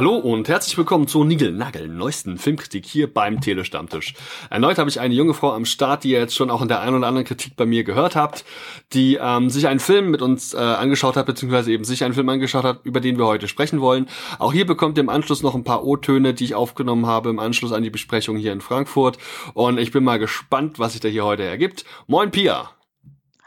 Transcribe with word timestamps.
Hallo 0.00 0.16
und 0.16 0.48
herzlich 0.48 0.78
willkommen 0.78 1.08
zur 1.08 1.26
Nigel-Nagel 1.26 1.86
neuesten 1.86 2.38
Filmkritik 2.38 2.86
hier 2.86 3.12
beim 3.12 3.42
Telestammtisch. 3.42 4.14
Erneut 4.48 4.78
habe 4.78 4.88
ich 4.88 4.98
eine 4.98 5.12
junge 5.12 5.34
Frau 5.34 5.52
am 5.52 5.66
Start, 5.66 6.04
die 6.04 6.12
ihr 6.12 6.20
jetzt 6.20 6.34
schon 6.34 6.48
auch 6.50 6.62
in 6.62 6.68
der 6.68 6.80
einen 6.80 6.96
oder 6.96 7.06
anderen 7.06 7.26
Kritik 7.26 7.54
bei 7.54 7.66
mir 7.66 7.84
gehört 7.84 8.16
habt, 8.16 8.46
die 8.94 9.18
ähm, 9.20 9.50
sich 9.50 9.66
einen 9.66 9.78
Film 9.78 10.10
mit 10.10 10.22
uns 10.22 10.54
äh, 10.54 10.56
angeschaut 10.56 11.16
hat, 11.16 11.26
beziehungsweise 11.26 11.70
eben 11.70 11.84
sich 11.84 12.02
einen 12.02 12.14
Film 12.14 12.30
angeschaut 12.30 12.64
hat, 12.64 12.80
über 12.84 13.00
den 13.00 13.18
wir 13.18 13.26
heute 13.26 13.46
sprechen 13.46 13.82
wollen. 13.82 14.08
Auch 14.38 14.54
hier 14.54 14.64
bekommt 14.64 14.96
ihr 14.96 15.02
im 15.02 15.10
Anschluss 15.10 15.42
noch 15.42 15.54
ein 15.54 15.64
paar 15.64 15.84
O-Töne, 15.84 16.32
die 16.32 16.44
ich 16.44 16.54
aufgenommen 16.54 17.04
habe 17.04 17.28
im 17.28 17.38
Anschluss 17.38 17.72
an 17.72 17.82
die 17.82 17.90
Besprechung 17.90 18.38
hier 18.38 18.54
in 18.54 18.62
Frankfurt. 18.62 19.18
Und 19.52 19.76
ich 19.76 19.92
bin 19.92 20.02
mal 20.02 20.18
gespannt, 20.18 20.78
was 20.78 20.92
sich 20.92 21.02
da 21.02 21.08
hier 21.08 21.26
heute 21.26 21.42
ergibt. 21.42 21.84
Moin 22.06 22.30
Pia! 22.30 22.70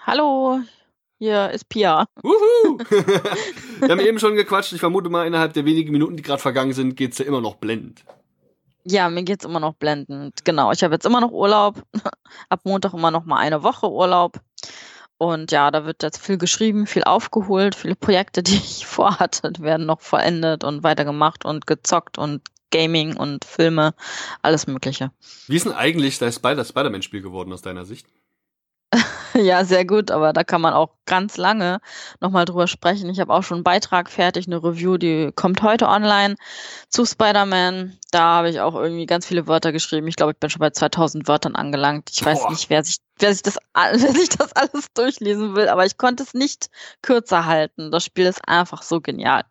Hallo, 0.05 0.59
hier 1.17 1.49
ist 1.49 1.67
Pia. 1.67 2.05
Wuhu! 2.21 2.77
Wir 3.87 3.89
haben 3.89 3.99
eben 3.99 4.19
schon 4.19 4.35
gequatscht. 4.35 4.73
Ich 4.73 4.79
vermute 4.79 5.09
mal, 5.09 5.27
innerhalb 5.27 5.53
der 5.53 5.65
wenigen 5.65 5.91
Minuten, 5.91 6.17
die 6.17 6.23
gerade 6.23 6.41
vergangen 6.41 6.73
sind, 6.73 6.95
geht's 6.95 7.17
dir 7.17 7.25
immer 7.25 7.41
noch 7.41 7.55
blendend. 7.55 8.03
Ja, 8.85 9.09
mir 9.09 9.23
geht's 9.23 9.45
immer 9.45 9.59
noch 9.59 9.75
blendend. 9.75 10.43
Genau, 10.43 10.71
ich 10.71 10.83
habe 10.83 10.93
jetzt 10.93 11.05
immer 11.05 11.21
noch 11.21 11.31
Urlaub. 11.31 11.83
Ab 12.49 12.61
Montag 12.63 12.93
immer 12.93 13.11
noch 13.11 13.25
mal 13.25 13.37
eine 13.37 13.63
Woche 13.63 13.89
Urlaub. 13.89 14.39
Und 15.17 15.51
ja, 15.51 15.71
da 15.71 15.85
wird 15.85 16.03
jetzt 16.03 16.17
viel 16.17 16.37
geschrieben, 16.37 16.85
viel 16.85 17.03
aufgeholt, 17.03 17.75
viele 17.75 17.95
Projekte, 17.95 18.43
die 18.43 18.55
ich 18.55 18.85
vorhatte, 18.85 19.53
werden 19.59 19.85
noch 19.85 20.01
vollendet 20.01 20.63
und 20.63 20.83
weitergemacht 20.83 21.45
und 21.45 21.67
gezockt 21.67 22.17
und 22.17 22.41
Gaming 22.71 23.15
und 23.15 23.45
Filme, 23.45 23.93
alles 24.41 24.65
Mögliche. 24.65 25.11
Wie 25.47 25.55
ist 25.55 25.65
denn 25.65 25.73
eigentlich 25.73 26.17
das 26.17 26.35
Spider-Man-Spiel 26.35 27.21
geworden 27.21 27.53
aus 27.53 27.61
deiner 27.61 27.85
Sicht? 27.85 28.07
Ja, 29.43 29.65
sehr 29.65 29.85
gut, 29.85 30.11
aber 30.11 30.33
da 30.33 30.43
kann 30.43 30.61
man 30.61 30.73
auch 30.73 30.91
ganz 31.05 31.37
lange 31.37 31.79
nochmal 32.19 32.45
drüber 32.45 32.67
sprechen. 32.67 33.09
Ich 33.09 33.19
habe 33.19 33.33
auch 33.33 33.43
schon 33.43 33.57
einen 33.57 33.63
Beitrag 33.63 34.09
fertig, 34.09 34.47
eine 34.47 34.63
Review, 34.63 34.97
die 34.97 35.31
kommt 35.35 35.61
heute 35.61 35.87
online 35.87 36.35
zu 36.89 37.05
Spider-Man. 37.05 37.97
Da 38.11 38.21
habe 38.21 38.49
ich 38.49 38.59
auch 38.59 38.75
irgendwie 38.75 39.05
ganz 39.05 39.25
viele 39.25 39.47
Wörter 39.47 39.71
geschrieben. 39.71 40.07
Ich 40.07 40.15
glaube, 40.15 40.33
ich 40.33 40.39
bin 40.39 40.49
schon 40.49 40.59
bei 40.59 40.69
2000 40.69 41.27
Wörtern 41.27 41.55
angelangt. 41.55 42.09
Ich 42.11 42.23
weiß 42.23 42.49
nicht, 42.49 42.69
wer 42.69 42.83
sich, 42.83 42.97
wer 43.19 43.33
sich 43.33 43.43
das, 43.43 43.57
wer 43.73 44.11
sich 44.13 44.29
das 44.29 44.53
alles 44.53 44.93
durchlesen 44.93 45.55
will, 45.55 45.67
aber 45.67 45.85
ich 45.85 45.97
konnte 45.97 46.23
es 46.23 46.33
nicht 46.33 46.69
kürzer 47.01 47.45
halten. 47.45 47.91
Das 47.91 48.05
Spiel 48.05 48.25
ist 48.25 48.47
einfach 48.47 48.83
so 48.83 49.01
genial. 49.01 49.43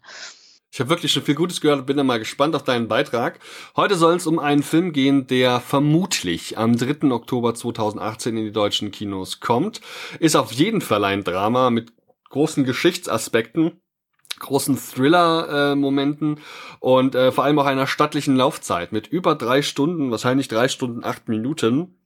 Ich 0.72 0.80
habe 0.80 0.88
wirklich 0.88 1.12
schon 1.12 1.22
viel 1.22 1.34
Gutes 1.34 1.60
gehört 1.60 1.80
und 1.80 1.86
bin 1.86 1.98
dann 1.98 2.06
mal 2.06 2.18
gespannt 2.18 2.56
auf 2.56 2.64
deinen 2.64 2.88
Beitrag. 2.88 3.40
Heute 3.76 3.94
soll 3.94 4.16
es 4.16 4.26
um 4.26 4.38
einen 4.38 4.62
Film 4.62 4.94
gehen, 4.94 5.26
der 5.26 5.60
vermutlich 5.60 6.56
am 6.56 6.78
3. 6.78 7.10
Oktober 7.10 7.54
2018 7.54 8.38
in 8.38 8.44
die 8.44 8.52
deutschen 8.52 8.90
Kinos 8.90 9.40
kommt. 9.40 9.82
Ist 10.18 10.34
auf 10.34 10.50
jeden 10.50 10.80
Fall 10.80 11.04
ein 11.04 11.24
Drama 11.24 11.68
mit 11.68 11.92
großen 12.30 12.64
Geschichtsaspekten 12.64 13.82
großen 14.38 14.76
Thriller-Momenten 14.76 16.40
und 16.80 17.14
äh, 17.14 17.30
vor 17.30 17.44
allem 17.44 17.58
auch 17.60 17.66
einer 17.66 17.86
stattlichen 17.86 18.34
Laufzeit 18.34 18.90
mit 18.90 19.06
über 19.06 19.36
drei 19.36 19.62
Stunden, 19.62 20.10
wahrscheinlich 20.10 20.48
drei 20.48 20.66
Stunden 20.66 21.04
acht 21.04 21.28
Minuten 21.28 22.01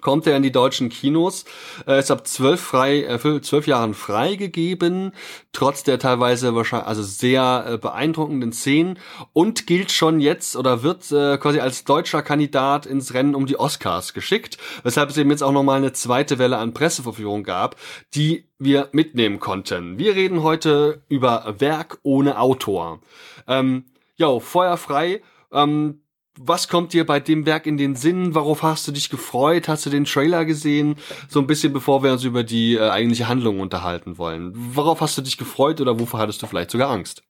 kommt 0.00 0.26
er 0.26 0.36
in 0.36 0.42
die 0.42 0.52
deutschen 0.52 0.88
Kinos. 0.88 1.44
Er 1.86 1.98
ist 1.98 2.10
ab 2.10 2.26
zwölf 2.26 2.60
frei, 2.60 3.02
äh, 3.04 3.40
zwölf 3.40 3.66
Jahren 3.66 3.94
freigegeben, 3.94 5.12
trotz 5.52 5.82
der 5.82 5.98
teilweise 5.98 6.54
wahrscheinlich, 6.54 6.88
also 6.88 7.02
sehr 7.02 7.64
äh, 7.66 7.78
beeindruckenden 7.78 8.52
Szenen 8.52 8.98
und 9.32 9.66
gilt 9.66 9.90
schon 9.90 10.20
jetzt 10.20 10.56
oder 10.56 10.82
wird 10.82 11.10
äh, 11.12 11.38
quasi 11.38 11.60
als 11.60 11.84
deutscher 11.84 12.22
Kandidat 12.22 12.86
ins 12.86 13.14
Rennen 13.14 13.34
um 13.34 13.46
die 13.46 13.58
Oscars 13.58 14.14
geschickt, 14.14 14.58
weshalb 14.82 15.10
es 15.10 15.16
eben 15.16 15.30
jetzt 15.30 15.42
auch 15.42 15.52
nochmal 15.52 15.78
eine 15.78 15.92
zweite 15.92 16.38
Welle 16.38 16.58
an 16.58 16.74
Presseverführung 16.74 17.42
gab, 17.42 17.76
die 18.14 18.48
wir 18.58 18.88
mitnehmen 18.92 19.38
konnten. 19.38 19.98
Wir 19.98 20.14
reden 20.14 20.42
heute 20.42 21.02
über 21.08 21.54
Werk 21.58 21.98
ohne 22.02 22.40
Autor. 22.40 23.00
Ähm, 23.46 23.84
jo, 24.16 24.40
feuerfrei. 24.40 25.22
Ähm, 25.52 26.00
was 26.38 26.68
kommt 26.68 26.92
dir 26.92 27.04
bei 27.04 27.20
dem 27.20 27.46
Werk 27.46 27.66
in 27.66 27.76
den 27.76 27.96
Sinn? 27.96 28.34
Worauf 28.34 28.62
hast 28.62 28.86
du 28.86 28.92
dich 28.92 29.10
gefreut? 29.10 29.68
Hast 29.68 29.86
du 29.86 29.90
den 29.90 30.04
Trailer 30.04 30.44
gesehen? 30.44 30.96
So 31.28 31.40
ein 31.40 31.46
bisschen 31.46 31.72
bevor 31.72 32.02
wir 32.02 32.12
uns 32.12 32.24
über 32.24 32.44
die 32.44 32.74
äh, 32.74 32.88
eigentliche 32.88 33.28
Handlung 33.28 33.60
unterhalten 33.60 34.18
wollen. 34.18 34.52
Worauf 34.54 35.00
hast 35.00 35.18
du 35.18 35.22
dich 35.22 35.36
gefreut 35.36 35.80
oder 35.80 35.98
wovor 35.98 36.20
hattest 36.20 36.42
du 36.42 36.46
vielleicht 36.46 36.70
sogar 36.70 36.90
Angst? 36.90 37.22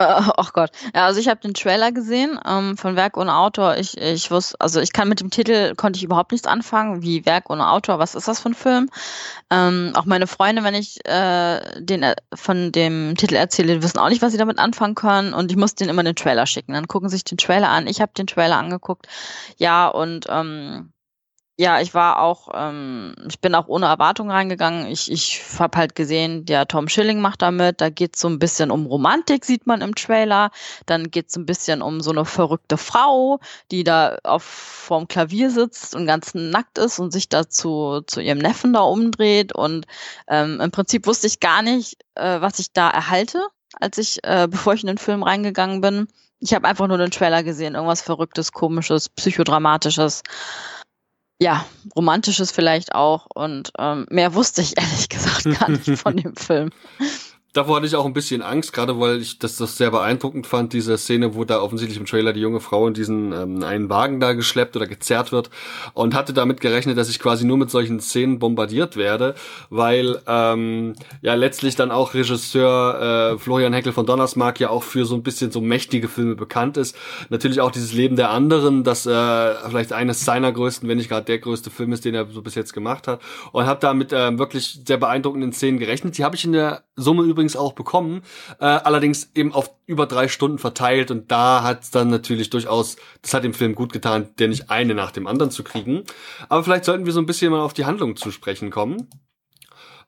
Ach 0.02 0.30
oh 0.38 0.46
Gott. 0.54 0.70
Ja, 0.94 1.04
also 1.04 1.20
ich 1.20 1.28
habe 1.28 1.40
den 1.40 1.52
Trailer 1.52 1.92
gesehen 1.92 2.40
ähm, 2.48 2.78
von 2.78 2.96
Werk 2.96 3.18
ohne 3.18 3.36
Autor. 3.36 3.76
Ich, 3.76 3.98
ich 3.98 4.30
wusste, 4.30 4.56
also 4.58 4.80
ich 4.80 4.94
kann 4.94 5.10
mit 5.10 5.20
dem 5.20 5.28
Titel 5.28 5.74
konnte 5.74 5.98
ich 5.98 6.04
überhaupt 6.04 6.32
nichts 6.32 6.46
anfangen, 6.46 7.02
wie 7.02 7.26
Werk 7.26 7.50
ohne 7.50 7.68
Autor, 7.68 7.98
was 7.98 8.14
ist 8.14 8.26
das 8.26 8.40
für 8.40 8.48
ein 8.48 8.54
Film? 8.54 8.88
Ähm, 9.50 9.92
auch 9.94 10.06
meine 10.06 10.26
Freunde, 10.26 10.64
wenn 10.64 10.74
ich 10.74 11.04
äh, 11.06 11.82
den 11.82 12.02
äh, 12.02 12.14
von 12.32 12.72
dem 12.72 13.14
Titel 13.18 13.34
erzähle, 13.34 13.82
wissen 13.82 13.98
auch 13.98 14.08
nicht, 14.08 14.22
was 14.22 14.32
sie 14.32 14.38
damit 14.38 14.58
anfangen 14.58 14.94
können. 14.94 15.34
Und 15.34 15.50
ich 15.50 15.58
muss 15.58 15.74
denen 15.74 15.90
immer 15.90 16.02
den 16.02 16.16
Trailer 16.16 16.46
schicken. 16.46 16.72
Dann 16.72 16.88
gucken 16.88 17.10
sie 17.10 17.16
sich 17.16 17.24
den 17.24 17.36
Trailer 17.36 17.68
an. 17.68 17.86
Ich 17.86 18.00
habe 18.00 18.12
den 18.16 18.26
Trailer 18.26 18.56
angeguckt. 18.56 19.06
Ja, 19.58 19.86
und 19.86 20.24
ähm, 20.30 20.94
ja, 21.60 21.78
ich 21.78 21.92
war 21.92 22.20
auch, 22.22 22.48
ähm, 22.54 23.14
ich 23.28 23.38
bin 23.38 23.54
auch 23.54 23.68
ohne 23.68 23.84
Erwartung 23.84 24.30
reingegangen. 24.30 24.86
Ich, 24.86 25.12
ich 25.12 25.42
habe 25.58 25.76
halt 25.76 25.94
gesehen, 25.94 26.46
der 26.46 26.66
Tom 26.66 26.88
Schilling 26.88 27.20
macht 27.20 27.42
da 27.42 27.50
mit. 27.50 27.82
Da 27.82 27.90
geht 27.90 28.14
es 28.14 28.22
so 28.22 28.28
ein 28.28 28.38
bisschen 28.38 28.70
um 28.70 28.86
Romantik, 28.86 29.44
sieht 29.44 29.66
man 29.66 29.82
im 29.82 29.94
Trailer. 29.94 30.52
Dann 30.86 31.10
geht 31.10 31.28
es 31.28 31.36
ein 31.36 31.44
bisschen 31.44 31.82
um 31.82 32.00
so 32.00 32.12
eine 32.12 32.24
verrückte 32.24 32.78
Frau, 32.78 33.40
die 33.70 33.84
da 33.84 34.16
auf 34.24 34.42
vorm 34.42 35.06
Klavier 35.06 35.50
sitzt 35.50 35.94
und 35.94 36.06
ganz 36.06 36.32
nackt 36.32 36.78
ist 36.78 36.98
und 36.98 37.12
sich 37.12 37.28
dazu 37.28 38.00
zu 38.06 38.22
ihrem 38.22 38.38
Neffen 38.38 38.72
da 38.72 38.80
umdreht. 38.80 39.54
Und 39.54 39.86
ähm, 40.28 40.62
im 40.62 40.70
Prinzip 40.70 41.06
wusste 41.06 41.26
ich 41.26 41.40
gar 41.40 41.60
nicht, 41.60 41.98
äh, 42.14 42.40
was 42.40 42.58
ich 42.58 42.72
da 42.72 42.88
erhalte, 42.88 43.44
als 43.78 43.98
ich, 43.98 44.24
äh, 44.24 44.48
bevor 44.50 44.72
ich 44.72 44.80
in 44.82 44.86
den 44.86 44.96
Film 44.96 45.22
reingegangen 45.22 45.82
bin. 45.82 46.08
Ich 46.38 46.54
habe 46.54 46.66
einfach 46.66 46.88
nur 46.88 46.96
den 46.96 47.10
Trailer 47.10 47.42
gesehen, 47.42 47.74
irgendwas 47.74 48.00
Verrücktes, 48.00 48.52
Komisches, 48.52 49.10
Psychodramatisches 49.10 50.22
ja, 51.40 51.64
romantisches 51.96 52.52
vielleicht 52.52 52.94
auch 52.94 53.26
und 53.34 53.72
ähm, 53.78 54.06
mehr 54.10 54.34
wusste 54.34 54.60
ich 54.60 54.76
ehrlich 54.76 55.08
gesagt 55.08 55.44
gar 55.58 55.70
nicht 55.70 55.98
von 55.98 56.16
dem 56.16 56.36
Film. 56.36 56.70
Davor 57.52 57.76
hatte 57.76 57.86
ich 57.86 57.96
auch 57.96 58.06
ein 58.06 58.12
bisschen 58.12 58.42
Angst, 58.42 58.72
gerade 58.72 59.00
weil 59.00 59.20
ich 59.20 59.40
das, 59.40 59.56
das 59.56 59.76
sehr 59.76 59.90
beeindruckend 59.90 60.46
fand, 60.46 60.72
diese 60.72 60.96
Szene, 60.96 61.34
wo 61.34 61.44
da 61.44 61.60
offensichtlich 61.60 61.98
im 61.98 62.06
Trailer 62.06 62.32
die 62.32 62.40
junge 62.40 62.60
Frau 62.60 62.86
in 62.86 62.94
diesen 62.94 63.32
ähm, 63.32 63.64
einen 63.64 63.90
Wagen 63.90 64.20
da 64.20 64.34
geschleppt 64.34 64.76
oder 64.76 64.86
gezerrt 64.86 65.32
wird 65.32 65.50
und 65.92 66.14
hatte 66.14 66.32
damit 66.32 66.60
gerechnet, 66.60 66.96
dass 66.96 67.10
ich 67.10 67.18
quasi 67.18 67.44
nur 67.44 67.56
mit 67.56 67.68
solchen 67.68 67.98
Szenen 67.98 68.38
bombardiert 68.38 68.96
werde, 68.96 69.34
weil 69.68 70.20
ähm, 70.28 70.94
ja 71.22 71.34
letztlich 71.34 71.74
dann 71.74 71.90
auch 71.90 72.14
Regisseur 72.14 73.32
äh, 73.34 73.38
Florian 73.38 73.72
Heckel 73.72 73.92
von 73.92 74.06
Donnersmark 74.06 74.60
ja 74.60 74.70
auch 74.70 74.84
für 74.84 75.04
so 75.04 75.16
ein 75.16 75.24
bisschen 75.24 75.50
so 75.50 75.60
mächtige 75.60 76.06
Filme 76.06 76.36
bekannt 76.36 76.76
ist. 76.76 76.96
Natürlich 77.30 77.60
auch 77.60 77.72
dieses 77.72 77.92
Leben 77.92 78.14
der 78.14 78.30
anderen, 78.30 78.84
das 78.84 79.06
äh, 79.06 79.54
vielleicht 79.68 79.92
eines 79.92 80.24
seiner 80.24 80.52
größten, 80.52 80.88
wenn 80.88 80.98
nicht 80.98 81.08
gerade 81.08 81.26
der 81.26 81.40
größte 81.40 81.70
Film 81.70 81.92
ist, 81.92 82.04
den 82.04 82.14
er 82.14 82.26
so 82.30 82.42
bis 82.42 82.54
jetzt 82.54 82.72
gemacht 82.74 83.08
hat 83.08 83.20
und 83.50 83.66
habe 83.66 83.80
da 83.80 83.92
mit 83.92 84.12
äh, 84.12 84.38
wirklich 84.38 84.82
sehr 84.86 84.98
beeindruckenden 84.98 85.52
Szenen 85.52 85.80
gerechnet. 85.80 86.16
Die 86.16 86.22
habe 86.22 86.36
ich 86.36 86.44
in 86.44 86.52
der 86.52 86.84
Summe 86.94 87.24
übrigens 87.24 87.39
übrigens 87.40 87.56
auch 87.56 87.72
bekommen, 87.72 88.22
äh, 88.60 88.66
allerdings 88.66 89.30
eben 89.34 89.52
auf 89.52 89.70
über 89.86 90.06
drei 90.06 90.28
Stunden 90.28 90.58
verteilt 90.58 91.10
und 91.10 91.30
da 91.30 91.62
hat 91.62 91.94
dann 91.94 92.10
natürlich 92.10 92.50
durchaus, 92.50 92.96
das 93.22 93.32
hat 93.32 93.44
dem 93.44 93.54
Film 93.54 93.74
gut 93.74 93.94
getan, 93.94 94.28
der 94.38 94.48
nicht 94.48 94.70
eine 94.70 94.94
nach 94.94 95.10
dem 95.10 95.26
anderen 95.26 95.50
zu 95.50 95.64
kriegen. 95.64 96.04
Aber 96.50 96.62
vielleicht 96.62 96.84
sollten 96.84 97.06
wir 97.06 97.12
so 97.14 97.20
ein 97.20 97.26
bisschen 97.26 97.50
mal 97.50 97.62
auf 97.62 97.72
die 97.72 97.86
Handlung 97.86 98.16
zu 98.16 98.30
sprechen 98.30 98.70
kommen. 98.70 99.08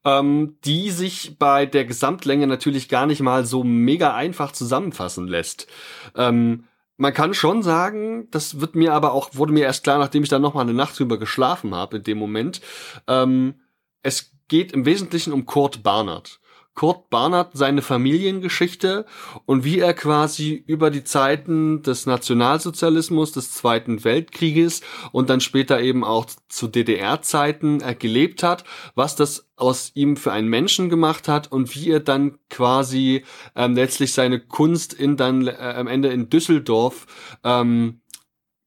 Ähm, 0.05 0.57
die 0.65 0.91
sich 0.91 1.39
bei 1.39 1.65
der 1.65 1.85
Gesamtlänge 1.85 2.49
natürlich 2.49 2.89
gar 2.89 3.07
nicht 3.07 3.21
mal 3.21 3.47
so 3.47 3.63
mega 3.63 4.13
einfach 4.15 4.51
zusammenfassen 4.51 5.29
lässt. 5.29 5.69
Ähm, 6.17 6.65
man 6.97 7.15
kann 7.15 7.35
schon 7.35 7.63
sagen, 7.63 8.29
das 8.33 8.61
wird 8.61 8.75
mir 8.75 8.95
aber 8.95 9.13
auch, 9.13 9.31
wurde 9.35 9.53
mir 9.53 9.65
erst 9.65 9.85
klar, 9.85 9.99
nachdem 9.99 10.25
ich 10.25 10.29
dann 10.29 10.43
noch 10.43 10.55
mal 10.55 10.63
eine 10.63 10.75
Nacht 10.75 10.99
drüber 10.99 11.19
geschlafen 11.19 11.73
habe 11.73 11.99
in 11.99 12.03
dem 12.03 12.19
Moment. 12.19 12.61
Ähm, 13.07 13.55
es 14.03 14.33
geht 14.49 14.73
im 14.73 14.85
Wesentlichen 14.85 15.33
um 15.33 15.47
Kurt 15.47 15.83
Barnard. 15.83 16.41
Kurt 16.75 17.11
Barnard 17.11 17.51
seine 17.53 17.83
Familiengeschichte 17.83 19.05
und 19.47 19.65
wie 19.65 19.79
er 19.79 19.95
quasi 19.95 20.53
über 20.67 20.91
die 20.91 21.05
Zeiten 21.05 21.83
des 21.83 22.07
Nationalsozialismus, 22.07 23.33
des 23.33 23.53
Zweiten 23.53 24.05
Weltkrieges 24.05 24.81
und 25.13 25.31
dann 25.31 25.41
später 25.41 25.81
eben 25.81 26.05
auch 26.05 26.27
zu 26.49 26.69
DDR-Zeiten 26.69 27.81
äh, 27.81 27.95
gelebt 27.95 28.43
hat, 28.43 28.65
was 28.95 29.17
das 29.17 29.49
aus 29.57 29.93
ihm 29.95 30.17
für 30.17 30.33
einen 30.33 30.49
Menschen 30.49 30.89
gemacht 30.89 31.29
hat 31.29 31.51
und 31.53 31.75
wie 31.75 31.91
er 31.91 32.01
dann 32.01 32.39
quasi 32.51 33.25
ähm, 33.55 33.75
letztlich 33.75 34.13
seine 34.13 34.41
Kunst 34.41 34.93
in 34.93 35.17
dann 35.17 35.47
äh, 35.47 35.53
am 35.53 35.87
Ende 35.87 36.09
in 36.09 36.31
Düsseldorf 36.31 37.07
ähm, 37.45 38.02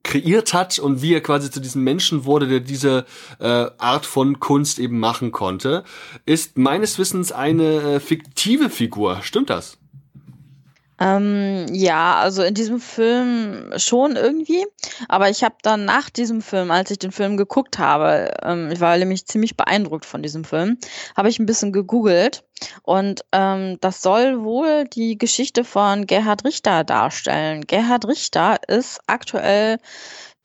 kreiert 0.05 0.53
hat 0.53 0.79
und 0.79 1.01
wie 1.01 1.13
er 1.13 1.21
quasi 1.21 1.51
zu 1.51 1.59
diesem 1.59 1.83
Menschen 1.83 2.23
wurde, 2.23 2.47
der 2.47 2.61
diese 2.61 3.05
äh, 3.39 3.65
Art 3.77 4.05
von 4.05 4.39
Kunst 4.39 4.79
eben 4.79 4.99
machen 4.99 5.31
konnte, 5.31 5.83
ist 6.25 6.57
meines 6.57 6.97
Wissens 6.97 7.31
eine 7.33 7.95
äh, 7.95 7.99
fiktive 7.99 8.69
Figur. 8.69 9.19
Stimmt 9.23 9.49
das? 9.49 9.77
Ähm, 10.99 11.65
ja, 11.71 12.15
also 12.15 12.43
in 12.43 12.53
diesem 12.53 12.79
Film 12.79 13.73
schon 13.77 14.15
irgendwie. 14.15 14.65
Aber 15.09 15.29
ich 15.29 15.43
habe 15.43 15.55
dann 15.61 15.85
nach 15.85 16.09
diesem 16.09 16.41
Film, 16.41 16.71
als 16.71 16.91
ich 16.91 16.99
den 16.99 17.11
Film 17.11 17.37
geguckt 17.37 17.79
habe, 17.79 18.31
ähm, 18.43 18.71
ich 18.71 18.79
war 18.79 18.97
nämlich 18.97 19.25
ziemlich 19.25 19.57
beeindruckt 19.57 20.05
von 20.05 20.23
diesem 20.23 20.43
Film, 20.43 20.77
habe 21.15 21.29
ich 21.29 21.39
ein 21.39 21.45
bisschen 21.45 21.73
gegoogelt. 21.73 22.43
Und 22.83 23.25
ähm, 23.33 23.77
das 23.81 24.01
soll 24.01 24.43
wohl 24.43 24.85
die 24.85 25.17
Geschichte 25.17 25.65
von 25.65 26.07
Gerhard 26.07 26.45
Richter 26.45 26.83
darstellen. 26.83 27.67
Gerhard 27.67 28.07
Richter 28.07 28.57
ist 28.67 29.01
aktuell 29.07 29.77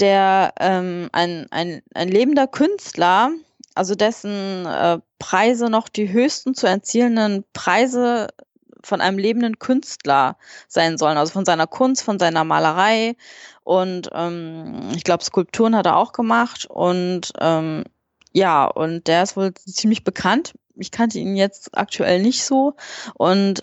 der 0.01 0.53
ähm, 0.59 1.09
ein, 1.13 1.47
ein, 1.51 1.83
ein 1.95 2.09
lebender 2.09 2.47
Künstler, 2.47 3.31
also 3.75 3.95
dessen 3.95 4.67
äh, 4.67 4.99
Preise 5.19 5.71
noch 5.71 5.89
die 5.89 6.11
höchsten 6.11 6.55
zu 6.55 6.67
erzielenden 6.67 7.45
Preise 7.53 8.29
von 8.83 9.01
einem 9.01 9.19
lebenden 9.19 9.59
Künstler 9.59 10.37
sein 10.69 10.99
sollen, 10.99 11.19
also 11.19 11.33
von 11.33 11.45
seiner 11.45 11.67
Kunst, 11.67 12.03
von 12.03 12.19
seiner 12.19 12.45
Malerei. 12.45 13.17
Und 13.63 14.11
ähm, 14.13 14.91
ich 14.95 15.05
glaube 15.05 15.25
Skulpturen 15.25 15.77
hat 15.77 15.87
er 15.87 15.97
auch 15.97 16.13
gemacht. 16.13 16.67
Und 16.69 17.33
ähm, 17.41 17.85
ja 18.33 18.67
und 18.67 19.07
der 19.07 19.23
ist 19.23 19.37
wohl 19.37 19.53
ziemlich 19.55 20.05
bekannt. 20.05 20.55
Ich 20.77 20.91
kannte 20.91 21.19
ihn 21.19 21.37
jetzt 21.37 21.77
aktuell 21.77 22.23
nicht 22.23 22.45
so. 22.45 22.75
Und 23.15 23.61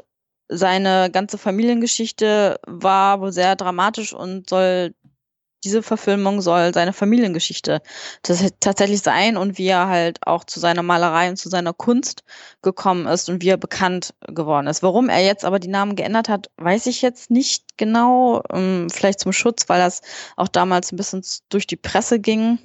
seine 0.50 1.10
ganze 1.12 1.38
Familiengeschichte 1.38 2.60
war 2.66 3.20
wohl 3.22 3.32
sehr 3.32 3.56
dramatisch 3.56 4.14
und 4.14 4.50
soll 4.50 4.94
diese 5.64 5.84
Verfilmung 5.84 6.42
soll 6.42 6.74
seine 6.74 6.94
Familiengeschichte 6.94 7.82
tatsächlich 8.60 9.02
sein 9.02 9.38
und 9.38 9.58
wie 9.58 9.68
er 9.68 9.88
halt 9.88 10.26
auch 10.26 10.44
zu 10.44 10.60
seiner 10.60 10.84
Malerei 10.84 11.30
und 11.30 11.38
zu 11.38 11.50
seiner 11.50 11.74
Kunst 11.74 12.24
gekommen 12.62 13.08
ist 13.08 13.30
und 13.30 13.42
wie 13.42 13.50
er 13.50 13.58
bekannt 13.58 14.14
geworden 14.28 14.68
ist. 14.68 14.84
Warum 14.84 15.10
er 15.10 15.24
jetzt 15.24 15.46
aber 15.46 15.60
die 15.60 15.68
Namen 15.68 15.96
geändert 15.96 16.30
hat, 16.30 16.50
weiß 16.58 16.86
ich 16.88 17.02
jetzt 17.02 17.32
nicht 17.32 17.78
genau. 17.78 18.42
Ähm, 18.52 18.88
vielleicht 18.92 19.20
zum 19.20 19.34
Schutz, 19.34 19.68
weil 19.70 19.80
das 19.80 20.02
auch 20.36 20.48
damals 20.48 20.92
ein 20.92 20.98
bisschen 20.98 21.24
durch 21.50 21.68
die 21.68 21.76
Presse 21.76 22.20
ging. 22.20 22.60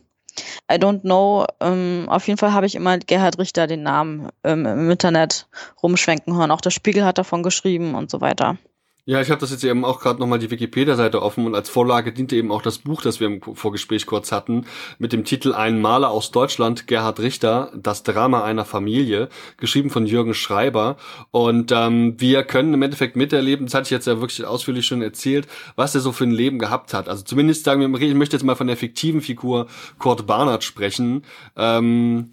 I 0.70 0.76
don't 0.76 1.02
know. 1.02 1.46
Ähm, 1.60 2.06
auf 2.08 2.26
jeden 2.26 2.38
Fall 2.38 2.52
habe 2.52 2.66
ich 2.66 2.74
immer 2.74 2.98
Gerhard 2.98 3.38
Richter 3.38 3.66
den 3.66 3.82
Namen 3.82 4.28
ähm, 4.44 4.64
im 4.66 4.90
Internet 4.90 5.48
rumschwenken 5.82 6.34
hören. 6.36 6.50
Auch 6.50 6.60
der 6.60 6.70
Spiegel 6.70 7.04
hat 7.04 7.18
davon 7.18 7.42
geschrieben 7.42 7.94
und 7.94 8.10
so 8.10 8.20
weiter. 8.20 8.56
Ja, 9.04 9.20
ich 9.20 9.30
habe 9.30 9.40
das 9.40 9.50
jetzt 9.50 9.64
eben 9.64 9.84
auch 9.84 9.98
gerade 9.98 10.20
nochmal 10.20 10.38
die 10.38 10.52
Wikipedia-Seite 10.52 11.22
offen 11.22 11.44
und 11.44 11.56
als 11.56 11.68
Vorlage 11.68 12.12
diente 12.12 12.36
eben 12.36 12.52
auch 12.52 12.62
das 12.62 12.78
Buch, 12.78 13.02
das 13.02 13.18
wir 13.18 13.26
im 13.26 13.42
Vorgespräch 13.42 14.06
kurz 14.06 14.30
hatten, 14.30 14.64
mit 15.00 15.12
dem 15.12 15.24
Titel 15.24 15.54
Ein 15.54 15.80
Maler 15.80 16.10
aus 16.12 16.30
Deutschland, 16.30 16.86
Gerhard 16.86 17.18
Richter, 17.18 17.72
das 17.74 18.04
Drama 18.04 18.44
einer 18.44 18.64
Familie, 18.64 19.28
geschrieben 19.56 19.90
von 19.90 20.06
Jürgen 20.06 20.34
Schreiber. 20.34 20.98
Und 21.32 21.72
ähm, 21.72 22.14
wir 22.20 22.44
können 22.44 22.74
im 22.74 22.82
Endeffekt 22.82 23.16
miterleben, 23.16 23.66
das 23.66 23.74
hatte 23.74 23.86
ich 23.86 23.90
jetzt 23.90 24.06
ja 24.06 24.20
wirklich 24.20 24.44
ausführlich 24.44 24.86
schon 24.86 25.02
erzählt, 25.02 25.48
was 25.74 25.96
er 25.96 26.00
so 26.00 26.12
für 26.12 26.22
ein 26.22 26.30
Leben 26.30 26.60
gehabt 26.60 26.94
hat. 26.94 27.08
Also 27.08 27.24
zumindest 27.24 27.64
sagen 27.64 27.80
wir, 27.80 28.00
ich 28.00 28.14
möchte 28.14 28.36
jetzt 28.36 28.44
mal 28.44 28.54
von 28.54 28.68
der 28.68 28.76
fiktiven 28.76 29.20
Figur 29.20 29.66
Kurt 29.98 30.28
Barnard 30.28 30.62
sprechen. 30.62 31.24
Ähm, 31.56 32.30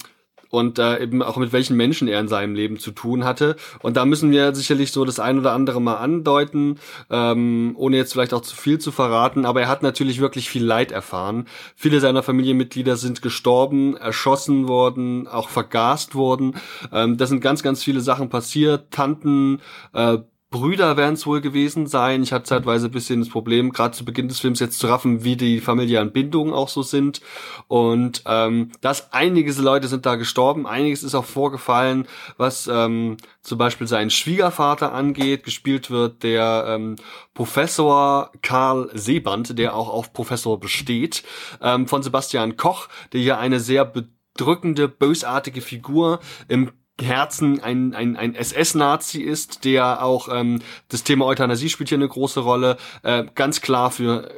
und 0.49 0.79
äh, 0.79 1.01
eben 1.01 1.21
auch 1.21 1.37
mit 1.37 1.53
welchen 1.53 1.77
Menschen 1.77 2.07
er 2.07 2.19
in 2.19 2.27
seinem 2.27 2.55
Leben 2.55 2.79
zu 2.79 2.91
tun 2.91 3.23
hatte. 3.23 3.55
Und 3.81 3.97
da 3.97 4.05
müssen 4.05 4.31
wir 4.31 4.53
sicherlich 4.55 4.91
so 4.91 5.05
das 5.05 5.19
ein 5.19 5.39
oder 5.39 5.53
andere 5.53 5.81
mal 5.81 5.97
andeuten, 5.97 6.79
ähm, 7.09 7.73
ohne 7.77 7.97
jetzt 7.97 8.13
vielleicht 8.13 8.33
auch 8.33 8.41
zu 8.41 8.55
viel 8.55 8.79
zu 8.79 8.91
verraten. 8.91 9.45
Aber 9.45 9.61
er 9.61 9.67
hat 9.67 9.83
natürlich 9.83 10.19
wirklich 10.19 10.49
viel 10.49 10.63
Leid 10.63 10.91
erfahren. 10.91 11.45
Viele 11.75 11.99
seiner 11.99 12.23
Familienmitglieder 12.23 12.95
sind 12.95 13.21
gestorben, 13.21 13.95
erschossen 13.95 14.67
worden, 14.67 15.27
auch 15.27 15.49
vergast 15.49 16.15
worden. 16.15 16.55
Ähm, 16.91 17.17
da 17.17 17.27
sind 17.27 17.41
ganz, 17.41 17.63
ganz 17.63 17.83
viele 17.83 18.01
Sachen 18.01 18.29
passiert. 18.29 18.91
Tanten, 18.91 19.61
äh, 19.93 20.19
Brüder 20.51 20.97
werden 20.97 21.13
es 21.13 21.27
wohl 21.27 21.41
gewesen 21.41 21.85
sein. 21.85 22.23
Ich 22.23 22.33
hatte 22.33 22.45
zeitweise 22.45 22.87
ein 22.87 22.91
bisschen 22.91 23.19
das 23.19 23.29
Problem, 23.29 23.71
gerade 23.71 23.95
zu 23.95 24.03
Beginn 24.03 24.27
des 24.27 24.39
Films 24.39 24.59
jetzt 24.59 24.79
zu 24.79 24.87
raffen, 24.87 25.23
wie 25.23 25.35
die 25.35 25.59
familiären 25.59 26.11
Bindungen 26.11 26.55
auch 26.55 26.69
so 26.69 26.81
sind. 26.81 27.21
Und 27.67 28.23
ähm, 28.25 28.71
dass 28.81 29.13
einige 29.13 29.51
Leute 29.61 29.87
sind 29.87 30.07
da 30.07 30.15
gestorben, 30.15 30.65
einiges 30.65 31.03
ist 31.03 31.13
auch 31.13 31.25
vorgefallen, 31.25 32.07
was 32.37 32.67
ähm, 32.67 33.17
zum 33.43 33.59
Beispiel 33.59 33.85
seinen 33.85 34.09
Schwiegervater 34.09 34.91
angeht. 34.91 35.43
Gespielt 35.43 35.91
wird 35.91 36.23
der 36.23 36.65
ähm, 36.67 36.95
Professor 37.35 38.31
Karl 38.41 38.89
Seeband, 38.93 39.59
der 39.59 39.75
auch 39.75 39.89
auf 39.89 40.13
Professor 40.13 40.59
besteht, 40.59 41.23
ähm, 41.61 41.87
von 41.87 42.01
Sebastian 42.01 42.57
Koch, 42.57 42.87
der 43.13 43.21
hier 43.21 43.37
eine 43.37 43.59
sehr 43.59 43.85
bedrückende, 43.85 44.87
bösartige 44.87 45.61
Figur 45.61 46.19
im 46.47 46.71
Herzen 47.01 47.61
ein, 47.61 47.93
ein, 47.93 48.15
ein 48.15 48.35
SS-Nazi 48.35 49.21
ist, 49.21 49.65
der 49.65 50.03
auch 50.03 50.29
ähm, 50.31 50.61
das 50.89 51.03
Thema 51.03 51.25
Euthanasie 51.25 51.69
spielt 51.69 51.89
hier 51.89 51.97
eine 51.97 52.07
große 52.07 52.39
Rolle, 52.39 52.77
äh, 53.03 53.25
ganz 53.35 53.61
klar 53.61 53.91
für 53.91 54.29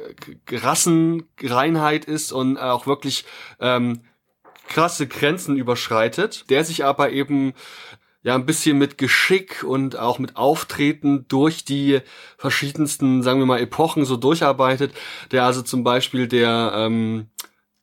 äh, 0.48 0.56
Rassenreinheit 0.56 2.04
ist 2.04 2.32
und 2.32 2.58
auch 2.58 2.86
wirklich 2.86 3.24
ähm, 3.60 4.02
krasse 4.68 5.06
Grenzen 5.06 5.56
überschreitet, 5.56 6.48
der 6.50 6.64
sich 6.64 6.84
aber 6.84 7.10
eben 7.12 7.52
ja 8.22 8.34
ein 8.34 8.46
bisschen 8.46 8.78
mit 8.78 8.98
Geschick 8.98 9.64
und 9.64 9.98
auch 9.98 10.18
mit 10.18 10.36
Auftreten 10.36 11.26
durch 11.28 11.64
die 11.64 12.00
verschiedensten, 12.38 13.22
sagen 13.22 13.40
wir 13.40 13.46
mal, 13.46 13.60
Epochen 13.60 14.04
so 14.04 14.16
durcharbeitet, 14.16 14.92
der 15.32 15.44
also 15.44 15.62
zum 15.62 15.82
Beispiel 15.82 16.28
der 16.28 16.72
ähm, 16.74 17.26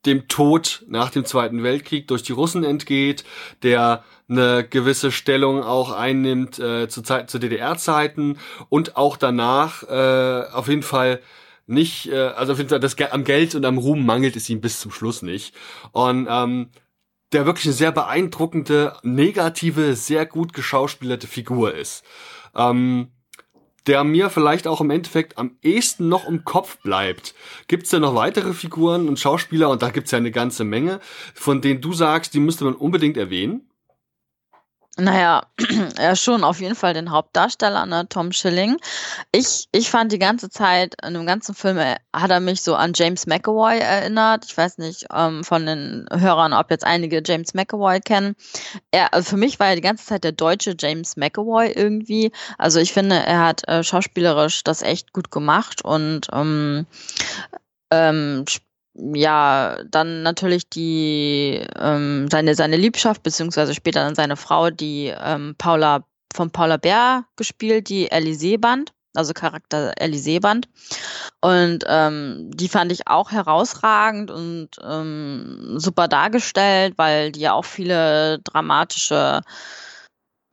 dem 0.06 0.28
Tod 0.28 0.86
nach 0.88 1.10
dem 1.10 1.26
Zweiten 1.26 1.64
Weltkrieg 1.64 2.08
durch 2.08 2.24
die 2.24 2.32
Russen 2.32 2.64
entgeht, 2.64 3.24
der 3.64 4.04
eine 4.30 4.66
gewisse 4.68 5.12
Stellung 5.12 5.64
auch 5.64 5.92
einnimmt 5.92 6.60
äh, 6.60 6.88
zu, 6.88 7.02
Zeit, 7.02 7.30
zu 7.30 7.40
DDR-Zeiten 7.40 8.38
und 8.70 8.96
auch 8.96 9.18
danach 9.18 9.84
äh, 9.84 10.44
auf 10.52 10.68
jeden 10.68 10.84
Fall 10.84 11.20
nicht, 11.68 12.10
äh, 12.12 12.18
also 12.18 12.54
auf 12.54 12.58
jeden 12.60 12.70
Fall 12.70 12.80
das, 12.80 12.96
am 13.12 13.24
Geld 13.24 13.56
und 13.56 13.66
am 13.66 13.78
Ruhm 13.78 14.06
mangelt 14.06 14.36
es 14.36 14.50
ihm 14.50 14.62
bis 14.62 14.80
zum 14.80 14.92
Schluss 14.92 15.22
nicht. 15.22 15.54
Und 15.92 16.28
ähm, 16.30 16.70
der 17.32 17.46
wirklich 17.46 17.66
eine 17.66 17.74
sehr 17.74 17.92
beeindruckende, 17.92 18.98
negative, 19.04 19.96
sehr 19.96 20.26
gut 20.26 20.54
geschauspielerte 20.54 21.28
Figur 21.28 21.76
ist. 21.76 22.04
Ähm, 22.56 23.10
der 23.88 24.04
mir 24.04 24.30
vielleicht 24.30 24.68
auch 24.68 24.82
im 24.82 24.90
Endeffekt 24.90 25.38
am 25.38 25.58
ehesten 25.62 26.10
noch 26.10 26.28
im 26.28 26.44
Kopf 26.44 26.78
bleibt. 26.80 27.34
Gibt 27.68 27.84
es 27.84 27.90
denn 27.90 28.02
noch 28.02 28.16
weitere 28.16 28.54
Figuren 28.54 29.08
und 29.08 29.20
Schauspieler, 29.20 29.70
und 29.70 29.82
da 29.82 29.90
gibt 29.90 30.06
es 30.06 30.12
ja 30.12 30.18
eine 30.18 30.32
ganze 30.32 30.64
Menge, 30.64 31.00
von 31.34 31.62
denen 31.62 31.82
du 31.82 31.94
sagst, 31.94 32.34
die 32.34 32.40
müsste 32.40 32.66
man 32.66 32.76
unbedingt 32.76 33.18
erwähnen? 33.18 33.69
Naja, 35.00 35.44
ja 35.98 36.16
schon, 36.16 36.44
auf 36.44 36.60
jeden 36.60 36.76
Fall 36.76 36.94
den 36.94 37.12
Hauptdarsteller, 37.12 37.86
ne, 37.86 38.08
Tom 38.10 38.32
Schilling. 38.32 38.78
Ich, 39.32 39.68
ich 39.72 39.90
fand 39.90 40.12
die 40.12 40.20
ganze 40.20 40.50
Zeit, 40.50 40.96
in 41.06 41.14
dem 41.14 41.26
ganzen 41.26 41.56
Film 41.56 41.78
äh, 41.78 41.96
hat 42.14 42.32
er 42.32 42.40
mich 42.40 42.62
so 42.62 42.76
an 42.76 42.92
James 42.94 43.26
McAvoy 43.26 43.80
erinnert. 43.80 44.46
Ich 44.46 44.58
weiß 44.58 44.78
nicht 44.78 45.06
ähm, 45.14 45.44
von 45.44 45.66
den 45.66 46.06
Hörern, 46.12 46.54
ob 46.54 46.70
jetzt 46.72 46.86
einige 46.86 47.22
James 47.26 47.54
McAvoy 47.54 48.00
kennen. 48.02 48.36
Er, 48.92 49.14
also 49.14 49.32
für 49.32 49.38
mich 49.38 49.60
war 49.60 49.68
er 49.68 49.76
die 49.76 49.82
ganze 49.82 50.06
Zeit 50.06 50.24
der 50.24 50.34
deutsche 50.34 50.76
James 50.78 51.16
McAvoy 51.16 51.72
irgendwie. 51.72 52.32
Also 52.58 52.80
ich 52.80 52.94
finde, 52.94 53.16
er 53.16 53.46
hat 53.46 53.68
äh, 53.68 53.84
schauspielerisch 53.84 54.64
das 54.64 54.82
echt 54.82 55.14
gut 55.14 55.32
gemacht 55.32 55.84
und 55.84 56.28
ähm, 56.34 56.86
ähm, 57.92 58.46
ja, 59.14 59.78
dann 59.90 60.24
natürlich 60.24 60.70
die 60.70 61.66
ähm, 61.78 62.28
seine 62.30 62.56
seine 62.56 62.78
Liebschaft 62.78 63.24
beziehungsweise 63.24 63.74
später 63.74 64.02
dann 64.02 64.16
seine 64.16 64.36
Frau, 64.36 64.70
die 64.70 65.14
ähm, 65.18 65.56
Paula 65.58 66.04
von 66.34 66.52
Paula 66.52 66.78
Bär 66.78 67.26
gespielt, 67.36 67.90
die 67.90 68.12
Ellie 68.12 68.36
Seeband, 68.36 68.94
also 69.16 69.34
Charakter 69.34 69.94
Ellie 69.98 70.20
Seeband. 70.20 70.68
Und 71.42 71.86
ähm, 71.88 72.52
die 72.54 72.70
fand 72.70 72.92
ich 72.92 73.08
auch 73.08 73.32
herausragend 73.32 74.32
und 74.32 74.70
ähm, 74.84 75.76
super 75.78 76.08
dargestellt, 76.08 76.94
weil 76.98 77.32
die 77.32 77.42
ja 77.42 77.54
auch 77.54 77.66
viele 77.66 78.40
dramatische 78.40 79.42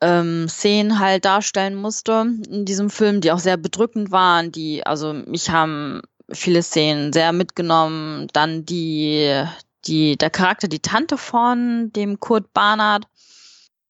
ähm, 0.00 0.48
Szenen 0.48 0.98
halt 0.98 1.24
darstellen 1.24 1.74
musste 1.74 2.26
in 2.50 2.64
diesem 2.64 2.90
Film, 2.90 3.20
die 3.20 3.32
auch 3.32 3.38
sehr 3.38 3.56
bedrückend 3.56 4.10
waren, 4.10 4.52
die, 4.52 4.84
also 4.86 5.12
mich 5.12 5.50
haben 5.50 6.02
viele 6.30 6.62
Szenen 6.62 7.12
sehr 7.12 7.32
mitgenommen. 7.32 8.28
Dann 8.32 8.64
die, 8.64 9.44
die, 9.86 10.16
der 10.16 10.30
Charakter, 10.30 10.68
die 10.68 10.80
Tante 10.80 11.18
von 11.18 11.92
dem 11.94 12.20
Kurt 12.20 12.52
Barnard. 12.52 13.06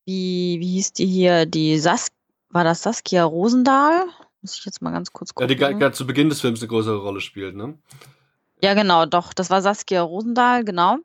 Wie, 0.05 0.59
wie 0.61 0.73
hieß 0.75 0.93
die 0.93 1.07
hier? 1.07 1.47
Die 1.47 1.79
Sas 1.79 2.09
war 2.51 2.65
das 2.65 2.83
Saskia 2.83 3.25
Rosendahl? 3.25 4.05
Muss 4.41 4.59
ich 4.59 4.65
jetzt 4.65 4.81
mal 4.81 4.93
ganz 4.93 5.13
kurz 5.13 5.35
gucken. 5.35 5.51
Ja, 5.51 5.69
die 5.69 5.79
gerade 5.79 5.93
zu 5.93 6.07
Beginn 6.07 6.29
des 6.29 6.41
Films 6.41 6.61
eine 6.61 6.69
größere 6.69 6.99
Rolle 6.99 7.21
spielt, 7.21 7.57
ne? 7.57 7.77
Ja, 8.63 8.75
genau, 8.75 9.05
doch. 9.07 9.35
Das 9.35 9.51
war 9.51 9.61
Saskia 9.61 10.03
Rosendahl, 10.03 10.65
genau. 10.65 10.99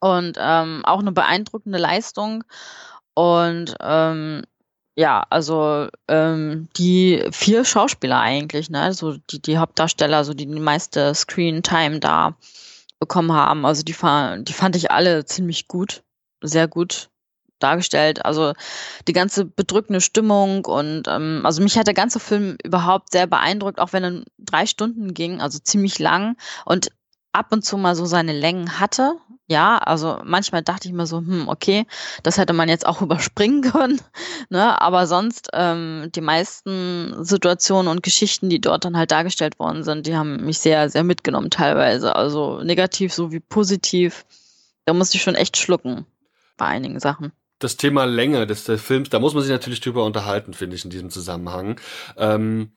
Und 0.00 0.36
ähm, 0.38 0.84
auch 0.84 1.00
eine 1.00 1.12
beeindruckende 1.12 1.78
Leistung. 1.78 2.44
Und 3.14 3.74
ähm, 3.80 4.42
ja, 4.98 5.24
also 5.30 5.88
ähm, 6.08 6.68
die 6.76 7.24
vier 7.30 7.64
Schauspieler 7.64 8.18
eigentlich, 8.20 8.68
ne, 8.68 8.82
also 8.82 9.16
die, 9.30 9.40
die 9.40 9.58
Hauptdarsteller, 9.58 10.24
so 10.24 10.34
die 10.34 10.46
die 10.46 10.60
meiste 10.60 11.14
Screen-Time 11.14 12.00
da 12.00 12.36
bekommen 12.98 13.32
haben. 13.32 13.64
Also 13.64 13.84
die, 13.84 13.94
die 13.94 14.52
fand 14.52 14.74
ich 14.76 14.90
alle 14.90 15.24
ziemlich 15.24 15.68
gut, 15.68 16.02
sehr 16.42 16.66
gut. 16.66 17.10
dargestellt. 17.60 18.24
Also 18.24 18.54
die 19.08 19.12
ganze 19.12 19.44
bedrückende 19.44 20.00
Stimmung 20.00 20.64
und 20.64 21.08
ähm, 21.08 21.42
also 21.44 21.62
mich 21.62 21.78
hat 21.78 21.86
der 21.86 21.94
ganze 21.94 22.20
Film 22.20 22.56
überhaupt 22.64 23.12
sehr 23.12 23.26
beeindruckt, 23.26 23.80
auch 23.80 23.92
wenn 23.92 24.04
er 24.04 24.24
drei 24.38 24.66
Stunden 24.66 25.14
ging, 25.14 25.40
also 25.40 25.58
ziemlich 25.58 25.98
lang 25.98 26.36
und 26.64 26.90
ab 27.32 27.52
und 27.52 27.64
zu 27.64 27.76
mal 27.76 27.94
so 27.96 28.06
seine 28.06 28.32
Längen 28.32 28.80
hatte. 28.80 29.16
Ja, 29.50 29.78
also 29.78 30.20
manchmal 30.24 30.62
dachte 30.62 30.88
ich 30.88 30.94
mir 30.94 31.06
so, 31.06 31.18
hm, 31.18 31.48
okay, 31.48 31.86
das 32.22 32.36
hätte 32.36 32.52
man 32.52 32.68
jetzt 32.68 32.86
auch 32.86 33.00
überspringen 33.02 33.62
können. 33.62 34.00
Ne? 34.50 34.80
Aber 34.80 35.06
sonst, 35.06 35.48
ähm, 35.54 36.10
die 36.14 36.20
meisten 36.20 37.24
Situationen 37.24 37.90
und 37.90 38.02
Geschichten, 38.02 38.50
die 38.50 38.60
dort 38.60 38.84
dann 38.84 38.96
halt 38.96 39.10
dargestellt 39.10 39.58
worden 39.58 39.84
sind, 39.84 40.06
die 40.06 40.16
haben 40.16 40.44
mich 40.44 40.58
sehr, 40.58 40.90
sehr 40.90 41.02
mitgenommen 41.02 41.50
teilweise. 41.50 42.14
Also 42.14 42.62
negativ 42.62 43.14
sowie 43.14 43.40
positiv. 43.40 44.26
Da 44.84 44.92
musste 44.92 45.16
ich 45.16 45.22
schon 45.22 45.34
echt 45.34 45.56
schlucken 45.56 46.06
bei 46.58 46.66
einigen 46.66 47.00
Sachen 47.00 47.32
das 47.58 47.76
Thema 47.76 48.04
Länge 48.04 48.46
des, 48.46 48.64
des 48.64 48.80
Films, 48.80 49.10
da 49.10 49.18
muss 49.18 49.34
man 49.34 49.42
sich 49.42 49.50
natürlich 49.50 49.80
drüber 49.80 50.04
unterhalten, 50.04 50.54
finde 50.54 50.76
ich, 50.76 50.84
in 50.84 50.90
diesem 50.90 51.10
Zusammenhang. 51.10 51.80
Ähm, 52.16 52.70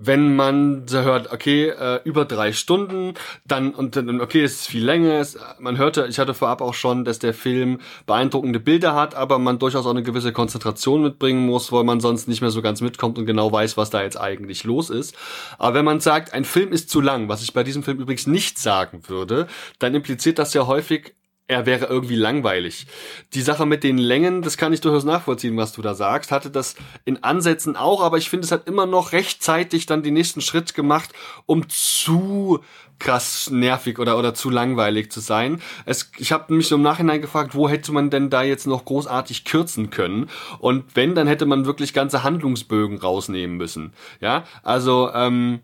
wenn 0.00 0.36
man 0.36 0.86
so 0.86 1.00
hört, 1.00 1.32
okay, 1.32 1.70
äh, 1.70 2.00
über 2.04 2.24
drei 2.24 2.52
Stunden, 2.52 3.14
dann 3.44 3.74
und 3.74 3.96
dann, 3.96 4.20
okay, 4.20 4.44
es 4.44 4.60
ist 4.60 4.68
viel 4.68 4.84
länger. 4.84 5.14
Es, 5.14 5.36
man 5.58 5.76
hörte, 5.76 6.06
ich 6.08 6.20
hatte 6.20 6.34
vorab 6.34 6.60
auch 6.60 6.74
schon, 6.74 7.04
dass 7.04 7.18
der 7.18 7.34
Film 7.34 7.80
beeindruckende 8.06 8.60
Bilder 8.60 8.94
hat, 8.94 9.16
aber 9.16 9.40
man 9.40 9.58
durchaus 9.58 9.86
auch 9.86 9.90
eine 9.90 10.04
gewisse 10.04 10.32
Konzentration 10.32 11.02
mitbringen 11.02 11.44
muss, 11.44 11.72
weil 11.72 11.82
man 11.82 11.98
sonst 11.98 12.28
nicht 12.28 12.40
mehr 12.40 12.50
so 12.50 12.62
ganz 12.62 12.80
mitkommt 12.80 13.18
und 13.18 13.26
genau 13.26 13.50
weiß, 13.50 13.76
was 13.76 13.90
da 13.90 14.02
jetzt 14.02 14.20
eigentlich 14.20 14.62
los 14.62 14.88
ist. 14.88 15.16
Aber 15.58 15.74
wenn 15.74 15.84
man 15.84 15.98
sagt, 15.98 16.32
ein 16.32 16.44
Film 16.44 16.72
ist 16.72 16.90
zu 16.90 17.00
lang, 17.00 17.28
was 17.28 17.42
ich 17.42 17.52
bei 17.52 17.64
diesem 17.64 17.82
Film 17.82 17.98
übrigens 17.98 18.28
nicht 18.28 18.58
sagen 18.58 19.02
würde, 19.08 19.48
dann 19.80 19.96
impliziert 19.96 20.38
das 20.38 20.54
ja 20.54 20.68
häufig 20.68 21.14
er 21.48 21.64
wäre 21.64 21.86
irgendwie 21.86 22.14
langweilig. 22.14 22.86
Die 23.32 23.40
Sache 23.40 23.64
mit 23.64 23.82
den 23.82 23.96
Längen, 23.96 24.42
das 24.42 24.58
kann 24.58 24.74
ich 24.74 24.82
durchaus 24.82 25.04
nachvollziehen, 25.04 25.56
was 25.56 25.72
du 25.72 25.80
da 25.80 25.94
sagst. 25.94 26.30
Hatte 26.30 26.50
das 26.50 26.76
in 27.06 27.24
Ansätzen 27.24 27.74
auch, 27.74 28.02
aber 28.02 28.18
ich 28.18 28.28
finde, 28.28 28.44
es 28.44 28.52
hat 28.52 28.68
immer 28.68 28.84
noch 28.84 29.12
rechtzeitig 29.12 29.86
dann 29.86 30.02
den 30.02 30.12
nächsten 30.14 30.42
Schritt 30.42 30.74
gemacht, 30.74 31.10
um 31.46 31.66
zu 31.68 32.60
krass 32.98 33.48
nervig 33.50 33.98
oder 33.98 34.18
oder 34.18 34.34
zu 34.34 34.50
langweilig 34.50 35.10
zu 35.10 35.20
sein. 35.20 35.62
Es, 35.86 36.10
ich 36.18 36.32
habe 36.32 36.52
mich 36.52 36.68
so 36.68 36.74
im 36.74 36.82
Nachhinein 36.82 37.22
gefragt, 37.22 37.54
wo 37.54 37.68
hätte 37.68 37.92
man 37.92 38.10
denn 38.10 38.28
da 38.28 38.42
jetzt 38.42 38.66
noch 38.66 38.84
großartig 38.84 39.44
kürzen 39.44 39.88
können? 39.88 40.28
Und 40.58 40.84
wenn, 40.96 41.14
dann 41.14 41.28
hätte 41.28 41.46
man 41.46 41.64
wirklich 41.64 41.94
ganze 41.94 42.24
Handlungsbögen 42.24 42.98
rausnehmen 42.98 43.56
müssen. 43.56 43.94
Ja, 44.20 44.44
also 44.62 45.10
ähm, 45.14 45.60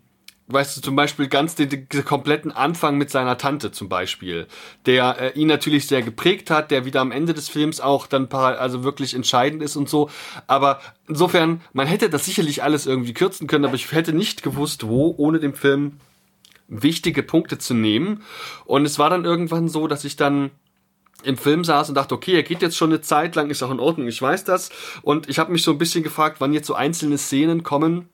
weißt 0.47 0.77
du, 0.77 0.81
zum 0.81 0.95
Beispiel 0.95 1.27
ganz 1.27 1.55
den, 1.55 1.69
den, 1.69 1.87
kompletten 2.05 2.51
Anfang 2.51 2.97
mit 2.97 3.09
seiner 3.09 3.37
Tante 3.37 3.71
zum 3.71 3.89
Beispiel, 3.89 4.47
der 4.85 5.19
äh, 5.19 5.39
ihn 5.39 5.47
natürlich 5.47 5.87
sehr 5.87 6.03
geprägt 6.03 6.51
hat, 6.51 6.69
der 6.69 6.85
wieder 6.85 7.01
am 7.01 7.11
Ende 7.11 7.33
des 7.33 7.49
Films 7.49 7.81
auch 7.81 8.05
dann 8.05 8.31
also 8.31 8.83
wirklich 8.83 9.15
entscheidend 9.15 9.63
ist 9.63 9.75
und 9.75 9.89
so. 9.89 10.09
Aber 10.45 10.79
insofern, 11.07 11.61
man 11.73 11.87
hätte 11.87 12.09
das 12.09 12.25
sicherlich 12.25 12.61
alles 12.61 12.85
irgendwie 12.85 13.13
kürzen 13.13 13.47
können, 13.47 13.65
aber 13.65 13.75
ich 13.75 13.91
hätte 13.91 14.13
nicht 14.13 14.43
gewusst, 14.43 14.87
wo 14.87 15.15
ohne 15.17 15.39
dem 15.39 15.55
Film 15.55 15.99
wichtige 16.67 17.23
Punkte 17.23 17.57
zu 17.57 17.73
nehmen. 17.73 18.21
Und 18.65 18.85
es 18.85 18.99
war 18.99 19.09
dann 19.09 19.25
irgendwann 19.25 19.67
so, 19.67 19.87
dass 19.87 20.05
ich 20.05 20.15
dann 20.15 20.51
im 21.23 21.37
Film 21.37 21.63
saß 21.63 21.89
und 21.89 21.95
dachte, 21.95 22.13
okay, 22.13 22.33
er 22.33 22.43
geht 22.43 22.61
jetzt 22.61 22.77
schon 22.77 22.91
eine 22.91 23.01
Zeit 23.01 23.35
lang, 23.35 23.49
ist 23.49 23.63
auch 23.63 23.71
in 23.71 23.79
Ordnung, 23.79 24.07
ich 24.07 24.21
weiß 24.21 24.43
das. 24.43 24.69
Und 25.01 25.27
ich 25.27 25.39
habe 25.39 25.51
mich 25.51 25.63
so 25.63 25.71
ein 25.71 25.79
bisschen 25.79 26.03
gefragt, 26.03 26.37
wann 26.39 26.53
jetzt 26.53 26.67
so 26.67 26.75
einzelne 26.75 27.17
Szenen 27.17 27.63
kommen, 27.63 28.09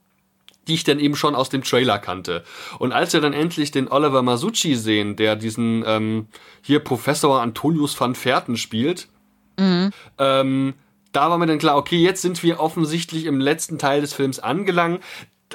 die 0.67 0.75
ich 0.75 0.83
dann 0.83 0.99
eben 0.99 1.15
schon 1.15 1.35
aus 1.35 1.49
dem 1.49 1.63
Trailer 1.63 1.99
kannte. 1.99 2.43
Und 2.79 2.91
als 2.91 3.13
wir 3.13 3.21
dann 3.21 3.33
endlich 3.33 3.71
den 3.71 3.91
Oliver 3.91 4.21
Masucci 4.21 4.75
sehen, 4.75 5.15
der 5.15 5.35
diesen 5.35 5.83
ähm, 5.85 6.27
hier 6.61 6.79
Professor 6.79 7.41
Antonius 7.41 7.99
van 7.99 8.15
Verten 8.15 8.57
spielt, 8.57 9.07
mhm. 9.57 9.91
ähm, 10.17 10.73
da 11.11 11.29
war 11.29 11.37
mir 11.37 11.47
dann 11.47 11.59
klar, 11.59 11.77
okay, 11.77 11.97
jetzt 11.97 12.21
sind 12.21 12.41
wir 12.43 12.59
offensichtlich 12.59 13.25
im 13.25 13.39
letzten 13.39 13.77
Teil 13.79 14.01
des 14.01 14.13
Films 14.13 14.39
angelangt 14.39 15.01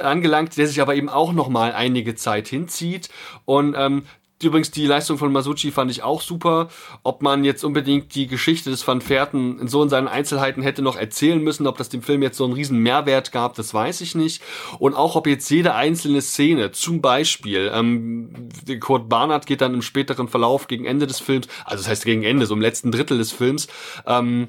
angelangt, 0.01 0.59
der 0.59 0.67
sich 0.67 0.83
aber 0.83 0.95
eben 0.95 1.09
auch 1.09 1.33
noch 1.33 1.49
mal 1.49 1.73
einige 1.73 2.15
Zeit 2.15 2.49
hinzieht 2.49 3.09
und 3.47 3.75
ähm, 3.79 4.03
Übrigens, 4.43 4.71
die 4.71 4.87
Leistung 4.87 5.17
von 5.17 5.33
Masucci 5.33 5.71
fand 5.71 5.91
ich 5.91 6.03
auch 6.03 6.21
super. 6.21 6.69
Ob 7.03 7.23
man 7.23 7.43
jetzt 7.43 7.65
unbedingt 7.65 8.15
die 8.15 8.27
Geschichte 8.27 8.69
des 8.69 8.87
Van 8.87 9.01
Fährten 9.01 9.59
in 9.61 9.69
so 9.69 9.83
in 9.83 9.89
seinen 9.89 10.09
Einzelheiten 10.09 10.63
hätte 10.63 10.83
noch 10.83 10.97
erzählen 10.97 11.43
müssen, 11.43 11.67
ob 11.67 11.79
das 11.79 11.89
dem 11.89 12.03
Film 12.03 12.23
jetzt 12.23 12.37
so 12.37 12.45
einen 12.45 12.53
riesen 12.53 12.79
Mehrwert 12.81 13.33
gab, 13.33 13.55
das 13.55 13.73
weiß 13.73 14.03
ich 14.03 14.15
nicht. 14.15 14.43
Und 14.79 14.95
auch 14.95 15.17
ob 15.17 15.27
jetzt 15.27 15.49
jede 15.49 15.75
einzelne 15.75 16.21
Szene, 16.21 16.71
zum 16.73 17.01
Beispiel, 17.01 17.71
ähm, 17.73 18.51
Kurt 18.81 19.09
Barnard 19.09 19.47
geht 19.47 19.63
dann 19.63 19.73
im 19.73 19.83
späteren 19.83 20.29
Verlauf 20.29 20.69
gegen 20.69 20.85
Ende 20.85 21.07
des 21.07 21.21
Films, 21.21 21.49
also 21.65 21.83
das 21.83 21.89
heißt 21.89 22.05
gegen 22.05 22.23
Ende, 22.23 22.45
so 22.45 22.55
im 22.55 22.61
letzten 22.61 22.93
Drittel 22.93 23.17
des 23.17 23.33
Films, 23.33 23.69
ähm, 24.07 24.49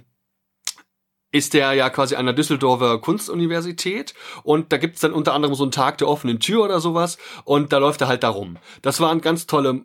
ist 1.38 1.54
der 1.54 1.74
ja 1.74 1.90
quasi 1.90 2.16
an 2.16 2.26
der 2.26 2.34
Düsseldorfer 2.34 3.00
Kunstuniversität 3.00 4.14
und 4.44 4.72
da 4.72 4.78
gibt's 4.78 5.02
dann 5.02 5.14
unter 5.14 5.34
anderem 5.34 5.56
so 5.56 5.64
einen 5.64 5.72
Tag 5.72 5.98
der 6.00 6.08
offenen 6.08 6.40
Tür 6.40 6.64
oder 6.64 6.80
sowas 6.80 7.18
und 7.46 7.72
da 7.72 7.78
läuft 7.78 8.02
er 8.02 8.08
halt 8.08 8.24
darum. 8.24 8.58
Das 8.82 9.00
waren 9.00 9.22
ganz 9.22 9.48
tolle 9.48 9.84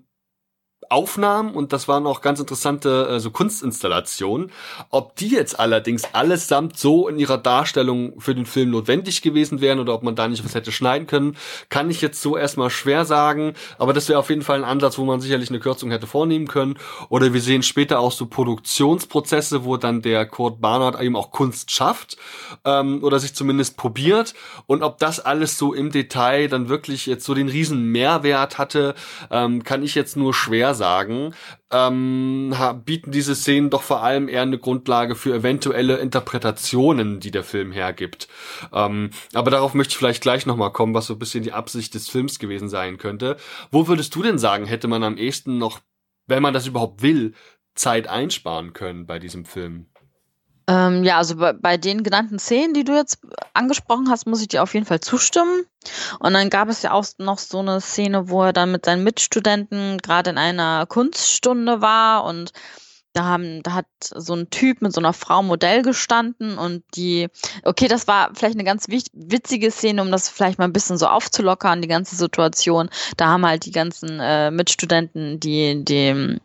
Aufnahmen 0.92 1.54
und 1.54 1.72
das 1.72 1.88
waren 1.88 2.06
auch 2.06 2.20
ganz 2.20 2.38
interessante 2.38 3.08
äh, 3.08 3.18
so 3.18 3.30
Kunstinstallationen. 3.30 4.52
Ob 4.90 5.16
die 5.16 5.28
jetzt 5.28 5.58
allerdings 5.58 6.04
allesamt 6.12 6.78
so 6.78 7.08
in 7.08 7.18
ihrer 7.18 7.38
Darstellung 7.38 8.20
für 8.20 8.34
den 8.34 8.44
Film 8.44 8.70
notwendig 8.70 9.22
gewesen 9.22 9.62
wären 9.62 9.80
oder 9.80 9.94
ob 9.94 10.02
man 10.02 10.14
da 10.14 10.28
nicht 10.28 10.44
was 10.44 10.54
hätte 10.54 10.70
schneiden 10.70 11.06
können, 11.06 11.36
kann 11.70 11.90
ich 11.90 12.02
jetzt 12.02 12.20
so 12.20 12.36
erstmal 12.36 12.68
schwer 12.68 13.06
sagen. 13.06 13.54
Aber 13.78 13.94
das 13.94 14.10
wäre 14.10 14.18
auf 14.18 14.28
jeden 14.28 14.42
Fall 14.42 14.58
ein 14.58 14.68
Ansatz, 14.68 14.98
wo 14.98 15.04
man 15.04 15.22
sicherlich 15.22 15.48
eine 15.48 15.60
Kürzung 15.60 15.90
hätte 15.90 16.06
vornehmen 16.06 16.46
können. 16.46 16.76
Oder 17.08 17.32
wir 17.32 17.40
sehen 17.40 17.62
später 17.62 17.98
auch 17.98 18.12
so 18.12 18.26
Produktionsprozesse, 18.26 19.64
wo 19.64 19.78
dann 19.78 20.02
der 20.02 20.26
Kurt 20.26 20.60
Barnard 20.60 21.00
eben 21.00 21.16
auch 21.16 21.30
Kunst 21.30 21.70
schafft 21.70 22.18
ähm, 22.66 23.02
oder 23.02 23.18
sich 23.18 23.34
zumindest 23.34 23.78
probiert. 23.78 24.34
Und 24.66 24.82
ob 24.82 24.98
das 24.98 25.20
alles 25.20 25.56
so 25.56 25.72
im 25.72 25.90
Detail 25.90 26.48
dann 26.48 26.68
wirklich 26.68 27.06
jetzt 27.06 27.24
so 27.24 27.32
den 27.32 27.48
riesen 27.48 27.86
Mehrwert 27.86 28.58
hatte, 28.58 28.94
ähm, 29.30 29.64
kann 29.64 29.82
ich 29.82 29.94
jetzt 29.94 30.18
nur 30.18 30.34
schwer 30.34 30.74
sagen, 30.74 30.81
ähm, 31.70 32.54
bieten 32.84 33.10
diese 33.10 33.34
Szenen 33.34 33.70
doch 33.70 33.82
vor 33.82 34.02
allem 34.02 34.28
eher 34.28 34.42
eine 34.42 34.58
Grundlage 34.58 35.14
für 35.14 35.34
eventuelle 35.34 35.98
Interpretationen, 35.98 37.20
die 37.20 37.30
der 37.30 37.44
Film 37.44 37.72
hergibt. 37.72 38.28
Ähm, 38.72 39.10
aber 39.32 39.50
darauf 39.50 39.74
möchte 39.74 39.92
ich 39.92 39.98
vielleicht 39.98 40.22
gleich 40.22 40.46
nochmal 40.46 40.72
kommen, 40.72 40.94
was 40.94 41.06
so 41.06 41.14
ein 41.14 41.18
bisschen 41.18 41.44
die 41.44 41.52
Absicht 41.52 41.94
des 41.94 42.08
Films 42.08 42.38
gewesen 42.38 42.68
sein 42.68 42.98
könnte. 42.98 43.36
Wo 43.70 43.88
würdest 43.88 44.14
du 44.14 44.22
denn 44.22 44.38
sagen, 44.38 44.66
hätte 44.66 44.88
man 44.88 45.04
am 45.04 45.16
ehesten 45.16 45.58
noch, 45.58 45.80
wenn 46.26 46.42
man 46.42 46.54
das 46.54 46.66
überhaupt 46.66 47.02
will, 47.02 47.34
Zeit 47.74 48.08
einsparen 48.08 48.72
können 48.72 49.06
bei 49.06 49.18
diesem 49.18 49.44
Film? 49.44 49.91
Ähm, 50.72 51.04
ja, 51.04 51.18
also 51.18 51.36
bei, 51.36 51.52
bei, 51.52 51.76
den 51.76 52.02
genannten 52.02 52.38
Szenen, 52.38 52.72
die 52.72 52.84
du 52.84 52.94
jetzt 52.94 53.18
angesprochen 53.52 54.08
hast, 54.08 54.26
muss 54.26 54.40
ich 54.40 54.48
dir 54.48 54.62
auf 54.62 54.72
jeden 54.72 54.86
Fall 54.86 55.00
zustimmen. 55.00 55.66
Und 56.18 56.32
dann 56.32 56.48
gab 56.48 56.68
es 56.68 56.80
ja 56.82 56.92
auch 56.92 57.04
noch 57.18 57.38
so 57.38 57.58
eine 57.58 57.80
Szene, 57.80 58.30
wo 58.30 58.42
er 58.42 58.52
dann 58.54 58.72
mit 58.72 58.86
seinen 58.86 59.04
Mitstudenten 59.04 59.98
gerade 59.98 60.30
in 60.30 60.38
einer 60.38 60.86
Kunststunde 60.86 61.82
war 61.82 62.24
und 62.24 62.52
da 63.12 63.24
haben, 63.24 63.62
da 63.62 63.74
hat 63.74 63.86
so 64.00 64.34
ein 64.34 64.48
Typ 64.48 64.80
mit 64.80 64.94
so 64.94 65.00
einer 65.00 65.12
Frau 65.12 65.42
Modell 65.42 65.82
gestanden 65.82 66.56
und 66.56 66.82
die, 66.94 67.28
okay, 67.62 67.86
das 67.86 68.06
war 68.06 68.30
vielleicht 68.34 68.54
eine 68.54 68.64
ganz 68.64 68.86
witzige 68.88 69.70
Szene, 69.70 70.00
um 70.00 70.10
das 70.10 70.30
vielleicht 70.30 70.58
mal 70.58 70.64
ein 70.64 70.72
bisschen 70.72 70.96
so 70.96 71.08
aufzulockern, 71.08 71.82
die 71.82 71.88
ganze 71.88 72.16
Situation. 72.16 72.88
Da 73.18 73.26
haben 73.26 73.44
halt 73.44 73.66
die 73.66 73.72
ganzen 73.72 74.18
äh, 74.18 74.50
Mitstudenten, 74.50 75.40
die 75.40 75.84
dem 75.84 76.40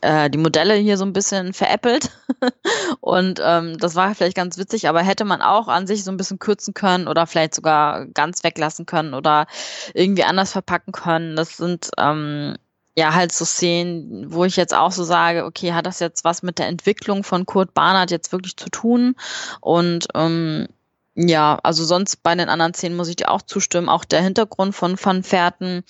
äh, 0.00 0.30
die 0.30 0.38
Modelle 0.38 0.74
hier 0.74 0.96
so 0.96 1.04
ein 1.04 1.12
bisschen 1.12 1.52
veräppelt. 1.52 2.10
und 3.00 3.40
ähm, 3.42 3.78
das 3.78 3.94
war 3.94 4.14
vielleicht 4.14 4.36
ganz 4.36 4.58
witzig, 4.58 4.88
aber 4.88 5.02
hätte 5.02 5.24
man 5.24 5.42
auch 5.42 5.68
an 5.68 5.86
sich 5.86 6.04
so 6.04 6.10
ein 6.10 6.16
bisschen 6.16 6.38
kürzen 6.38 6.74
können 6.74 7.08
oder 7.08 7.26
vielleicht 7.26 7.54
sogar 7.54 8.06
ganz 8.06 8.42
weglassen 8.44 8.86
können 8.86 9.14
oder 9.14 9.46
irgendwie 9.94 10.24
anders 10.24 10.52
verpacken 10.52 10.92
können. 10.92 11.36
Das 11.36 11.56
sind 11.56 11.90
ähm, 11.98 12.56
ja 12.96 13.14
halt 13.14 13.32
so 13.32 13.44
Szenen, 13.44 14.32
wo 14.32 14.44
ich 14.44 14.56
jetzt 14.56 14.74
auch 14.74 14.92
so 14.92 15.04
sage, 15.04 15.44
okay, 15.44 15.72
hat 15.72 15.86
das 15.86 16.00
jetzt 16.00 16.24
was 16.24 16.42
mit 16.42 16.58
der 16.58 16.68
Entwicklung 16.68 17.24
von 17.24 17.46
Kurt 17.46 17.74
Barnard 17.74 18.10
jetzt 18.10 18.32
wirklich 18.32 18.56
zu 18.56 18.68
tun? 18.70 19.14
Und 19.60 20.08
ähm, 20.14 20.68
ja, 21.14 21.58
also 21.62 21.84
sonst 21.84 22.22
bei 22.22 22.34
den 22.34 22.48
anderen 22.48 22.74
Szenen 22.74 22.96
muss 22.96 23.08
ich 23.08 23.16
dir 23.16 23.30
auch 23.30 23.42
zustimmen. 23.42 23.88
Auch 23.88 24.04
der 24.04 24.22
Hintergrund 24.22 24.74
von 24.74 24.96
Van 25.02 25.22
Fährten, 25.22 25.82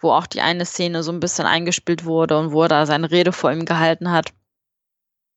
wo 0.00 0.12
auch 0.12 0.26
die 0.26 0.40
eine 0.40 0.66
Szene 0.66 1.02
so 1.02 1.12
ein 1.12 1.20
bisschen 1.20 1.46
eingespielt 1.46 2.04
wurde 2.04 2.38
und 2.38 2.52
wo 2.52 2.62
er 2.62 2.68
da 2.68 2.86
seine 2.86 3.10
Rede 3.10 3.32
vor 3.32 3.52
ihm 3.52 3.64
gehalten 3.64 4.10
hat. 4.10 4.30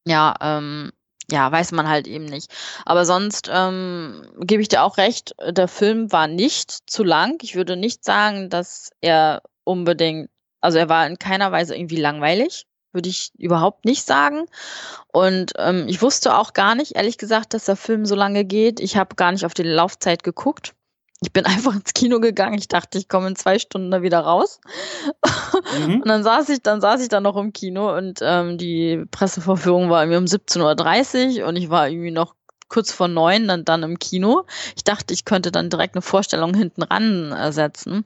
Ja, 0.05 0.35
ähm, 0.41 0.91
ja, 1.29 1.51
weiß 1.51 1.71
man 1.73 1.87
halt 1.89 2.07
eben 2.07 2.25
nicht. 2.25 2.51
Aber 2.85 3.05
sonst 3.05 3.49
ähm, 3.53 4.27
gebe 4.39 4.61
ich 4.61 4.69
dir 4.69 4.83
auch 4.83 4.97
recht, 4.97 5.35
der 5.45 5.67
Film 5.67 6.11
war 6.11 6.27
nicht 6.27 6.89
zu 6.89 7.03
lang. 7.03 7.37
Ich 7.41 7.55
würde 7.55 7.75
nicht 7.75 8.03
sagen, 8.05 8.49
dass 8.49 8.91
er 9.01 9.43
unbedingt, 9.65 10.29
also 10.61 10.77
er 10.79 10.89
war 10.89 11.05
in 11.05 11.19
keiner 11.19 11.51
Weise 11.51 11.75
irgendwie 11.75 11.97
langweilig 11.97 12.65
würde 12.97 13.09
ich 13.09 13.31
überhaupt 13.37 13.85
nicht 13.85 14.05
sagen. 14.05 14.47
Und 15.13 15.53
ähm, 15.57 15.85
ich 15.87 16.01
wusste 16.01 16.35
auch 16.35 16.53
gar 16.53 16.73
nicht, 16.73 16.95
ehrlich 16.95 17.19
gesagt, 17.19 17.53
dass 17.53 17.65
der 17.65 17.75
Film 17.75 18.05
so 18.05 18.15
lange 18.15 18.43
geht. 18.43 18.79
Ich 18.79 18.97
habe 18.97 19.15
gar 19.15 19.31
nicht 19.31 19.45
auf 19.45 19.53
die 19.53 19.63
Laufzeit 19.63 20.23
geguckt. 20.23 20.73
ich 21.21 21.31
bin 21.31 21.45
einfach 21.45 21.75
ins 21.75 21.93
Kino 21.93 22.19
gegangen. 22.19 22.57
Ich 22.57 22.67
dachte, 22.67 22.97
ich 22.97 23.07
komme 23.07 23.27
in 23.27 23.35
zwei 23.35 23.59
Stunden 23.59 23.91
da 23.91 24.01
wieder 24.01 24.19
raus. 24.19 24.59
Mhm. 25.85 25.95
Und 26.01 26.07
dann 26.07 26.23
saß 26.23 26.49
ich, 26.49 26.63
dann 26.63 26.81
saß 26.81 27.01
ich 27.01 27.09
da 27.09 27.21
noch 27.21 27.37
im 27.37 27.53
Kino 27.53 27.95
und 27.95 28.19
ähm, 28.23 28.57
die 28.57 29.05
Presseverführung 29.11 29.91
war 29.91 30.01
irgendwie 30.03 30.17
um 30.17 30.25
17.30 30.25 31.41
Uhr 31.41 31.47
und 31.47 31.55
ich 31.55 31.69
war 31.69 31.87
irgendwie 31.87 32.11
noch 32.11 32.33
kurz 32.67 32.91
vor 32.91 33.07
neun 33.07 33.47
dann, 33.47 33.63
dann 33.63 33.83
im 33.83 33.99
Kino. 33.99 34.43
Ich 34.75 34.83
dachte, 34.83 35.13
ich 35.13 35.23
könnte 35.23 35.51
dann 35.51 35.69
direkt 35.69 35.95
eine 35.95 36.01
Vorstellung 36.01 36.53
hinten 36.53 36.83
ran 36.83 37.53
setzen. 37.53 38.03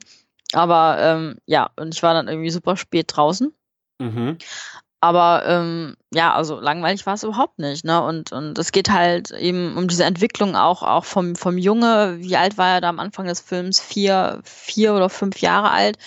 Aber 0.52 0.98
ähm, 1.00 1.38
ja, 1.46 1.70
und 1.76 1.94
ich 1.94 2.02
war 2.02 2.14
dann 2.14 2.28
irgendwie 2.28 2.50
super 2.50 2.76
spät 2.76 3.06
draußen. 3.16 3.52
Mhm. 3.98 4.38
Aber 5.02 5.42
ähm, 5.46 5.96
ja, 6.14 6.32
also 6.32 6.60
langweilig 6.60 7.04
war 7.06 7.14
es 7.14 7.24
überhaupt 7.24 7.58
nicht. 7.58 7.84
Ne? 7.84 8.00
Und, 8.00 8.30
und 8.30 8.56
es 8.56 8.70
geht 8.70 8.88
halt 8.88 9.32
eben 9.32 9.76
um 9.76 9.88
diese 9.88 10.04
Entwicklung 10.04 10.54
auch, 10.54 10.84
auch 10.84 11.04
vom, 11.04 11.34
vom 11.34 11.58
Junge. 11.58 12.18
Wie 12.20 12.36
alt 12.36 12.56
war 12.56 12.74
er 12.74 12.80
da 12.80 12.88
am 12.88 13.00
Anfang 13.00 13.26
des 13.26 13.40
Films? 13.40 13.80
Vier, 13.80 14.40
vier 14.44 14.94
oder 14.94 15.10
fünf 15.10 15.40
Jahre 15.40 15.72
alt. 15.72 15.98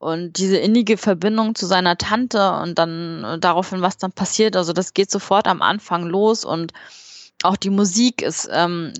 Und 0.00 0.32
diese 0.38 0.56
innige 0.56 0.96
Verbindung 0.96 1.54
zu 1.54 1.64
seiner 1.66 1.96
Tante 1.96 2.54
und 2.54 2.76
dann 2.76 3.38
daraufhin, 3.40 3.82
was 3.82 3.98
dann 3.98 4.10
passiert. 4.10 4.56
Also 4.56 4.72
das 4.72 4.94
geht 4.94 5.12
sofort 5.12 5.46
am 5.46 5.62
Anfang 5.62 6.06
los 6.06 6.44
und 6.44 6.72
auch 7.44 7.56
die 7.56 7.70
Musik 7.70 8.20
ist, 8.20 8.48
ähm, 8.52 8.92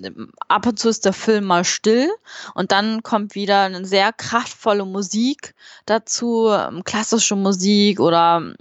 ab 0.47 0.65
und 0.65 0.79
zu 0.79 0.87
ist 0.87 1.03
der 1.03 1.13
Film 1.13 1.43
mal 1.43 1.65
still 1.65 2.09
und 2.55 2.71
dann 2.71 3.03
kommt 3.03 3.35
wieder 3.35 3.63
eine 3.63 3.85
sehr 3.85 4.13
kraftvolle 4.13 4.85
Musik 4.85 5.53
dazu, 5.85 6.49
ähm, 6.49 6.83
klassische 6.83 7.35
Musik 7.35 7.99
oder 7.99 8.53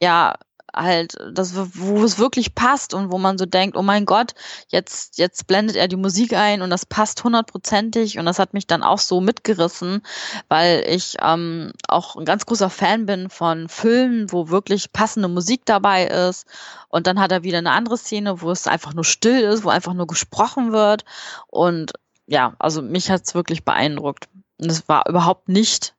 ja, 0.00 0.34
halt, 0.74 1.16
das, 1.32 1.54
wo 1.74 2.04
es 2.04 2.18
wirklich 2.18 2.54
passt 2.54 2.94
und 2.94 3.10
wo 3.10 3.18
man 3.18 3.38
so 3.38 3.46
denkt, 3.46 3.76
oh 3.76 3.82
mein 3.82 4.04
Gott, 4.04 4.34
jetzt, 4.68 5.18
jetzt 5.18 5.46
blendet 5.46 5.76
er 5.76 5.88
die 5.88 5.96
Musik 5.96 6.34
ein 6.34 6.62
und 6.62 6.70
das 6.70 6.86
passt 6.86 7.24
hundertprozentig 7.24 8.18
und 8.18 8.26
das 8.26 8.38
hat 8.38 8.54
mich 8.54 8.66
dann 8.66 8.82
auch 8.82 8.98
so 8.98 9.20
mitgerissen, 9.20 10.02
weil 10.48 10.84
ich 10.86 11.16
ähm, 11.22 11.72
auch 11.88 12.16
ein 12.16 12.24
ganz 12.24 12.46
großer 12.46 12.70
Fan 12.70 13.06
bin 13.06 13.30
von 13.30 13.68
Filmen, 13.68 14.30
wo 14.30 14.48
wirklich 14.48 14.92
passende 14.92 15.28
Musik 15.28 15.62
dabei 15.64 16.06
ist 16.06 16.46
und 16.88 17.06
dann 17.06 17.18
hat 17.18 17.32
er 17.32 17.42
wieder 17.42 17.58
eine 17.58 17.72
andere 17.72 17.98
Szene, 17.98 18.40
wo 18.42 18.50
es 18.50 18.66
einfach 18.66 18.94
nur 18.94 19.04
still 19.04 19.40
ist, 19.40 19.64
wo 19.64 19.70
einfach 19.70 19.94
nur 19.94 20.06
gesprochen 20.06 20.72
wird 20.72 21.04
und 21.48 21.92
ja, 22.26 22.54
also 22.58 22.82
mich 22.82 23.10
hat 23.10 23.22
es 23.24 23.34
wirklich 23.34 23.64
beeindruckt. 23.64 24.28
Und 24.60 24.70
es 24.70 24.86
war 24.86 25.08
überhaupt 25.08 25.48
nicht 25.48 25.94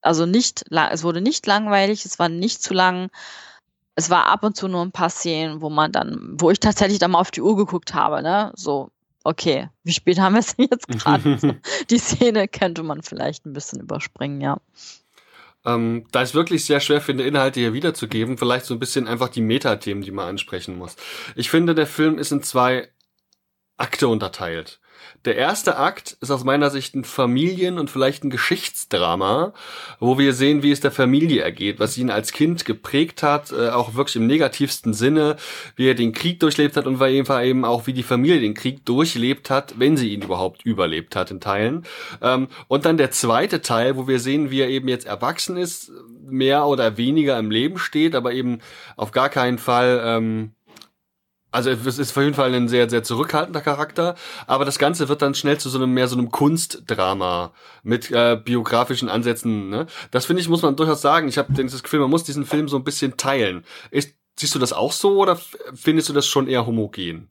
also 0.00 0.26
nicht, 0.26 0.64
es 0.70 1.02
wurde 1.02 1.20
nicht 1.20 1.46
langweilig, 1.46 2.04
es 2.04 2.18
war 2.18 2.28
nicht 2.28 2.62
zu 2.62 2.74
lang. 2.74 3.10
Es 3.94 4.10
war 4.10 4.26
ab 4.26 4.44
und 4.44 4.56
zu 4.56 4.68
nur 4.68 4.82
ein 4.82 4.92
paar 4.92 5.10
Szenen, 5.10 5.62
wo 5.62 5.70
man 5.70 5.90
dann, 5.90 6.36
wo 6.38 6.50
ich 6.50 6.60
tatsächlich 6.60 6.98
dann 6.98 7.12
mal 7.12 7.18
auf 7.20 7.30
die 7.30 7.40
Uhr 7.40 7.56
geguckt 7.56 7.94
habe, 7.94 8.22
ne? 8.22 8.52
So, 8.54 8.90
okay, 9.24 9.70
wie 9.84 9.92
spät 9.92 10.18
haben 10.18 10.34
wir 10.34 10.40
es 10.40 10.54
denn 10.54 10.68
jetzt 10.70 10.88
gerade? 10.88 11.38
so, 11.38 11.54
die 11.90 11.98
Szene 11.98 12.46
könnte 12.46 12.82
man 12.82 13.02
vielleicht 13.02 13.46
ein 13.46 13.52
bisschen 13.52 13.80
überspringen, 13.80 14.40
ja. 14.40 14.60
Ähm, 15.64 16.06
da 16.12 16.22
ich 16.22 16.34
wirklich 16.34 16.64
sehr 16.64 16.78
schwer 16.78 17.00
finde, 17.00 17.24
Inhalte 17.24 17.58
hier 17.58 17.72
wiederzugeben, 17.72 18.38
vielleicht 18.38 18.66
so 18.66 18.74
ein 18.74 18.78
bisschen 18.78 19.08
einfach 19.08 19.28
die 19.28 19.40
Metathemen, 19.40 20.04
die 20.04 20.12
man 20.12 20.28
ansprechen 20.28 20.78
muss. 20.78 20.94
Ich 21.34 21.50
finde, 21.50 21.74
der 21.74 21.88
Film 21.88 22.18
ist 22.18 22.30
in 22.30 22.42
zwei 22.42 22.88
Akte 23.76 24.06
unterteilt. 24.06 24.78
Der 25.24 25.36
erste 25.36 25.76
Akt 25.76 26.16
ist 26.20 26.30
aus 26.30 26.44
meiner 26.44 26.70
Sicht 26.70 26.94
ein 26.94 27.04
Familien- 27.04 27.78
und 27.78 27.90
vielleicht 27.90 28.22
ein 28.24 28.30
Geschichtsdrama, 28.30 29.52
wo 29.98 30.18
wir 30.18 30.32
sehen, 30.32 30.62
wie 30.62 30.70
es 30.70 30.80
der 30.80 30.92
Familie 30.92 31.42
ergeht, 31.42 31.80
was 31.80 31.98
ihn 31.98 32.10
als 32.10 32.32
Kind 32.32 32.64
geprägt 32.64 33.22
hat, 33.22 33.50
äh, 33.52 33.70
auch 33.70 33.94
wirklich 33.94 34.16
im 34.16 34.26
negativsten 34.26 34.94
Sinne, 34.94 35.36
wie 35.74 35.88
er 35.88 35.94
den 35.94 36.12
Krieg 36.12 36.40
durchlebt 36.40 36.76
hat 36.76 36.86
und 36.86 37.00
war 37.00 37.08
eben 37.08 37.64
auch, 37.64 37.86
wie 37.86 37.92
die 37.92 38.02
Familie 38.02 38.40
den 38.40 38.54
Krieg 38.54 38.84
durchlebt 38.84 39.50
hat, 39.50 39.78
wenn 39.78 39.96
sie 39.96 40.12
ihn 40.12 40.22
überhaupt 40.22 40.64
überlebt 40.64 41.16
hat 41.16 41.30
in 41.30 41.40
Teilen. 41.40 41.84
Ähm, 42.22 42.48
und 42.68 42.84
dann 42.84 42.96
der 42.96 43.10
zweite 43.10 43.62
Teil, 43.62 43.96
wo 43.96 44.06
wir 44.06 44.20
sehen, 44.20 44.50
wie 44.50 44.60
er 44.60 44.68
eben 44.68 44.88
jetzt 44.88 45.06
erwachsen 45.06 45.56
ist, 45.56 45.90
mehr 46.24 46.66
oder 46.66 46.96
weniger 46.96 47.38
im 47.38 47.50
Leben 47.50 47.78
steht, 47.78 48.14
aber 48.14 48.32
eben 48.32 48.60
auf 48.96 49.12
gar 49.12 49.28
keinen 49.28 49.58
Fall 49.58 50.00
ähm, 50.04 50.52
also 51.56 51.70
es 51.70 51.98
ist 51.98 52.10
auf 52.14 52.22
jeden 52.22 52.34
Fall 52.34 52.52
ein 52.52 52.68
sehr, 52.68 52.90
sehr 52.90 53.02
zurückhaltender 53.02 53.62
Charakter, 53.62 54.14
aber 54.46 54.66
das 54.66 54.78
Ganze 54.78 55.08
wird 55.08 55.22
dann 55.22 55.34
schnell 55.34 55.56
zu 55.56 55.70
so 55.70 55.78
einem 55.78 55.94
mehr 55.94 56.06
so 56.06 56.14
einem 56.14 56.30
Kunstdrama 56.30 57.54
mit 57.82 58.10
äh, 58.10 58.36
biografischen 58.36 59.08
Ansätzen. 59.08 59.70
Ne? 59.70 59.86
Das 60.10 60.26
finde 60.26 60.42
ich, 60.42 60.50
muss 60.50 60.60
man 60.60 60.76
durchaus 60.76 61.00
sagen. 61.00 61.28
Ich 61.28 61.38
habe 61.38 61.54
das 61.54 61.82
Gefühl, 61.82 62.00
man 62.00 62.10
muss 62.10 62.24
diesen 62.24 62.44
Film 62.44 62.68
so 62.68 62.76
ein 62.76 62.84
bisschen 62.84 63.16
teilen. 63.16 63.64
Ist, 63.90 64.14
siehst 64.38 64.54
du 64.54 64.58
das 64.58 64.74
auch 64.74 64.92
so 64.92 65.16
oder 65.16 65.40
findest 65.74 66.10
du 66.10 66.12
das 66.12 66.26
schon 66.26 66.46
eher 66.46 66.66
homogen? 66.66 67.30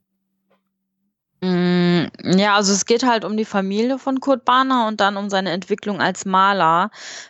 Mm, 1.45 2.07
ja, 2.23 2.55
also 2.55 2.73
es 2.73 2.85
geht 2.85 3.03
halt 3.03 3.23
um 3.23 3.37
die 3.37 3.45
Familie 3.45 3.99
von 3.99 4.19
Kurt 4.19 4.45
Bahner 4.45 4.87
und 4.87 4.99
dann 4.99 5.15
um 5.15 5.29
seine 5.29 5.51
Entwicklung 5.51 6.01
als 6.01 6.25
Maler, 6.25 6.89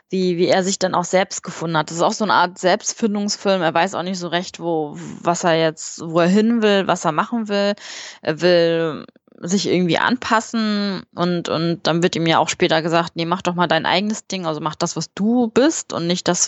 wie, 0.10 0.38
wie 0.38 0.47
er 0.47 0.63
sich 0.63 0.80
dann 0.80 0.95
auch 0.95 1.04
selbst 1.04 1.43
gefunden 1.43 1.75
hat. 1.78 1.89
Das 1.89 1.97
ist 1.97 2.04
auch 2.04 2.13
so 2.13 2.23
eine 2.23 2.34
Art 2.34 2.58
Selbstfindungsfilm. 2.58 3.62
Er 3.62 3.73
weiß 3.73 3.93
auch 3.95 4.04
nicht 4.04 4.19
so 4.19 4.30
recht, 4.30 4.60
wo, 4.60 4.95
was 5.21 5.43
er 5.43 5.56
jetzt, 5.60 6.01
wo 6.01 6.19
er 6.21 6.28
hin 6.28 6.62
will, 6.62 6.88
was 6.88 7.04
er 7.04 7.12
machen 7.12 7.49
will. 7.49 7.73
Er 8.21 8.41
will 8.41 9.06
sich 9.41 9.67
irgendwie 9.67 9.97
anpassen 9.97 11.04
und, 11.13 11.49
und 11.49 11.82
dann 11.84 12.01
wird 12.01 12.15
ihm 12.15 12.25
ja 12.25 12.39
auch 12.39 12.47
später 12.47 12.82
gesagt, 12.82 13.15
nee, 13.15 13.25
mach 13.25 13.41
doch 13.41 13.56
mal 13.56 13.67
dein 13.67 13.86
eigenes 13.86 14.28
Ding, 14.28 14.45
also 14.45 14.62
mach 14.62 14.75
das, 14.75 14.95
was 14.95 15.13
du 15.13 15.49
bist 15.49 15.91
und 15.91 16.08
nicht 16.08 16.30
das, 16.30 16.47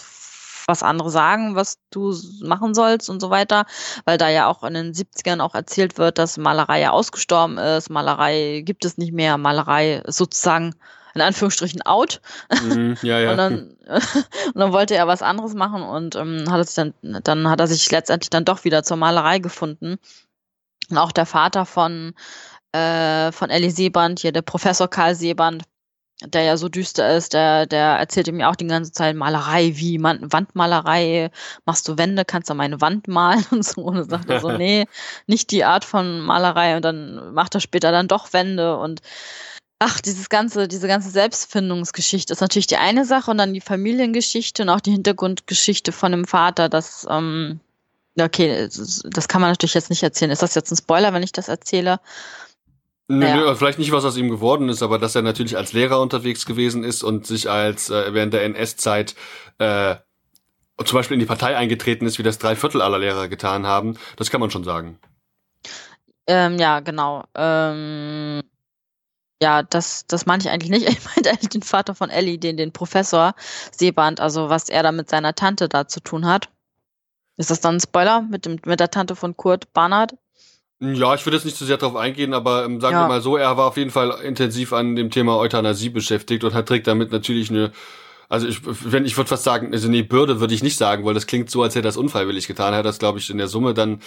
was 0.68 0.84
andere 0.84 1.10
sagen, 1.10 1.56
was 1.56 1.80
du 1.90 2.14
machen 2.42 2.76
sollst 2.76 3.10
und 3.10 3.22
so 3.22 3.30
weiter, 3.30 3.66
weil 4.06 4.18
da 4.18 4.30
ja 4.30 4.48
auch 4.48 4.64
in 4.64 4.74
den 4.74 4.94
70ern 4.94 5.40
auch 5.40 5.56
erzählt 5.56 5.98
wird, 5.98 6.18
dass 6.18 6.38
Malerei 6.38 6.82
ja 6.82 6.92
ausgestorben 6.92 7.58
ist, 7.58 7.90
Malerei 7.90 8.62
gibt 8.66 8.84
es 8.86 8.98
nicht 8.98 9.14
mehr, 9.14 9.38
Malerei 9.38 10.02
ist 10.06 10.18
sozusagen 10.18 10.76
in 11.16 11.22
Anführungsstrichen 11.22 11.82
out. 11.84 12.22
Mm, 12.52 12.94
ja, 13.02 13.20
ja. 13.20 13.32
Und, 13.32 13.38
dann, 13.38 13.78
und 13.88 14.56
dann 14.56 14.72
wollte 14.74 14.96
er 14.96 15.08
was 15.08 15.22
anderes 15.22 15.56
machen 15.56 15.82
und 15.82 16.16
ähm, 16.16 16.52
hat 16.52 16.60
es 16.60 16.76
dann, 16.76 16.94
dann 17.02 17.50
hat 17.50 17.60
er 17.60 17.68
sich 17.68 17.90
letztendlich 17.90 18.30
dann 18.30 18.46
doch 18.46 18.66
wieder 18.66 18.84
zur 18.84 18.98
Malerei 18.98 19.40
gefunden. 19.40 19.98
Und 20.90 20.98
auch 20.98 21.12
der 21.12 21.26
Vater 21.26 21.66
von, 21.66 22.14
äh, 22.72 23.32
von 23.32 23.50
Ellie 23.50 23.72
Seeband, 23.72 24.20
hier 24.20 24.32
der 24.32 24.44
Professor 24.44 24.88
Karl 24.88 25.16
Seeband, 25.16 25.64
der 26.22 26.44
ja 26.44 26.58
so 26.58 26.68
düster 26.68 27.16
ist, 27.16 27.34
der, 27.34 27.68
der 27.68 27.98
erzählte 27.98 28.32
mir 28.32 28.50
auch 28.50 28.56
die 28.56 28.66
ganze 28.66 28.92
Zeit 28.92 29.16
Malerei, 29.16 29.74
wie 29.76 30.00
Man 30.00 30.32
Wandmalerei, 30.32 31.30
machst 31.66 31.88
du 31.88 31.98
Wände, 31.98 32.26
kannst 32.26 32.50
du 32.50 32.56
meine 32.56 32.82
Wand 32.82 33.08
malen 33.08 33.46
und 33.52 33.64
so. 33.64 33.82
Und 33.82 33.96
dann 33.96 34.10
sagt 34.10 34.30
er 34.30 34.40
so, 34.40 34.52
nee, 34.58 34.86
nicht 35.28 35.52
die 35.52 35.64
Art 35.64 35.86
von 35.86 36.22
Malerei. 36.22 36.76
Und 36.76 36.84
dann 36.84 37.34
macht 37.34 37.56
er 37.56 37.62
später 37.62 37.92
dann 37.92 38.08
doch 38.08 38.34
Wände 38.34 38.78
und 38.78 39.02
ach, 39.80 40.02
dieses 40.02 40.30
ganze, 40.30 40.68
diese 40.68 40.88
ganze 40.88 41.10
Selbstfindungsgeschichte 41.10 42.34
ist 42.34 42.42
natürlich 42.42 42.68
die 42.68 42.78
eine 42.78 43.06
Sache 43.06 43.30
und 43.32 43.38
dann 43.38 43.54
die 43.54 43.62
Familiengeschichte 43.62 44.64
und 44.64 44.70
auch 44.70 44.82
die 44.82 44.92
Hintergrundgeschichte 44.92 45.92
von 45.92 46.12
dem 46.12 46.26
Vater, 46.26 46.68
das, 46.68 47.06
ähm, 47.10 47.60
okay, 48.20 48.68
das 49.06 49.28
kann 49.28 49.42
man 49.42 49.52
natürlich 49.52 49.76
jetzt 49.76 49.92
nicht 49.92 50.04
erzählen. 50.04 50.32
Ist 50.32 50.42
das 50.42 50.56
jetzt 50.56 50.72
ein 50.72 50.78
Spoiler, 50.78 51.14
wenn 51.14 51.24
ich 51.24 51.32
das 51.32 51.48
erzähle? 51.48 52.00
Nö, 53.10 53.26
ja. 53.26 53.36
nö, 53.38 53.56
vielleicht 53.56 53.80
nicht, 53.80 53.91
was 53.91 54.04
aus 54.04 54.17
ihm 54.17 54.30
geworden 54.30 54.67
ist, 54.67 54.84
aber 54.84 55.00
dass 55.00 55.15
er 55.15 55.22
natürlich 55.22 55.56
als 55.56 55.72
Lehrer 55.72 56.02
unterwegs 56.02 56.46
gewesen 56.46 56.84
ist 56.84 57.04
und 57.04 57.26
sich 57.26 57.50
als 57.50 57.89
äh, 57.89 58.13
während 58.13 58.34
der 58.34 58.43
NS-Zeit 58.43 59.15
äh, 59.60 59.96
zum 60.84 60.98
Beispiel 60.98 61.15
in 61.15 61.22
die 61.22 61.26
Partei 61.26 61.56
eingetreten 61.56 62.06
ist, 62.06 62.20
wie 62.20 62.24
das 62.24 62.38
drei 62.38 62.56
Viertel 62.56 62.82
aller 62.82 63.00
Lehrer 63.00 63.30
getan 63.30 63.65
haben, 63.65 63.98
das 64.17 64.30
kann 64.30 64.41
man 64.41 64.52
schon 64.52 64.63
sagen. 64.63 65.00
Ähm, 66.28 66.60
ja, 66.60 66.82
genau. 66.82 67.24
Ähm, 67.36 68.43
ja, 69.41 69.63
das, 69.63 70.06
das 70.08 70.26
meine 70.26 70.43
ich 70.43 70.50
eigentlich 70.50 70.72
nicht. 70.72 70.88
Ich 70.89 71.06
meinte 71.06 71.30
eigentlich 71.30 71.50
den 71.50 71.63
Vater 71.63 71.96
von 71.96 72.10
Ellie, 72.10 72.38
den, 72.38 72.58
den 72.58 72.74
Professor 72.74 73.34
Seeband, 73.72 74.20
also 74.20 74.50
was 74.50 74.70
er 74.70 74.84
da 74.84 74.91
mit 74.91 75.10
seiner 75.10 75.34
Tante 75.34 75.70
da 75.70 75.88
zu 75.88 76.02
tun 76.02 76.26
hat. 76.26 76.50
Ist 77.38 77.52
das 77.52 77.62
dann 77.62 77.76
ein 77.76 77.80
Spoiler 77.80 78.22
mit, 78.22 78.46
dem, 78.46 78.60
mit 78.65 78.80
der 78.80 78.91
Tante 78.91 79.15
von 79.15 79.38
Kurt 79.38 79.72
Barnard? 79.74 80.15
Ja, 80.80 81.16
ich 81.16 81.26
würde 81.26 81.38
jetzt 81.38 81.46
nicht 81.46 81.58
zu 81.58 81.66
sehr 81.66 81.78
darauf 81.78 81.96
eingehen, 81.96 82.34
aber 82.34 82.66
ähm, 82.66 82.80
sagen 82.80 82.96
ja. 82.96 83.04
wir 83.04 83.08
mal 83.08 83.22
so, 83.22 83.36
er 83.36 83.58
war 83.58 83.68
auf 83.68 83.78
jeden 83.78 83.90
Fall 83.90 84.12
intensiv 84.24 84.74
an 84.74 84.96
dem 84.96 85.10
Thema 85.10 85.38
Euthanasie 85.38 85.90
beschäftigt 85.90 86.44
und 86.44 86.54
hat 86.54 86.68
trägt 86.68 86.86
damit 86.86 87.12
natürlich 87.12 87.50
eine, 87.50 87.72
also 88.30 88.48
ich, 88.48 88.62
wenn 88.63 89.06
ich 89.06 89.18
würde 89.18 89.28
fast 89.28 89.44
sagen, 89.44 89.74
also 89.74 89.88
nee, 89.88 90.04
Bürde 90.04 90.40
würde 90.40 90.54
ich 90.54 90.62
nicht 90.62 90.78
sagen, 90.78 91.04
weil 91.04 91.16
das 91.16 91.26
klingt 91.26 91.50
so, 91.50 91.63
als 91.63 91.74
hätte 91.74 91.88
er 91.88 91.90
das 91.90 91.98
unfreiwillig 91.98 92.46
getan. 92.46 92.74
Er 92.74 92.80
hat 92.80 92.86
das, 92.86 93.00
glaube 93.00 93.18
ich, 93.18 93.30
in 93.30 93.40
der 93.40 93.48
Summe 93.48 93.74
dann, 93.74 94.02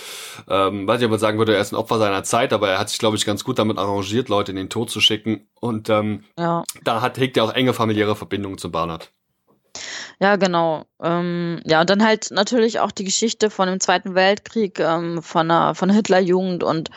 ähm, 0.49 0.87
weiß 0.87 1.01
ich, 1.01 1.07
ob 1.07 1.11
man 1.11 1.19
sagen 1.19 1.39
würde, 1.39 1.55
er 1.55 1.61
ist 1.61 1.73
ein 1.73 1.77
Opfer 1.77 1.99
seiner 1.99 2.23
Zeit, 2.23 2.53
aber 2.53 2.69
er 2.69 2.79
hat 2.79 2.89
sich, 2.91 2.99
glaube 2.99 3.17
ich, 3.17 3.27
ganz 3.27 3.43
gut 3.43 3.59
damit 3.59 3.79
arrangiert, 3.79 4.29
Leute 4.29 4.53
in 4.53 4.57
den 4.57 4.69
Tod 4.69 4.91
zu 4.91 5.01
schicken. 5.01 5.49
Und 5.61 5.89
ähm, 5.89 6.25
ja. 6.39 6.63
da 6.85 7.01
hat 7.01 7.19
hegt 7.19 7.37
er 7.37 7.45
auch 7.45 7.55
enge 7.55 7.73
familiäre 7.73 8.15
Verbindungen 8.15 8.59
zu 8.59 8.71
Barnard. 8.71 9.11
Ja, 10.21 10.37
genau. 10.37 10.85
Ähm, 11.03 11.61
ja, 11.65 11.81
und 11.81 11.91
dann 11.91 12.05
halt 12.05 12.31
natürlich 12.31 12.81
auch 12.81 12.93
die 12.93 13.05
Geschichte 13.05 13.51
von 13.51 13.69
dem 13.69 13.81
Zweiten 13.81 14.15
Weltkrieg, 14.15 14.79
ähm, 14.81 15.23
von 15.23 15.49
der, 15.49 15.75
von 15.75 15.91
Hitlerjugend 15.91 16.63
und 16.63 16.91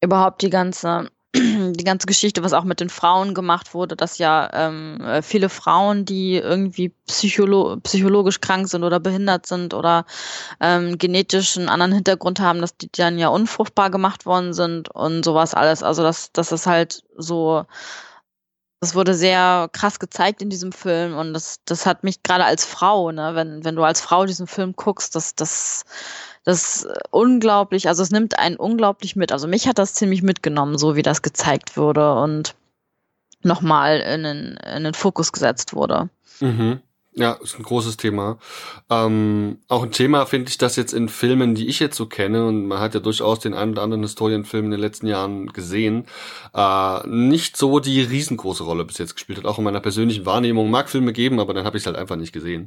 überhaupt 0.00 0.42
die 0.42 0.50
ganze, 0.50 1.10
die 1.34 1.84
ganze 1.84 2.06
Geschichte, 2.06 2.42
was 2.44 2.52
auch 2.52 2.64
mit 2.64 2.80
den 2.80 2.90
Frauen 2.90 3.34
gemacht 3.34 3.74
wurde, 3.74 3.96
dass 3.96 4.18
ja 4.18 4.48
ähm, 4.52 5.00
äh, 5.00 5.22
viele 5.22 5.48
Frauen, 5.48 6.04
die 6.04 6.36
irgendwie 6.36 6.90
psycholo 7.06 7.78
psychologisch 7.82 8.40
krank 8.40 8.68
sind 8.68 8.84
oder 8.84 9.00
behindert 9.00 9.46
sind 9.46 9.74
oder 9.74 10.04
ähm, 10.60 10.98
genetisch 10.98 11.56
einen 11.56 11.68
anderen 11.68 11.92
Hintergrund 11.92 12.40
haben, 12.40 12.60
dass 12.60 12.76
die 12.76 12.90
dann 12.92 13.18
ja 13.18 13.28
unfruchtbar 13.28 13.90
gemacht 13.90 14.26
worden 14.26 14.52
sind 14.52 14.90
und 14.90 15.24
sowas 15.24 15.54
alles. 15.54 15.82
Also 15.82 16.02
dass, 16.02 16.32
dass 16.32 16.50
das 16.50 16.66
halt 16.66 17.02
so 17.16 17.64
das 18.80 18.94
wurde 18.94 19.14
sehr 19.14 19.68
krass 19.72 19.98
gezeigt 19.98 20.42
in 20.42 20.50
diesem 20.50 20.72
Film 20.72 21.16
und 21.16 21.32
das, 21.32 21.60
das 21.64 21.86
hat 21.86 22.04
mich 22.04 22.22
gerade 22.22 22.44
als 22.44 22.64
Frau, 22.64 23.12
ne, 23.12 23.34
wenn, 23.34 23.64
wenn 23.64 23.76
du 23.76 23.82
als 23.82 24.00
Frau 24.00 24.26
diesen 24.26 24.46
Film 24.46 24.74
guckst, 24.76 25.14
das, 25.14 25.34
das, 25.34 25.84
das 26.44 26.86
unglaublich, 27.10 27.88
also 27.88 28.02
es 28.02 28.10
nimmt 28.10 28.38
einen 28.38 28.56
unglaublich 28.56 29.16
mit. 29.16 29.32
Also 29.32 29.48
mich 29.48 29.66
hat 29.66 29.78
das 29.78 29.94
ziemlich 29.94 30.22
mitgenommen, 30.22 30.76
so 30.76 30.96
wie 30.96 31.02
das 31.02 31.22
gezeigt 31.22 31.76
wurde 31.76 32.14
und 32.14 32.54
nochmal 33.42 34.00
in 34.00 34.22
den, 34.22 34.56
in 34.56 34.84
den 34.84 34.94
Fokus 34.94 35.32
gesetzt 35.32 35.74
wurde. 35.74 36.10
Mhm. 36.40 36.80
Ja, 37.16 37.34
ist 37.34 37.56
ein 37.56 37.62
großes 37.62 37.96
Thema. 37.96 38.38
Ähm, 38.90 39.58
auch 39.68 39.84
ein 39.84 39.92
Thema 39.92 40.26
finde 40.26 40.48
ich 40.48 40.58
das 40.58 40.74
jetzt 40.74 40.92
in 40.92 41.08
Filmen, 41.08 41.54
die 41.54 41.68
ich 41.68 41.78
jetzt 41.78 41.96
so 41.96 42.06
kenne, 42.06 42.44
und 42.46 42.66
man 42.66 42.80
hat 42.80 42.94
ja 42.94 42.98
durchaus 42.98 43.38
den 43.38 43.54
einen 43.54 43.70
oder 43.70 43.82
anderen 43.82 44.02
Historienfilm 44.02 44.64
in 44.64 44.70
den 44.72 44.80
letzten 44.80 45.06
Jahren 45.06 45.52
gesehen, 45.52 46.06
äh, 46.54 47.06
nicht 47.06 47.56
so 47.56 47.78
die 47.78 48.00
riesengroße 48.00 48.64
Rolle 48.64 48.84
bis 48.84 48.98
jetzt 48.98 49.14
gespielt 49.14 49.38
hat. 49.38 49.44
Auch 49.44 49.58
in 49.58 49.64
meiner 49.64 49.78
persönlichen 49.78 50.26
Wahrnehmung 50.26 50.72
mag 50.72 50.88
Filme 50.90 51.12
geben, 51.12 51.38
aber 51.38 51.54
dann 51.54 51.64
habe 51.64 51.76
ich 51.76 51.84
es 51.84 51.86
halt 51.86 51.96
einfach 51.96 52.16
nicht 52.16 52.32
gesehen. 52.32 52.66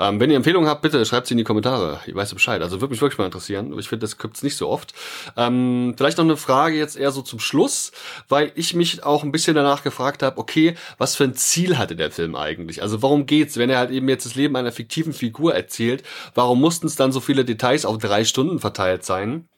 Ähm, 0.00 0.18
wenn 0.18 0.28
ihr 0.28 0.36
Empfehlungen 0.36 0.68
habt, 0.68 0.82
bitte 0.82 1.04
schreibt 1.06 1.28
sie 1.28 1.34
in 1.34 1.38
die 1.38 1.44
Kommentare. 1.44 2.00
Ich 2.06 2.16
weiß 2.16 2.34
Bescheid. 2.34 2.62
Also 2.62 2.80
würde 2.80 2.90
mich 2.90 3.00
wirklich 3.00 3.18
mal 3.18 3.26
interessieren. 3.26 3.78
Ich 3.78 3.88
finde, 3.88 4.00
das 4.00 4.18
gibt's 4.18 4.42
nicht 4.42 4.56
so 4.56 4.68
oft. 4.70 4.92
Ähm, 5.36 5.94
vielleicht 5.96 6.18
noch 6.18 6.24
eine 6.24 6.36
Frage 6.36 6.76
jetzt 6.76 6.96
eher 6.96 7.12
so 7.12 7.22
zum 7.22 7.38
Schluss, 7.38 7.92
weil 8.28 8.50
ich 8.56 8.74
mich 8.74 9.04
auch 9.04 9.22
ein 9.22 9.30
bisschen 9.30 9.54
danach 9.54 9.84
gefragt 9.84 10.24
habe, 10.24 10.38
okay, 10.38 10.74
was 10.98 11.14
für 11.14 11.22
ein 11.22 11.34
Ziel 11.34 11.78
hatte 11.78 11.94
der 11.94 12.10
Film 12.10 12.34
eigentlich? 12.34 12.82
Also 12.82 13.00
warum 13.00 13.26
geht's, 13.26 13.56
wenn 13.56 13.70
er 13.70 13.83
halt 13.84 13.96
eben 13.96 14.08
jetzt 14.08 14.26
das 14.26 14.34
Leben 14.34 14.56
einer 14.56 14.72
fiktiven 14.72 15.12
Figur 15.12 15.54
erzählt, 15.54 16.02
warum 16.34 16.60
mussten 16.60 16.86
es 16.86 16.96
dann 16.96 17.12
so 17.12 17.20
viele 17.20 17.44
Details 17.44 17.84
auf 17.84 17.98
drei 17.98 18.24
Stunden 18.24 18.58
verteilt 18.58 19.04
sein? 19.04 19.48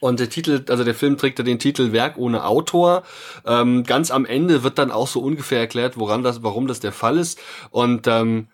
Und 0.00 0.20
der 0.20 0.28
Titel, 0.28 0.64
also 0.68 0.84
der 0.84 0.94
Film 0.94 1.16
trägt 1.16 1.38
ja 1.38 1.44
den 1.44 1.58
Titel 1.58 1.92
Werk 1.92 2.18
ohne 2.18 2.44
Autor. 2.44 3.04
Ähm, 3.46 3.84
ganz 3.84 4.10
am 4.10 4.24
Ende 4.24 4.62
wird 4.62 4.78
dann 4.78 4.90
auch 4.90 5.06
so 5.06 5.20
ungefähr 5.20 5.60
erklärt, 5.60 5.98
woran 5.98 6.22
das, 6.22 6.42
warum 6.42 6.66
das 6.66 6.80
der 6.80 6.92
Fall 6.92 7.18
ist. 7.18 7.40
Und 7.70 8.06
ähm, 8.06 8.48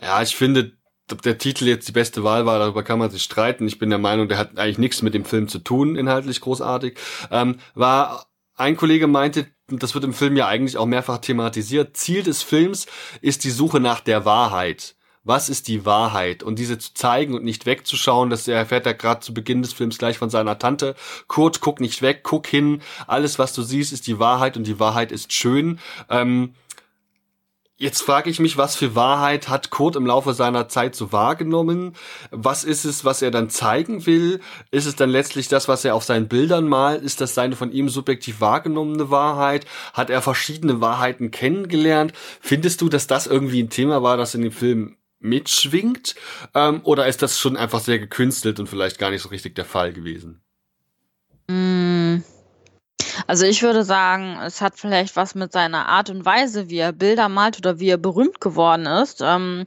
ja, 0.00 0.22
ich 0.22 0.36
finde, 0.36 0.72
ob 1.12 1.22
der 1.22 1.38
Titel 1.38 1.66
jetzt 1.66 1.88
die 1.88 1.92
beste 1.92 2.24
Wahl 2.24 2.46
war, 2.46 2.58
darüber 2.58 2.82
kann 2.82 2.98
man 2.98 3.10
sich 3.10 3.22
streiten. 3.22 3.66
Ich 3.66 3.78
bin 3.78 3.90
der 3.90 3.98
Meinung, 3.98 4.28
der 4.28 4.38
hat 4.38 4.58
eigentlich 4.58 4.78
nichts 4.78 5.02
mit 5.02 5.14
dem 5.14 5.24
Film 5.24 5.48
zu 5.48 5.58
tun, 5.58 5.96
inhaltlich 5.96 6.40
großartig. 6.40 6.98
Ähm, 7.30 7.56
war 7.74 8.26
ein 8.56 8.76
Kollege 8.76 9.06
meinte, 9.06 9.46
das 9.68 9.94
wird 9.94 10.04
im 10.04 10.14
Film 10.14 10.36
ja 10.36 10.46
eigentlich 10.46 10.76
auch 10.76 10.86
mehrfach 10.86 11.18
thematisiert, 11.18 11.96
Ziel 11.96 12.22
des 12.22 12.42
Films 12.42 12.86
ist 13.20 13.44
die 13.44 13.50
Suche 13.50 13.80
nach 13.80 14.00
der 14.00 14.24
Wahrheit. 14.24 14.94
Was 15.24 15.50
ist 15.50 15.68
die 15.68 15.84
Wahrheit? 15.84 16.42
Und 16.42 16.58
diese 16.58 16.78
zu 16.78 16.94
zeigen 16.94 17.34
und 17.34 17.44
nicht 17.44 17.66
wegzuschauen, 17.66 18.30
das 18.30 18.48
erfährt 18.48 18.86
er 18.86 18.94
gerade 18.94 19.20
zu 19.20 19.34
Beginn 19.34 19.60
des 19.60 19.74
Films 19.74 19.98
gleich 19.98 20.16
von 20.16 20.30
seiner 20.30 20.58
Tante. 20.58 20.94
Kurt, 21.26 21.60
guck 21.60 21.80
nicht 21.80 22.00
weg, 22.00 22.20
guck 22.22 22.46
hin. 22.46 22.80
Alles, 23.06 23.38
was 23.38 23.52
du 23.52 23.60
siehst, 23.60 23.92
ist 23.92 24.06
die 24.06 24.18
Wahrheit 24.18 24.56
und 24.56 24.66
die 24.66 24.80
Wahrheit 24.80 25.12
ist 25.12 25.34
schön. 25.34 25.80
Ähm, 26.08 26.54
Jetzt 27.80 28.02
frage 28.02 28.28
ich 28.28 28.40
mich, 28.40 28.56
was 28.56 28.74
für 28.74 28.96
Wahrheit 28.96 29.48
hat 29.48 29.70
Kurt 29.70 29.94
im 29.94 30.04
Laufe 30.04 30.32
seiner 30.32 30.68
Zeit 30.68 30.96
so 30.96 31.12
wahrgenommen? 31.12 31.94
Was 32.32 32.64
ist 32.64 32.84
es, 32.84 33.04
was 33.04 33.22
er 33.22 33.30
dann 33.30 33.50
zeigen 33.50 34.04
will? 34.04 34.40
Ist 34.72 34.86
es 34.86 34.96
dann 34.96 35.10
letztlich 35.10 35.46
das, 35.46 35.68
was 35.68 35.84
er 35.84 35.94
auf 35.94 36.02
seinen 36.02 36.26
Bildern 36.26 36.66
malt? 36.66 37.04
Ist 37.04 37.20
das 37.20 37.36
seine 37.36 37.54
von 37.54 37.70
ihm 37.70 37.88
subjektiv 37.88 38.40
wahrgenommene 38.40 39.10
Wahrheit? 39.10 39.64
Hat 39.92 40.10
er 40.10 40.22
verschiedene 40.22 40.80
Wahrheiten 40.80 41.30
kennengelernt? 41.30 42.12
Findest 42.40 42.80
du, 42.80 42.88
dass 42.88 43.06
das 43.06 43.28
irgendwie 43.28 43.62
ein 43.62 43.70
Thema 43.70 44.02
war, 44.02 44.16
das 44.16 44.34
in 44.34 44.42
dem 44.42 44.50
Film 44.50 44.96
mitschwingt? 45.20 46.16
Ähm, 46.56 46.80
oder 46.82 47.06
ist 47.06 47.22
das 47.22 47.38
schon 47.38 47.56
einfach 47.56 47.78
sehr 47.78 48.00
gekünstelt 48.00 48.58
und 48.58 48.68
vielleicht 48.68 48.98
gar 48.98 49.12
nicht 49.12 49.22
so 49.22 49.28
richtig 49.28 49.54
der 49.54 49.64
Fall 49.64 49.92
gewesen? 49.92 50.40
Mm. 51.46 51.77
Also 53.28 53.44
ich 53.44 53.62
würde 53.62 53.84
sagen, 53.84 54.38
es 54.42 54.62
hat 54.62 54.78
vielleicht 54.78 55.14
was 55.14 55.34
mit 55.34 55.52
seiner 55.52 55.86
Art 55.86 56.08
und 56.08 56.24
Weise, 56.24 56.70
wie 56.70 56.78
er 56.78 56.92
Bilder 56.92 57.28
malt 57.28 57.58
oder 57.58 57.78
wie 57.78 57.90
er 57.90 57.98
berühmt 57.98 58.40
geworden 58.40 58.86
ist. 58.86 59.20
Ähm, 59.22 59.66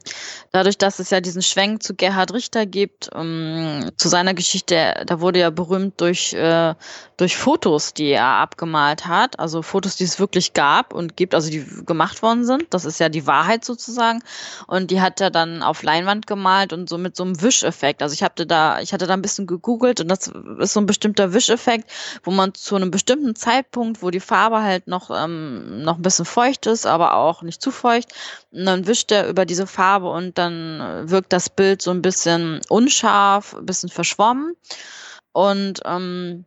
dadurch, 0.50 0.78
dass 0.78 0.98
es 0.98 1.10
ja 1.10 1.20
diesen 1.20 1.42
Schwenk 1.42 1.80
zu 1.80 1.94
Gerhard 1.94 2.32
Richter 2.32 2.66
gibt, 2.66 3.10
ähm, 3.14 3.92
zu 3.96 4.08
seiner 4.08 4.34
Geschichte, 4.34 5.04
da 5.06 5.20
wurde 5.20 5.38
er 5.38 5.52
berühmt 5.52 6.00
durch, 6.00 6.32
äh, 6.32 6.74
durch 7.16 7.36
Fotos, 7.36 7.94
die 7.94 8.08
er 8.08 8.24
abgemalt 8.24 9.06
hat. 9.06 9.38
Also 9.38 9.62
Fotos, 9.62 9.94
die 9.94 10.04
es 10.04 10.18
wirklich 10.18 10.54
gab 10.54 10.92
und 10.92 11.16
gibt, 11.16 11.32
also 11.32 11.48
die 11.48 11.64
gemacht 11.86 12.20
worden 12.20 12.44
sind. 12.44 12.66
Das 12.70 12.84
ist 12.84 12.98
ja 12.98 13.08
die 13.08 13.28
Wahrheit 13.28 13.64
sozusagen. 13.64 14.24
Und 14.66 14.90
die 14.90 15.00
hat 15.00 15.20
er 15.20 15.30
dann 15.30 15.62
auf 15.62 15.84
Leinwand 15.84 16.26
gemalt 16.26 16.72
und 16.72 16.88
so 16.88 16.98
mit 16.98 17.14
so 17.14 17.22
einem 17.22 17.40
Wischeffekt. 17.40 18.02
Also 18.02 18.12
ich 18.12 18.24
hatte 18.24 18.44
da, 18.44 18.80
ich 18.80 18.92
hatte 18.92 19.06
da 19.06 19.14
ein 19.14 19.22
bisschen 19.22 19.46
gegoogelt 19.46 20.00
und 20.00 20.08
das 20.08 20.26
ist 20.58 20.72
so 20.72 20.80
ein 20.80 20.86
bestimmter 20.86 21.32
Wischeffekt, 21.32 21.88
wo 22.24 22.32
man 22.32 22.54
zu 22.54 22.74
einem 22.74 22.90
bestimmten 22.90 23.36
Zeitpunkt 23.36 23.51
Zeitpunkt, 23.52 24.02
wo 24.02 24.10
die 24.10 24.20
Farbe 24.20 24.62
halt 24.62 24.86
noch, 24.86 25.10
ähm, 25.10 25.82
noch 25.82 25.96
ein 25.96 26.02
bisschen 26.02 26.24
feucht 26.24 26.66
ist, 26.66 26.86
aber 26.86 27.14
auch 27.14 27.42
nicht 27.42 27.60
zu 27.60 27.70
feucht. 27.70 28.12
Und 28.50 28.64
dann 28.64 28.86
wischt 28.86 29.12
er 29.12 29.28
über 29.28 29.44
diese 29.44 29.66
Farbe 29.66 30.10
und 30.10 30.38
dann 30.38 31.10
wirkt 31.10 31.32
das 31.32 31.50
Bild 31.50 31.82
so 31.82 31.90
ein 31.90 32.02
bisschen 32.02 32.60
unscharf, 32.68 33.54
ein 33.54 33.66
bisschen 33.66 33.90
verschwommen. 33.90 34.54
Und 35.32 35.80
ähm, 35.84 36.44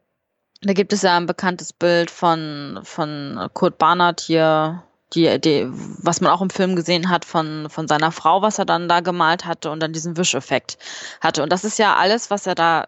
da 0.61 0.73
gibt 0.73 0.93
es 0.93 1.03
ja 1.03 1.15
ein 1.15 1.27
bekanntes 1.27 1.73
Bild 1.73 2.09
von, 2.09 2.79
von 2.83 3.49
Kurt 3.53 3.77
Barnard 3.77 4.21
hier, 4.21 4.83
die, 5.13 5.39
die, 5.39 5.67
was 5.69 6.21
man 6.21 6.31
auch 6.31 6.41
im 6.41 6.49
Film 6.49 6.75
gesehen 6.75 7.09
hat 7.09 7.23
von, 7.23 7.69
von 7.69 7.87
seiner 7.87 8.11
Frau, 8.11 8.41
was 8.41 8.57
er 8.57 8.65
dann 8.65 8.89
da 8.89 9.01
gemalt 9.01 9.45
hatte 9.45 9.69
und 9.69 9.79
dann 9.79 9.93
diesen 9.93 10.17
Wischeffekt 10.17 10.77
hatte. 11.21 11.43
Und 11.43 11.51
das 11.51 11.63
ist 11.63 11.77
ja 11.77 11.95
alles, 11.95 12.31
was 12.31 12.47
er 12.47 12.55
da, 12.55 12.87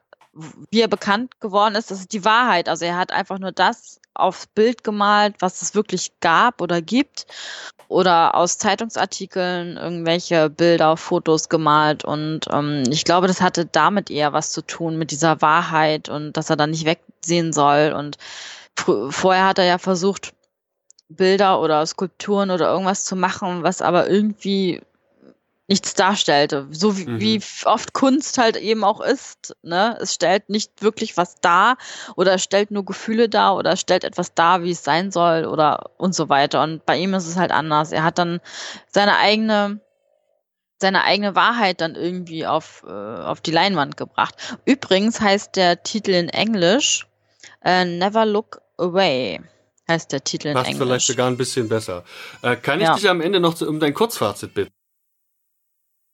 wie 0.72 0.82
er 0.82 0.88
bekannt 0.88 1.40
geworden 1.40 1.76
ist, 1.76 1.92
das 1.92 2.00
ist 2.00 2.14
die 2.14 2.26
Wahrheit. 2.26 2.68
Also 2.68 2.86
er 2.86 2.98
hat 2.98 3.12
einfach 3.12 3.40
nur 3.40 3.52
das 3.52 4.00
aufs 4.20 4.48
Bild 4.48 4.84
gemalt, 4.84 5.36
was 5.40 5.62
es 5.62 5.76
wirklich 5.76 6.12
gab 6.20 6.62
oder 6.62 6.82
gibt. 6.82 7.26
Oder 7.90 8.36
aus 8.36 8.58
Zeitungsartikeln 8.58 9.78
irgendwelche 9.78 10.50
Bilder, 10.50 10.98
Fotos 10.98 11.48
gemalt. 11.48 12.04
Und 12.04 12.42
ähm, 12.52 12.84
ich 12.90 13.06
glaube, 13.06 13.28
das 13.28 13.40
hatte 13.40 13.66
damit 13.66 14.12
eher 14.12 14.34
was 14.34 14.52
zu 14.52 14.62
tun 14.62 14.98
mit 14.98 15.12
dieser 15.12 15.42
Wahrheit 15.42 16.10
und 16.10 16.34
dass 16.36 16.50
er 16.50 16.58
da 16.58 16.68
nicht 16.68 16.86
wegsehen 16.86 17.54
soll. 17.54 17.94
Und 17.98 18.18
vorher 19.10 19.46
hat 19.46 19.60
er 19.60 19.66
ja 19.66 19.78
versucht 19.78 20.34
Bilder 21.10 21.62
oder 21.62 21.86
Skulpturen 21.86 22.52
oder 22.52 22.70
irgendwas 22.70 23.06
zu 23.06 23.16
machen, 23.16 23.64
was 23.64 23.82
aber 23.82 24.10
irgendwie 24.10 24.82
nichts 25.68 25.94
darstellte. 25.94 26.68
So 26.72 26.98
wie, 26.98 27.06
mhm. 27.06 27.20
wie 27.20 27.42
oft 27.66 27.94
Kunst 27.94 28.38
halt 28.38 28.56
eben 28.56 28.84
auch 28.84 29.02
ist. 29.02 29.56
Ne? 29.64 29.98
Es 30.02 30.14
stellt 30.14 30.50
nicht 30.50 30.82
wirklich 30.82 31.18
was 31.18 31.36
dar 31.42 31.78
oder 32.16 32.38
stellt 32.38 32.72
nur 32.72 32.86
Gefühle 32.86 33.30
dar 33.30 33.56
oder 33.56 33.76
stellt 33.76 34.04
etwas 34.04 34.34
dar, 34.34 34.64
wie 34.64 34.72
es 34.72 34.84
sein 34.84 35.12
soll 35.12 35.46
oder 35.46 35.92
und 35.98 36.16
so 36.16 36.30
weiter. 36.30 36.64
Und 36.64 36.86
bei 36.86 36.98
ihm 36.98 37.14
ist 37.14 37.28
es 37.28 37.36
halt 37.36 37.52
anders. 37.52 37.92
Er 37.92 38.04
hat 38.04 38.18
dann 38.18 38.40
seine 38.88 39.18
eigene 39.18 39.82
seine 40.80 41.04
eigene 41.06 41.36
Wahrheit 41.36 41.82
dann 41.82 41.96
irgendwie 41.96 42.46
auf, 42.46 42.86
äh, 42.88 42.92
auf 42.92 43.42
die 43.42 43.50
Leinwand 43.50 43.98
gebracht. 43.98 44.36
Übrigens 44.66 45.20
heißt 45.20 45.56
der 45.56 45.82
Titel 45.82 46.12
in 46.12 46.30
Englisch 46.30 47.08
äh, 47.66 47.84
Never 47.84 48.28
Look 48.28 48.62
Away 48.78 49.42
heißt 49.90 50.12
der 50.12 50.24
Titel 50.24 50.50
in 50.50 50.54
Passt 50.54 50.70
Englisch. 50.70 50.88
vielleicht 50.88 51.08
sogar 51.08 51.28
ein 51.28 51.38
bisschen 51.38 51.68
besser. 51.70 52.04
Äh, 52.42 52.58
kann 52.58 52.80
ich 52.80 52.86
ja. 52.86 52.96
dich 52.96 53.10
am 53.10 53.22
Ende 53.22 53.40
noch 53.40 53.56
zu, 53.56 53.68
um 53.68 53.80
dein 53.80 53.94
Kurzfazit 53.94 54.54
bitten? 54.54 54.72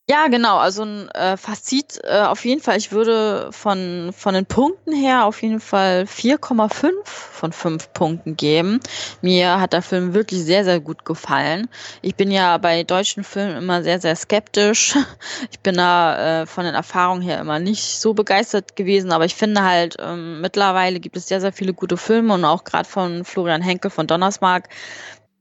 Ja, 0.10 0.28
genau. 0.28 0.58
Also 0.58 0.84
ein 0.84 1.10
äh, 1.12 1.38
Fazit 1.38 2.02
äh, 2.04 2.24
auf 2.24 2.44
jeden 2.44 2.60
Fall. 2.62 2.76
Ich 2.76 2.92
würde 2.92 3.50
von, 3.54 4.12
von 4.14 4.34
den 4.34 4.46
Punkten 4.46 4.92
her 4.92 5.24
auf 5.26 5.42
jeden 5.42 5.62
Fall 5.62 6.04
4,5 6.04 6.92
von 7.06 7.54
5 7.54 7.94
Punkten 7.94 8.36
geben. 8.36 8.82
Mir 9.22 9.62
hat 9.62 9.72
der 9.72 9.82
Film 9.82 10.14
wirklich 10.14 10.44
sehr, 10.44 10.66
sehr 10.66 10.82
gut 10.82 11.06
gefallen. 11.06 11.70
Ich 12.02 12.16
bin 12.16 12.32
ja 12.32 12.58
bei 12.58 12.84
deutschen 12.84 13.24
Filmen 13.24 13.56
immer 13.56 13.82
sehr, 13.82 14.02
sehr 14.02 14.16
skeptisch. 14.16 14.96
Ich 15.52 15.60
bin 15.62 15.76
da 15.76 16.42
äh, 16.42 16.46
von 16.46 16.66
den 16.66 16.76
Erfahrungen 16.76 17.22
her 17.22 17.40
immer 17.40 17.60
nicht 17.60 17.84
so 18.00 18.14
begeistert 18.14 18.76
gewesen, 18.76 19.12
aber 19.14 19.24
ich 19.26 19.36
finde 19.36 19.64
halt, 19.64 19.96
ähm, 20.00 20.42
mittlerweile 20.42 21.00
gibt 21.00 21.16
es 21.16 21.28
sehr, 21.28 21.40
sehr 21.40 21.54
viele 21.54 21.74
gute 21.74 21.96
Filme 21.96 22.34
und 22.34 22.44
auch 22.44 22.66
gerade 22.66 22.88
von 22.90 23.24
Florian 23.24 23.62
Henkel 23.62 23.90
von 23.92 24.08
Donnersmark. 24.08 24.68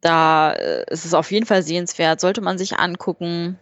Da 0.00 0.52
äh, 0.52 0.84
ist 0.92 1.04
es 1.04 1.14
auf 1.14 1.32
jeden 1.32 1.46
Fall 1.46 1.62
sehenswert, 1.62 2.20
sollte 2.20 2.40
man 2.40 2.58
sich 2.58 2.78
angucken 2.78 3.58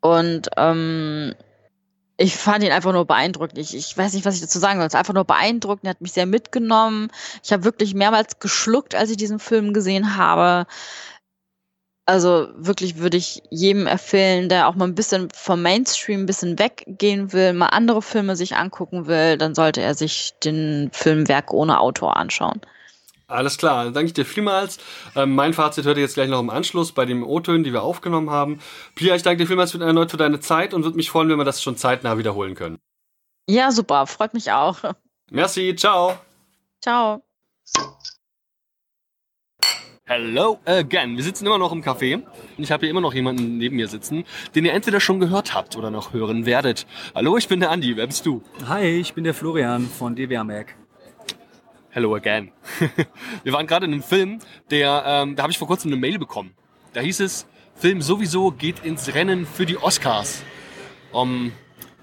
und 0.00 0.48
ähm, 0.56 1.34
ich 2.18 2.36
fand 2.36 2.64
ihn 2.64 2.72
einfach 2.72 2.92
nur 2.92 3.04
beeindruckend. 3.04 3.58
Ich, 3.58 3.76
ich 3.76 3.96
weiß 3.96 4.14
nicht, 4.14 4.24
was 4.24 4.36
ich 4.36 4.40
dazu 4.40 4.58
sagen 4.58 4.78
soll. 4.78 4.86
Es 4.86 4.94
ist 4.94 4.98
einfach 4.98 5.14
nur 5.14 5.24
beeindruckend. 5.24 5.84
Er 5.84 5.90
hat 5.90 6.00
mich 6.00 6.12
sehr 6.12 6.26
mitgenommen. 6.26 7.08
Ich 7.42 7.52
habe 7.52 7.64
wirklich 7.64 7.94
mehrmals 7.94 8.38
geschluckt, 8.38 8.94
als 8.94 9.10
ich 9.10 9.16
diesen 9.18 9.38
Film 9.38 9.74
gesehen 9.74 10.16
habe. 10.16 10.66
Also 12.06 12.48
wirklich 12.56 12.98
würde 12.98 13.16
ich 13.16 13.42
jedem 13.50 13.86
empfehlen, 13.86 14.48
der 14.48 14.68
auch 14.68 14.76
mal 14.76 14.86
ein 14.86 14.94
bisschen 14.94 15.28
vom 15.34 15.60
Mainstream 15.60 16.20
ein 16.20 16.26
bisschen 16.26 16.58
weggehen 16.58 17.32
will, 17.32 17.52
mal 17.52 17.66
andere 17.66 18.00
Filme 18.00 18.36
sich 18.36 18.54
angucken 18.56 19.08
will, 19.08 19.36
dann 19.36 19.56
sollte 19.56 19.82
er 19.82 19.94
sich 19.94 20.34
den 20.44 20.90
Film 20.92 21.26
Werk 21.26 21.52
ohne 21.52 21.80
Autor 21.80 22.16
anschauen. 22.16 22.60
Alles 23.28 23.58
klar, 23.58 23.90
danke 23.90 24.06
ich 24.06 24.12
dir 24.12 24.24
vielmals. 24.24 24.78
Ähm, 25.16 25.34
mein 25.34 25.52
Fazit 25.52 25.84
hört 25.84 25.96
ihr 25.96 26.04
jetzt 26.04 26.14
gleich 26.14 26.28
noch 26.28 26.38
im 26.38 26.48
Anschluss 26.48 26.92
bei 26.92 27.04
den 27.04 27.24
O-Tönen, 27.24 27.64
die 27.64 27.72
wir 27.72 27.82
aufgenommen 27.82 28.30
haben. 28.30 28.60
Pia, 28.94 29.16
ich 29.16 29.22
danke 29.24 29.42
dir 29.42 29.48
vielmals 29.48 29.72
für, 29.72 29.82
erneut 29.82 30.12
für 30.12 30.16
deine 30.16 30.38
Zeit 30.38 30.72
und 30.72 30.84
würde 30.84 30.96
mich 30.96 31.10
freuen, 31.10 31.28
wenn 31.28 31.38
wir 31.38 31.44
das 31.44 31.60
schon 31.60 31.76
zeitnah 31.76 32.18
wiederholen 32.18 32.54
können. 32.54 32.78
Ja, 33.48 33.72
super, 33.72 34.06
freut 34.06 34.32
mich 34.32 34.52
auch. 34.52 34.78
Merci, 35.30 35.74
ciao. 35.74 36.18
Ciao. 36.80 37.22
Hello 40.04 40.60
again. 40.64 41.16
Wir 41.16 41.24
sitzen 41.24 41.46
immer 41.46 41.58
noch 41.58 41.72
im 41.72 41.82
Café 41.82 42.14
und 42.14 42.62
ich 42.62 42.70
habe 42.70 42.82
hier 42.82 42.90
immer 42.90 43.00
noch 43.00 43.12
jemanden 43.12 43.58
neben 43.58 43.74
mir 43.74 43.88
sitzen, 43.88 44.24
den 44.54 44.64
ihr 44.64 44.72
entweder 44.72 45.00
schon 45.00 45.18
gehört 45.18 45.52
habt 45.52 45.74
oder 45.74 45.90
noch 45.90 46.12
hören 46.12 46.46
werdet. 46.46 46.86
Hallo, 47.12 47.36
ich 47.36 47.48
bin 47.48 47.58
der 47.58 47.72
Andi. 47.72 47.96
Wer 47.96 48.06
bist 48.06 48.24
du? 48.24 48.40
Hi, 48.68 48.84
ich 48.84 49.14
bin 49.14 49.24
der 49.24 49.34
Florian 49.34 49.88
von 49.88 50.14
DWA 50.14 50.44
Mac. 50.44 50.76
Hello 51.96 52.14
again. 52.14 52.52
Wir 53.42 53.54
waren 53.54 53.66
gerade 53.66 53.86
in 53.86 53.94
einem 53.94 54.02
Film, 54.02 54.40
der, 54.70 55.02
ähm, 55.06 55.34
da 55.34 55.44
habe 55.44 55.50
ich 55.50 55.56
vor 55.56 55.66
kurzem 55.66 55.90
eine 55.90 55.98
Mail 55.98 56.18
bekommen. 56.18 56.52
Da 56.92 57.00
hieß 57.00 57.20
es, 57.20 57.46
Film 57.74 58.02
sowieso 58.02 58.50
geht 58.50 58.84
ins 58.84 59.14
Rennen 59.14 59.46
für 59.46 59.64
die 59.64 59.78
Oscars. 59.78 60.42
Um, 61.10 61.52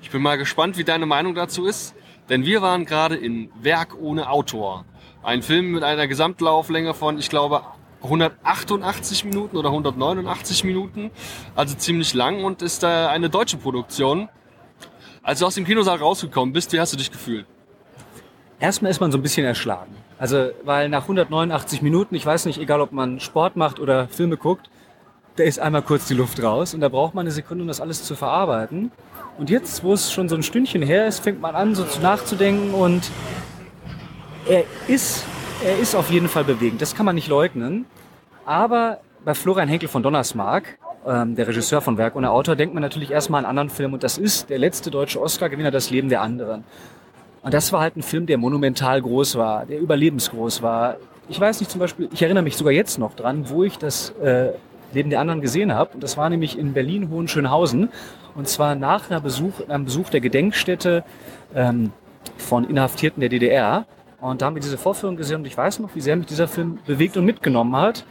ich 0.02 0.10
bin 0.10 0.24
mal 0.24 0.40
gespannt, 0.40 0.80
wie 0.80 0.84
deine 0.84 1.06
Meinung 1.06 1.36
dazu 1.36 1.68
ist, 1.68 1.94
denn 2.28 2.44
wir 2.44 2.64
waren 2.64 2.86
gerade 2.86 3.18
in 3.18 3.52
Werk 3.62 3.96
ohne 4.02 4.32
Autor. 4.32 4.86
Ein 5.22 5.44
Film 5.44 5.74
mit 5.74 5.84
einer 5.84 6.08
Gesamtlauflänge 6.08 6.96
von, 6.96 7.20
ich 7.20 7.30
glaube, 7.30 7.62
188 8.02 9.26
Minuten 9.26 9.58
oder 9.58 9.70
189 9.70 10.64
Minuten, 10.64 11.12
also 11.54 11.76
ziemlich 11.76 12.16
lang 12.16 12.44
und 12.44 12.64
ist 12.64 12.82
äh, 12.82 12.88
eine 12.88 13.30
deutsche 13.30 13.58
Produktion. 13.58 14.28
Als 15.22 15.38
du 15.38 15.46
aus 15.46 15.54
dem 15.54 15.66
Kinosaal 15.66 16.00
rausgekommen 16.00 16.52
bist, 16.52 16.74
wie 16.74 16.80
hast 16.80 16.94
du 16.94 16.98
dich 16.98 17.12
gefühlt? 17.12 17.46
Erstmal 18.64 18.92
ist 18.92 19.02
man 19.02 19.12
so 19.12 19.18
ein 19.18 19.22
bisschen 19.22 19.46
erschlagen. 19.46 19.94
Also, 20.18 20.52
weil 20.64 20.88
nach 20.88 21.02
189 21.02 21.82
Minuten, 21.82 22.16
ich 22.16 22.26
weiß 22.26 22.46
nicht, 22.46 22.62
egal 22.62 22.80
ob 22.80 22.94
man 22.94 23.20
Sport 23.20 23.58
macht 23.58 23.78
oder 23.78 24.08
Filme 24.08 24.38
guckt, 24.38 24.70
da 25.36 25.44
ist 25.44 25.60
einmal 25.60 25.82
kurz 25.82 26.08
die 26.08 26.14
Luft 26.14 26.42
raus 26.42 26.74
und 26.74 26.80
da 26.80 26.88
braucht 26.88 27.14
man 27.14 27.24
eine 27.24 27.32
Sekunde, 27.32 27.64
um 27.64 27.68
das 27.68 27.82
alles 27.82 28.06
zu 28.06 28.16
verarbeiten. 28.16 28.94
Und 29.38 29.50
jetzt, 29.50 29.84
wo 29.84 29.92
es 29.92 30.14
schon 30.14 30.30
so 30.30 30.36
ein 30.36 30.44
Stündchen 30.44 30.82
her 30.82 31.08
ist, 31.08 31.20
fängt 31.20 31.42
man 31.42 31.56
an, 31.56 31.76
so 31.76 31.86
nachzudenken 32.02 32.74
und 32.74 33.12
er 34.48 34.64
ist, 34.88 35.26
er 35.62 35.78
ist 35.78 35.94
auf 35.94 36.10
jeden 36.10 36.30
Fall 36.30 36.46
bewegend. 36.46 36.82
Das 36.82 36.96
kann 36.96 37.06
man 37.06 37.16
nicht 37.16 37.28
leugnen. 37.28 37.84
Aber 38.46 39.00
bei 39.26 39.34
Florian 39.34 39.68
Henkel 39.68 39.90
von 39.90 40.04
Donnersmarck, 40.04 40.80
ähm, 41.06 41.36
der 41.36 41.50
Regisseur 41.50 41.82
von 41.82 41.98
Werk 41.98 42.14
der 42.14 42.32
Autor, 42.32 42.56
denkt 42.56 42.74
man 42.74 42.82
natürlich 42.82 43.12
erstmal 43.12 43.40
an 43.40 43.46
einen 43.46 43.58
anderen 43.60 43.76
Film 43.76 43.92
und 43.92 44.04
das 44.04 44.18
ist 44.18 44.50
der 44.50 44.58
letzte 44.58 44.90
deutsche 44.90 45.22
Oscar-Gewinner, 45.22 45.72
Das 45.72 45.90
Leben 45.90 46.08
der 46.08 46.22
anderen. 46.22 46.64
Und 47.44 47.54
das 47.54 47.72
war 47.74 47.82
halt 47.82 47.98
ein 47.98 48.04
Film, 48.04 48.26
der 48.26 48.38
monumental 48.38 49.02
groß 49.02 49.36
war, 49.36 49.66
der 49.66 49.80
überlebensgroß 49.80 50.62
war. 50.62 50.98
Ich 51.28 51.40
weiß 51.40 51.60
nicht 51.60 51.70
zum 51.70 51.80
Beispiel, 51.80 52.10
ich 52.12 52.22
erinnere 52.22 52.44
mich 52.44 52.56
sogar 52.56 52.74
jetzt 52.74 52.98
noch 52.98 53.14
dran, 53.16 53.50
wo 53.50 53.64
ich 53.64 53.78
das 53.78 54.12
äh, 54.22 54.54
Leben 54.94 55.10
der 55.10 55.20
anderen 55.20 55.42
gesehen 55.42 55.74
habe. 55.74 55.92
Und 55.94 56.04
das 56.04 56.16
war 56.18 56.30
nämlich 56.30 56.58
in 56.58 56.74
Berlin-Hohenschönhausen. 56.74 57.90
Und 58.36 58.48
zwar 58.48 58.76
nach 58.76 59.10
einer 59.10 59.20
Besuch, 59.20 59.68
einem 59.68 59.86
Besuch 59.86 60.10
der 60.10 60.22
Gedenkstätte 60.22 61.04
ähm, 61.54 61.92
von 62.38 62.64
Inhaftierten 62.64 63.20
der 63.20 63.30
DDR. 63.30 63.86
Und 64.22 64.42
da 64.42 64.46
haben 64.46 64.56
wir 64.56 64.62
diese 64.62 64.78
Vorführung 64.78 65.18
gesehen 65.18 65.38
und 65.38 65.46
ich 65.46 65.58
weiß 65.58 65.80
noch, 65.80 65.94
wie 65.96 66.02
sehr 66.02 66.16
mich 66.16 66.28
dieser 66.28 66.48
Film 66.48 66.80
bewegt 66.86 67.18
und 67.18 67.26
mitgenommen 67.26 67.76
hat. 67.76 68.06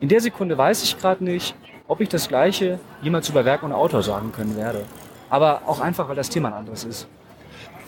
In 0.00 0.08
der 0.08 0.20
Sekunde 0.20 0.58
weiß 0.58 0.82
ich 0.82 0.98
gerade 0.98 1.22
nicht, 1.22 1.54
ob 1.86 2.00
ich 2.00 2.08
das 2.08 2.26
Gleiche 2.26 2.80
jemals 3.00 3.28
über 3.28 3.44
Werk 3.44 3.62
und 3.62 3.72
Autor 3.72 4.02
sagen 4.02 4.32
können 4.32 4.56
werde. 4.56 4.84
Aber 5.28 5.62
auch 5.66 5.78
einfach, 5.78 6.08
weil 6.08 6.16
das 6.16 6.30
Thema 6.30 6.48
ein 6.48 6.54
anderes 6.54 6.82
ist. 6.82 7.06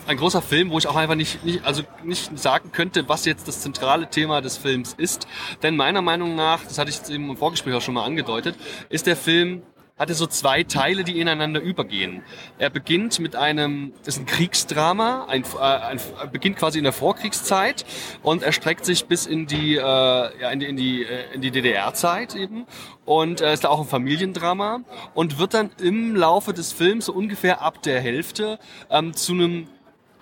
Ein 0.05 0.17
großer 0.17 0.41
Film, 0.41 0.69
wo 0.69 0.77
ich 0.77 0.87
auch 0.87 0.97
einfach 0.97 1.15
nicht, 1.15 1.45
nicht, 1.45 1.63
also 1.63 1.83
nicht 2.03 2.37
sagen 2.37 2.71
könnte, 2.73 3.07
was 3.07 3.23
jetzt 3.25 3.47
das 3.47 3.61
zentrale 3.61 4.09
Thema 4.09 4.41
des 4.41 4.57
Films 4.57 4.93
ist. 4.97 5.27
Denn 5.61 5.77
meiner 5.77 6.01
Meinung 6.01 6.35
nach, 6.35 6.63
das 6.63 6.77
hatte 6.77 6.89
ich 6.89 7.09
eben 7.09 7.29
im 7.29 7.37
Vorgespräch 7.37 7.73
auch 7.73 7.81
schon 7.81 7.93
mal 7.93 8.03
angedeutet, 8.03 8.55
ist 8.89 9.07
der 9.07 9.15
Film 9.15 9.63
hatte 9.97 10.15
so 10.15 10.25
zwei 10.25 10.63
Teile, 10.63 11.03
die 11.03 11.19
ineinander 11.19 11.61
übergehen. 11.61 12.23
Er 12.57 12.71
beginnt 12.71 13.19
mit 13.19 13.35
einem, 13.35 13.93
ist 14.05 14.19
ein 14.19 14.25
Kriegsdrama, 14.25 15.25
ein, 15.29 15.43
äh, 15.43 15.59
ein, 15.59 15.99
beginnt 16.31 16.57
quasi 16.57 16.79
in 16.79 16.83
der 16.83 16.93
Vorkriegszeit 16.93 17.85
und 18.23 18.41
erstreckt 18.41 18.85
sich 18.85 19.05
bis 19.05 19.27
in 19.27 19.45
die, 19.45 19.75
äh, 19.75 19.79
ja, 19.79 20.49
in 20.51 20.59
die, 20.59 20.65
in 20.65 20.77
die, 20.77 21.03
äh, 21.03 21.33
in 21.33 21.41
die 21.41 21.51
DDR-Zeit 21.51 22.33
eben 22.33 22.65
und 23.05 23.41
äh, 23.41 23.53
ist 23.53 23.65
da 23.65 23.69
auch 23.69 23.79
ein 23.79 23.87
Familiendrama 23.87 24.81
und 25.13 25.37
wird 25.37 25.53
dann 25.53 25.69
im 25.79 26.15
Laufe 26.15 26.53
des 26.53 26.73
Films 26.73 27.05
so 27.05 27.13
ungefähr 27.13 27.61
ab 27.61 27.83
der 27.83 28.01
Hälfte 28.01 28.57
ähm, 28.89 29.13
zu 29.13 29.33
einem 29.33 29.67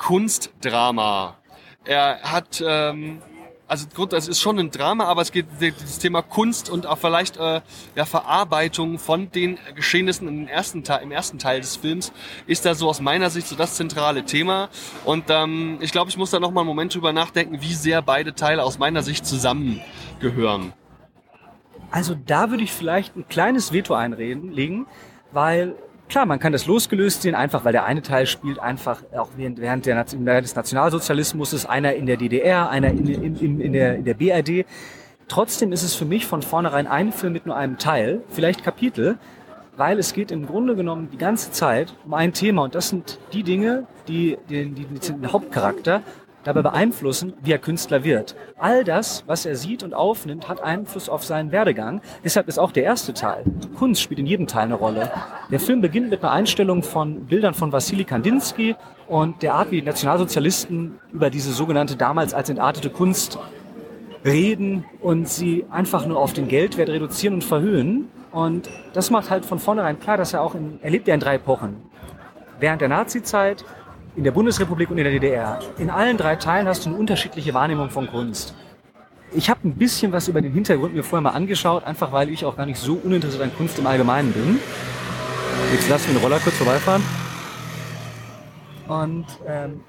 Kunstdrama. 0.01 1.37
Er 1.85 2.21
hat 2.23 2.63
ähm, 2.65 3.21
also 3.67 3.87
gut, 3.95 4.11
das 4.11 4.27
ist 4.27 4.41
schon 4.41 4.59
ein 4.59 4.69
Drama, 4.69 5.05
aber 5.05 5.21
es 5.21 5.31
geht 5.31 5.45
das 5.59 5.97
Thema 5.97 6.21
Kunst 6.21 6.69
und 6.69 6.85
auch 6.85 6.97
vielleicht 6.97 7.37
äh, 7.37 7.61
ja, 7.95 8.03
Verarbeitung 8.03 8.99
von 8.99 9.31
den 9.31 9.59
Geschehnissen 9.75 10.27
im 10.27 10.47
ersten, 10.47 10.83
Teil, 10.83 11.03
im 11.03 11.11
ersten 11.11 11.39
Teil 11.39 11.61
des 11.61 11.77
Films 11.77 12.11
ist 12.47 12.65
da 12.65 12.75
so 12.75 12.89
aus 12.89 12.99
meiner 12.99 13.29
Sicht 13.29 13.47
so 13.47 13.55
das 13.55 13.75
zentrale 13.75 14.25
Thema. 14.25 14.67
Und 15.05 15.25
ähm, 15.29 15.77
ich 15.79 15.93
glaube, 15.93 16.09
ich 16.09 16.17
muss 16.17 16.31
da 16.31 16.41
noch 16.41 16.51
mal 16.51 16.61
einen 16.61 16.67
Moment 16.67 16.93
drüber 16.93 17.13
nachdenken, 17.13 17.61
wie 17.61 17.73
sehr 17.73 18.01
beide 18.01 18.35
Teile 18.35 18.63
aus 18.63 18.77
meiner 18.77 19.03
Sicht 19.03 19.25
zusammengehören. 19.25 20.73
Also 21.91 22.13
da 22.13 22.49
würde 22.49 22.63
ich 22.63 22.73
vielleicht 22.73 23.15
ein 23.15 23.25
kleines 23.29 23.71
Veto 23.71 23.93
einlegen, 23.93 24.85
weil 25.31 25.75
Klar, 26.11 26.25
man 26.25 26.39
kann 26.39 26.51
das 26.51 26.65
losgelöst 26.65 27.21
sehen, 27.21 27.35
einfach 27.35 27.63
weil 27.63 27.71
der 27.71 27.85
eine 27.85 28.01
Teil 28.01 28.27
spielt 28.27 28.59
einfach 28.59 29.01
auch 29.15 29.29
während, 29.37 29.61
während 29.61 29.85
der, 29.85 30.03
des 30.03 30.55
Nationalsozialismus 30.57 31.65
einer 31.65 31.93
in 31.93 32.05
der 32.05 32.17
DDR, 32.17 32.69
einer 32.69 32.89
in, 32.89 33.07
in, 33.07 33.35
in, 33.37 33.61
in, 33.61 33.71
der, 33.71 33.95
in 33.95 34.03
der 34.03 34.15
BRD. 34.15 34.65
Trotzdem 35.29 35.71
ist 35.71 35.83
es 35.83 35.95
für 35.95 36.03
mich 36.03 36.25
von 36.25 36.41
vornherein 36.41 36.85
ein 36.85 37.13
Film 37.13 37.31
mit 37.31 37.45
nur 37.45 37.55
einem 37.55 37.77
Teil, 37.77 38.19
vielleicht 38.27 38.61
Kapitel, 38.61 39.19
weil 39.77 39.99
es 39.99 40.11
geht 40.11 40.31
im 40.31 40.47
Grunde 40.47 40.75
genommen 40.75 41.07
die 41.13 41.17
ganze 41.17 41.51
Zeit 41.51 41.95
um 42.05 42.13
ein 42.13 42.33
Thema 42.33 42.63
und 42.63 42.75
das 42.75 42.89
sind 42.89 43.17
die 43.31 43.43
Dinge, 43.43 43.87
die 44.09 44.37
den, 44.49 44.75
die, 44.75 44.83
den 44.83 45.31
Hauptcharakter 45.31 46.03
dabei 46.43 46.61
beeinflussen, 46.61 47.33
wie 47.41 47.51
er 47.51 47.59
Künstler 47.59 48.03
wird. 48.03 48.35
All 48.57 48.83
das, 48.83 49.23
was 49.27 49.45
er 49.45 49.55
sieht 49.55 49.83
und 49.83 49.93
aufnimmt, 49.93 50.49
hat 50.49 50.63
Einfluss 50.63 51.09
auf 51.09 51.23
seinen 51.23 51.51
Werdegang. 51.51 52.01
Deshalb 52.23 52.47
ist 52.47 52.59
auch 52.59 52.71
der 52.71 52.83
erste 52.83 53.13
Teil. 53.13 53.43
Kunst 53.77 54.01
spielt 54.01 54.19
in 54.19 54.25
jedem 54.25 54.47
Teil 54.47 54.63
eine 54.63 54.75
Rolle. 54.75 55.11
Der 55.51 55.59
Film 55.59 55.81
beginnt 55.81 56.09
mit 56.09 56.23
einer 56.23 56.31
Einstellung 56.31 56.83
von 56.83 57.25
Bildern 57.25 57.53
von 57.53 57.71
Wassily 57.71 58.03
Kandinsky 58.03 58.75
und 59.07 59.41
der 59.43 59.55
Art, 59.55 59.71
wie 59.71 59.81
die 59.81 59.85
Nationalsozialisten 59.85 60.99
über 61.11 61.29
diese 61.29 61.51
sogenannte 61.51 61.95
damals 61.95 62.33
als 62.33 62.49
entartete 62.49 62.89
Kunst 62.89 63.37
reden 64.23 64.85
und 65.01 65.27
sie 65.27 65.65
einfach 65.69 66.05
nur 66.05 66.19
auf 66.19 66.33
den 66.33 66.47
Geldwert 66.47 66.89
reduzieren 66.89 67.35
und 67.35 67.43
verhöhen. 67.43 68.09
Und 68.31 68.69
das 68.93 69.09
macht 69.09 69.29
halt 69.29 69.45
von 69.45 69.59
vornherein 69.59 69.99
klar, 69.99 70.17
dass 70.17 70.33
er 70.33 70.41
auch 70.41 70.55
in, 70.55 70.79
er 70.81 70.91
lebt 70.91 71.07
ja 71.07 71.13
in 71.13 71.19
drei 71.19 71.35
Epochen. 71.35 71.77
Während 72.59 72.81
der 72.81 72.89
Nazi-Zeit, 72.89 73.65
in 74.15 74.23
der 74.23 74.31
Bundesrepublik 74.31 74.89
und 74.89 74.97
in 74.97 75.03
der 75.03 75.13
DDR. 75.13 75.59
In 75.77 75.89
allen 75.89 76.17
drei 76.17 76.35
Teilen 76.35 76.67
hast 76.67 76.85
du 76.85 76.89
eine 76.89 76.97
unterschiedliche 76.97 77.53
Wahrnehmung 77.53 77.89
von 77.89 78.07
Kunst. 78.07 78.53
Ich 79.33 79.49
habe 79.49 79.61
ein 79.63 79.75
bisschen 79.75 80.11
was 80.11 80.27
über 80.27 80.41
den 80.41 80.51
Hintergrund 80.51 80.93
mir 80.93 81.03
vorher 81.03 81.21
mal 81.21 81.29
angeschaut, 81.29 81.85
einfach 81.85 82.11
weil 82.11 82.29
ich 82.29 82.43
auch 82.43 82.57
gar 82.57 82.65
nicht 82.65 82.79
so 82.79 82.99
uninteressiert 83.01 83.43
an 83.43 83.55
Kunst 83.55 83.79
im 83.79 83.87
Allgemeinen 83.87 84.33
bin. 84.33 84.59
Jetzt 85.71 85.89
lassen 85.89 86.07
wir 86.07 86.15
den 86.15 86.23
Roller 86.23 86.39
kurz 86.39 86.57
vorbeifahren. 86.57 87.01
Und 88.89 89.25
ähm, 89.47 89.79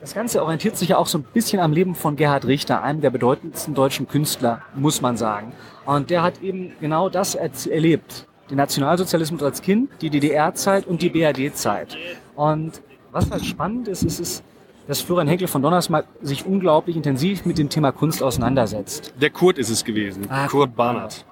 das 0.00 0.14
Ganze 0.14 0.42
orientiert 0.42 0.76
sich 0.76 0.90
ja 0.90 0.98
auch 0.98 1.08
so 1.08 1.18
ein 1.18 1.24
bisschen 1.24 1.58
am 1.58 1.72
Leben 1.72 1.96
von 1.96 2.14
Gerhard 2.14 2.46
Richter, 2.46 2.82
einem 2.82 3.00
der 3.00 3.10
bedeutendsten 3.10 3.74
deutschen 3.74 4.06
Künstler, 4.06 4.62
muss 4.76 5.00
man 5.00 5.16
sagen. 5.16 5.52
Und 5.84 6.10
der 6.10 6.22
hat 6.22 6.40
eben 6.42 6.72
genau 6.80 7.08
das 7.08 7.34
erlebt. 7.34 8.28
Den 8.50 8.58
Nationalsozialismus 8.58 9.42
als 9.42 9.62
Kind, 9.62 9.90
die 10.00 10.10
DDR-Zeit 10.10 10.86
und 10.86 11.02
die 11.02 11.08
BRD-Zeit. 11.08 11.96
Und 12.36 12.82
was 13.12 13.30
halt 13.30 13.44
spannend 13.44 13.88
ist, 13.88 14.02
ist, 14.02 14.20
ist 14.20 14.44
dass 14.86 15.00
Florian 15.00 15.28
Henkel 15.28 15.46
von 15.46 15.62
Donnersmarck 15.62 16.06
sich 16.22 16.44
unglaublich 16.44 16.96
intensiv 16.96 17.44
mit 17.44 17.56
dem 17.56 17.68
Thema 17.68 17.92
Kunst 17.92 18.22
auseinandersetzt. 18.22 19.14
Der 19.20 19.30
Kurt 19.30 19.58
ist 19.58 19.70
es 19.70 19.84
gewesen, 19.84 20.26
ah, 20.28 20.48
Kurt 20.48 20.74
Barnard. 20.74 21.24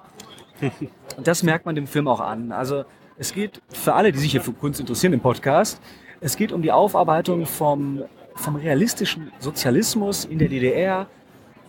Und 1.17 1.27
das 1.27 1.43
merkt 1.43 1.65
man 1.65 1.75
dem 1.75 1.87
Film 1.87 2.07
auch 2.07 2.21
an. 2.21 2.51
Also 2.51 2.85
es 3.17 3.33
geht 3.33 3.61
für 3.69 3.93
alle, 3.93 4.11
die 4.11 4.19
sich 4.19 4.31
hier 4.31 4.41
für 4.41 4.53
Kunst 4.53 4.79
interessieren 4.79 5.13
im 5.13 5.19
Podcast, 5.19 5.81
es 6.21 6.37
geht 6.37 6.51
um 6.51 6.61
die 6.61 6.71
Aufarbeitung 6.71 7.45
vom, 7.45 8.03
vom 8.35 8.55
realistischen 8.55 9.31
Sozialismus 9.39 10.23
in 10.23 10.39
der 10.39 10.47
DDR, 10.47 11.07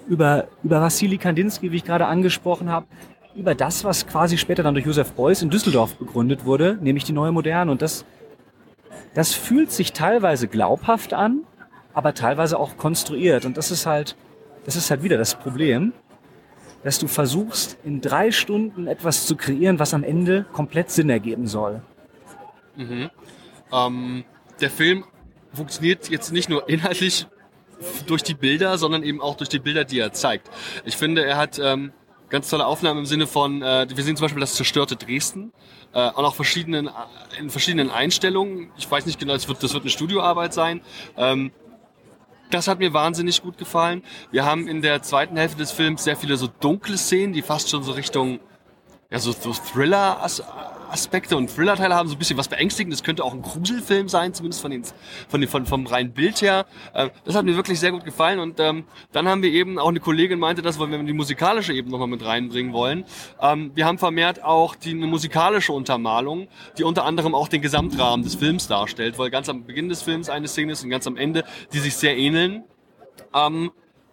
über, 0.07 0.49
über 0.63 0.81
Wassili 0.81 1.17
Kandinsky, 1.17 1.73
wie 1.73 1.77
ich 1.77 1.85
gerade 1.85 2.07
angesprochen 2.07 2.71
habe, 2.71 2.87
über 3.35 3.55
das, 3.55 3.83
was 3.83 4.07
quasi 4.07 4.37
später 4.37 4.63
dann 4.63 4.75
durch 4.75 4.85
Josef 4.85 5.13
Beuys 5.13 5.41
in 5.41 5.49
Düsseldorf 5.49 5.97
begründet 5.97 6.45
wurde, 6.45 6.79
nämlich 6.81 7.05
die 7.05 7.13
neue 7.13 7.33
Moderne. 7.33 7.71
Und 7.71 7.81
das 7.81 8.05
das 9.15 9.35
fühlt 9.35 9.71
sich 9.71 9.93
teilweise 9.93 10.49
glaubhaft 10.49 11.13
an, 11.13 11.45
aber 11.95 12.15
teilweise 12.15 12.59
auch 12.59 12.77
konstruiert. 12.77 13.45
Und 13.45 13.57
das 13.57 13.71
ist 13.71 13.87
halt, 13.87 14.17
das 14.65 14.77
ist 14.77 14.91
halt 14.91 15.03
wieder 15.03 15.19
das 15.19 15.35
Problem, 15.35 15.93
dass 16.83 16.99
du 16.99 17.07
versuchst, 17.07 17.79
in 17.85 18.01
drei 18.01 18.31
Stunden 18.33 18.87
etwas 18.87 19.27
zu 19.27 19.37
kreieren, 19.37 19.79
was 19.79 19.95
am 19.95 20.03
Ende 20.03 20.47
komplett 20.53 20.91
Sinn 20.91 21.11
ergeben 21.11 21.47
soll. 21.47 21.83
Mhm. 22.77 23.11
Ähm, 23.73 24.25
der 24.61 24.71
Film 24.71 25.05
funktioniert 25.53 26.09
jetzt 26.09 26.33
nicht 26.33 26.49
nur 26.49 26.69
inhaltlich 26.69 27.27
durch 28.07 28.23
die 28.23 28.35
Bilder, 28.35 28.79
sondern 28.79 29.03
eben 29.03 29.21
auch 29.21 29.37
durch 29.37 29.49
die 29.49 29.59
Bilder, 29.59 29.85
die 29.85 29.99
er 29.99 30.13
zeigt. 30.13 30.51
Ich 30.85 30.97
finde, 30.97 31.25
er 31.25 31.37
hat 31.37 31.59
ähm, 31.59 31.93
ganz 32.33 32.49
tolle 32.49 32.67
Aufnahmen 32.67 33.01
im 33.01 33.07
Sinne 33.07 33.29
von, 33.29 33.63
äh, 33.63 33.87
wir 33.89 34.03
sehen 34.03 34.17
zum 34.17 34.25
Beispiel 34.25 34.41
das 34.41 34.55
zerstörte 34.55 34.97
Dresden 34.97 35.53
äh, 35.93 36.11
und 36.11 36.25
auch 36.25 36.35
verschiedenen, 36.35 36.91
in 37.39 37.51
verschiedenen 37.51 37.91
Einstellungen. 37.91 38.73
Ich 38.77 38.91
weiß 38.91 39.07
nicht 39.07 39.21
genau, 39.21 39.35
das 39.35 39.47
wird, 39.47 39.63
das 39.63 39.75
wird 39.75 39.85
eine 39.85 39.91
Studioarbeit 39.91 40.53
sein. 40.53 40.81
Ähm, 41.17 41.53
Das 42.51 42.69
hat 42.69 42.81
mir 42.81 42.93
wahnsinnig 42.93 43.41
gut 43.43 43.57
gefallen. 43.57 44.03
Wir 44.31 44.45
haben 44.45 44.69
in 44.69 44.83
der 44.83 45.01
zweiten 45.03 45.39
Hälfte 45.39 45.59
des 45.59 45.73
Films 45.73 46.05
sehr 46.05 46.17
viele 46.17 46.37
so 46.37 46.49
dunkle 46.61 46.99
Szenen, 46.99 47.33
die 47.33 47.41
fast 47.41 47.71
schon 47.71 47.83
so 47.83 47.93
Richtung 47.93 48.41
ja, 49.11 49.19
so, 49.19 49.33
so 49.33 49.53
Thriller 49.53 50.23
Aspekte 50.93 51.37
und 51.37 51.49
Thriller-Teile 51.55 51.95
haben, 51.95 52.09
so 52.09 52.15
ein 52.15 52.19
bisschen 52.19 52.37
was 52.37 52.49
Beängstigendes. 52.49 53.03
Könnte 53.03 53.25
auch 53.25 53.33
ein 53.33 53.43
Gruselfilm 53.43 54.09
sein, 54.09 54.35
zumindest 54.35 54.61
von 54.63 54.71
den, 54.71 54.85
von 55.29 55.41
den, 55.41 55.49
von, 55.49 55.67
vom 55.67 55.87
reinen 55.87 56.13
Bild 56.13 56.43
her. 56.43 56.67
Äh, 56.95 57.11
das 57.25 57.35
hat 57.35 57.45
mir 57.45 57.57
wirklich 57.57 57.81
sehr 57.81 57.93
gut 57.93 58.05
gefallen. 58.05 58.39
Und 58.39 58.61
ähm, 58.61 58.85
dann 59.13 59.29
haben 59.29 59.43
wir 59.43 59.51
eben, 59.51 59.79
auch 59.79 59.89
eine 59.89 60.01
Kollegin 60.01 60.39
meinte 60.39 60.63
das, 60.63 60.79
weil 60.79 60.91
wir 60.91 61.03
die 61.03 61.13
musikalische 61.13 61.73
eben 61.73 61.91
nochmal 61.91 62.09
mit 62.09 62.25
reinbringen 62.25 62.73
wollen. 62.73 63.05
Ähm, 63.41 63.73
wir 63.75 63.87
haben 63.87 63.99
vermehrt 63.99 64.45
auch 64.45 64.75
die 64.75 64.91
eine 64.91 65.07
musikalische 65.07 65.73
Untermalung, 65.73 66.49
die 66.79 66.85
unter 66.85 67.05
anderem 67.05 67.35
auch 67.35 67.49
den 67.49 67.63
Gesamtrahmen 67.63 68.25
des 68.25 68.35
Films 68.35 68.69
darstellt, 68.69 69.19
weil 69.19 69.31
ganz 69.31 69.49
am 69.49 69.65
Beginn 69.65 69.89
des 69.89 70.03
Films 70.03 70.29
eine 70.29 70.49
Szene 70.49 70.73
ist 70.73 70.85
und 70.85 70.91
ganz 70.91 71.07
am 71.07 71.17
Ende, 71.17 71.45
die 71.73 71.79
sich 71.79 71.97
sehr 71.97 72.17
ähneln. 72.17 72.65
Ähm, 73.35 73.71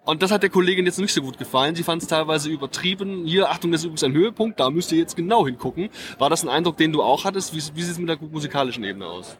und 0.10 0.22
das 0.24 0.32
hat 0.32 0.43
der 0.43 0.50
Kollegin 0.50 0.86
jetzt 0.86 1.00
nicht 1.00 1.13
so 1.13 1.22
gut 1.22 1.38
gefallen. 1.38 1.76
Sie 1.76 1.84
fand 1.84 2.02
es 2.02 2.08
teilweise 2.08 2.50
übertrieben. 2.50 3.26
Hier, 3.26 3.50
Achtung, 3.50 3.72
das 3.72 3.82
ist 3.82 3.86
übrigens 3.86 4.04
ein 4.04 4.13
Höhepunkt, 4.13 4.60
da 4.60 4.69
müsst 4.69 4.91
ihr 4.91 4.98
jetzt 4.98 5.15
genau 5.15 5.45
hingucken. 5.45 5.89
War 6.17 6.30
das 6.30 6.43
ein 6.43 6.50
Eindruck, 6.50 6.78
den 6.78 6.91
du 6.91 7.04
auch 7.04 7.26
hattest? 7.26 7.54
Wie, 7.54 7.58
wie 7.76 7.82
sieht 7.82 7.91
es 7.91 8.00
mit 8.00 8.10
der 8.10 8.17
musikalischen 8.19 8.84
Ebene 8.84 9.06
aus? 9.06 9.38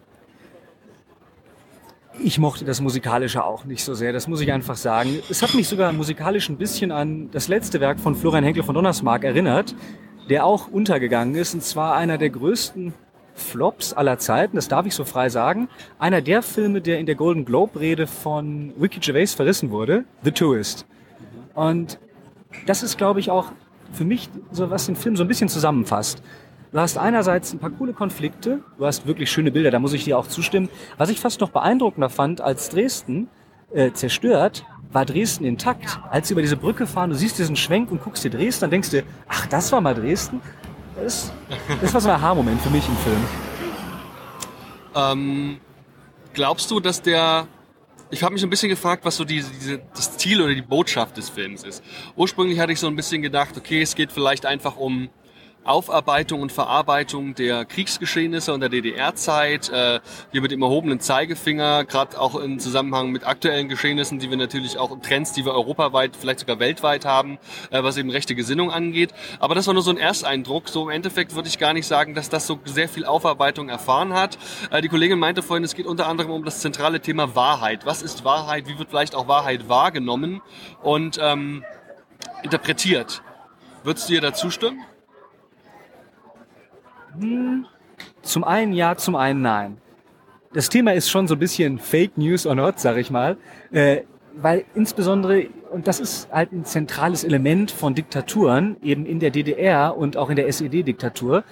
Ich 2.22 2.38
mochte 2.38 2.66
das 2.66 2.82
Musikalische 2.82 3.44
auch 3.46 3.64
nicht 3.64 3.84
so 3.84 3.94
sehr, 3.94 4.12
das 4.12 4.28
muss 4.28 4.42
ich 4.42 4.52
einfach 4.52 4.76
sagen. 4.76 5.20
Es 5.30 5.42
hat 5.42 5.54
mich 5.54 5.70
sogar 5.70 5.94
musikalisch 5.94 6.50
ein 6.50 6.58
bisschen 6.58 6.92
an 6.92 7.32
das 7.32 7.48
letzte 7.48 7.80
Werk 7.80 8.00
von 8.00 8.14
Florian 8.14 8.44
Henkel 8.44 8.64
von 8.64 8.76
Donnersmarck 8.76 9.24
erinnert, 9.24 9.74
der 10.30 10.46
auch 10.46 10.68
untergegangen 10.68 11.36
ist, 11.36 11.54
und 11.54 11.64
zwar 11.64 11.96
einer 11.96 12.18
der 12.18 12.30
größten 12.30 12.94
Flops 13.40 13.94
aller 13.94 14.20
Zeiten, 14.20 14.56
das 14.56 14.68
darf 14.68 14.86
ich 14.86 14.94
so 14.94 15.06
frei 15.06 15.30
sagen. 15.30 15.70
Einer 15.98 16.22
der 16.22 16.42
Filme, 16.42 16.82
der 16.82 17.00
in 17.00 17.06
der 17.06 17.16
Golden 17.16 17.46
Globe-Rede 17.46 18.08
von 18.08 18.74
Ricky 18.80 19.00
Gervais 19.00 19.34
verrissen 19.34 19.72
wurde, 19.72 20.04
The 20.24 20.32
Tourist. 20.32 20.86
Und 21.56 22.00
das 22.66 22.84
ist, 22.84 22.98
glaube 22.98 23.20
ich, 23.20 23.32
auch 23.32 23.52
für 23.92 24.06
mich 24.06 24.30
so, 24.52 24.70
was 24.70 24.86
den 24.86 24.96
Film 24.96 25.16
so 25.16 25.24
ein 25.24 25.28
bisschen 25.28 25.50
zusammenfasst. 25.50 26.22
Du 26.72 26.80
hast 26.80 26.98
einerseits 27.00 27.52
ein 27.52 27.60
paar 27.60 27.72
coole 27.72 27.94
Konflikte, 27.94 28.60
du 28.78 28.86
hast 28.86 29.08
wirklich 29.08 29.32
schöne 29.32 29.52
Bilder, 29.52 29.72
da 29.72 29.80
muss 29.80 29.94
ich 29.94 30.04
dir 30.04 30.20
auch 30.20 30.28
zustimmen. 30.28 30.70
Was 30.98 31.10
ich 31.10 31.20
fast 31.20 31.42
noch 31.42 31.50
beeindruckender 31.50 32.10
fand 32.10 32.42
als 32.42 32.70
Dresden 32.70 33.28
äh, 33.74 33.92
zerstört, 33.92 34.66
war 34.92 35.06
Dresden 35.06 35.46
intakt. 35.46 36.00
Als 36.10 36.28
sie 36.28 36.34
über 36.34 36.42
diese 36.42 36.58
Brücke 36.58 36.86
fahren, 36.86 37.10
du 37.10 37.16
siehst 37.16 37.40
diesen 37.40 37.56
Schwenk 37.56 37.92
und 37.92 38.04
guckst 38.04 38.24
dir 38.24 38.30
Dresden, 38.30 38.62
dann 38.62 38.72
denkst 38.72 38.92
du, 38.92 39.04
ach, 39.28 39.48
das 39.48 39.72
war 39.72 39.82
mal 39.82 39.96
Dresden. 39.96 40.42
Das, 41.04 41.32
das 41.82 41.94
war 41.94 42.02
so 42.02 42.10
ein 42.10 42.16
Aha-Moment 42.16 42.62
für 42.62 42.70
mich 42.70 42.88
im 42.88 42.98
Film. 42.98 43.26
Ähm, 44.96 45.60
glaubst 46.34 46.70
du, 46.72 46.80
dass 46.80 47.02
der 47.02 47.48
ich 48.12 48.24
habe 48.24 48.34
mich 48.34 48.44
ein 48.44 48.50
bisschen 48.50 48.70
gefragt, 48.70 49.06
was 49.06 49.18
so 49.18 49.24
diese, 49.24 49.52
diese, 49.52 49.82
das 49.94 50.18
Ziel 50.18 50.42
oder 50.42 50.54
die 50.54 50.64
Botschaft 50.64 51.18
des 51.18 51.30
Films 51.30 51.64
ist. 51.64 51.84
Ursprünglich 52.16 52.60
hatte 52.60 52.72
ich 52.72 52.80
so 52.80 52.88
ein 52.88 52.96
bisschen 52.96 53.22
gedacht, 53.22 53.56
okay, 53.56 53.82
es 53.82 53.94
geht 53.96 54.12
vielleicht 54.12 54.46
einfach 54.46 54.78
um 54.78 55.10
Aufarbeitung 55.64 56.42
und 56.42 56.52
Verarbeitung 56.52 57.36
der 57.36 57.66
Kriegsgeschehnisse 57.66 58.54
und 58.54 58.62
der 58.62 58.70
DDR-Zeit, 58.70 59.70
äh, 59.70 60.00
hier 60.32 60.42
mit 60.42 60.52
dem 60.52 60.62
erhobenen 60.62 61.00
Zeigefinger, 61.00 61.86
gerade 61.86 62.20
auch 62.20 62.36
im 62.36 62.60
Zusammenhang 62.60 63.12
mit 63.12 63.28
aktuellen 63.28 63.68
Geschehnissen, 63.68 64.20
die 64.20 64.30
wir 64.30 64.38
natürlich 64.38 64.78
auch 64.78 65.00
Trends, 65.02 65.34
die 65.34 65.46
wir 65.46 65.54
europaweit, 65.54 66.16
vielleicht 66.16 66.40
sogar 66.40 66.60
weltweit 66.60 67.06
haben, 67.06 67.38
äh, 67.72 67.84
was 67.84 67.98
eben 67.98 68.10
rechte 68.10 68.36
Gesinnung 68.36 68.72
angeht. 68.72 69.14
Aber 69.40 69.54
das 69.54 69.68
war 69.68 69.74
nur 69.74 69.84
so 69.84 69.92
ein 69.92 69.98
Ersteindruck. 69.98 70.70
So 70.70 70.84
im 70.84 70.90
Endeffekt 70.90 71.36
würde 71.36 71.50
ich 71.50 71.60
gar 71.60 71.74
nicht 71.74 71.88
sagen, 71.88 72.16
dass 72.16 72.30
das 72.30 72.48
so 72.48 72.60
sehr 72.66 72.90
viel 72.90 73.06
Aufarbeitung 73.06 73.70
erfahren 73.70 74.14
hat. 74.14 74.38
Äh, 74.72 74.82
die 74.82 74.88
Kollegin 74.88 75.20
meinte 75.20 75.44
vorhin, 75.44 75.64
es 75.64 75.76
geht 75.76 75.86
unter 75.86 76.08
anderem 76.08 76.32
um 76.32 76.46
das 76.46 76.62
zentrale 76.62 77.00
Thema 77.02 77.36
Wahrheit. 77.36 77.86
Was 77.86 78.02
ist 78.02 78.24
Wahrheit? 78.24 78.68
Wie 78.68 78.80
wird 78.80 78.90
vielleicht 78.90 79.14
auch 79.14 79.28
Wahrheit 79.28 79.70
wahrgenommen 79.70 80.42
und 80.82 81.20
ähm, 81.22 81.64
interpretiert? 82.44 83.22
Würdest 83.84 84.10
du 84.10 84.14
ihr 84.14 84.22
dazu 84.22 84.50
stimmen? 84.52 84.84
Hm, 87.20 87.66
zum 88.22 88.44
einen 88.44 88.74
ja, 88.74 88.96
zum 88.96 89.16
einen 89.16 89.42
nein. 89.42 89.78
Das 90.54 90.70
Thema 90.70 90.94
ist 90.94 91.10
schon 91.10 91.28
so 91.28 91.36
ein 91.36 91.40
bisschen 91.40 91.80
Fake 91.80 92.18
News 92.18 92.48
or 92.48 92.56
not, 92.56 92.80
sag 92.80 92.98
ich 92.98 93.12
mal. 93.12 93.38
Äh, 93.72 94.02
weil 94.36 94.66
insbesondere, 94.74 95.48
und 95.72 95.88
das 95.88 96.00
ist 96.00 96.32
halt 96.32 96.52
ein 96.52 96.66
zentrales 96.66 97.24
Element 97.24 97.72
von 97.72 97.94
Diktaturen, 97.94 98.78
eben 98.82 99.06
in 99.06 99.20
der 99.20 99.32
DDR 99.32 99.96
und 99.98 100.18
auch 100.18 100.30
in 100.30 100.36
der 100.36 100.48
SED-Diktatur, 100.48 101.44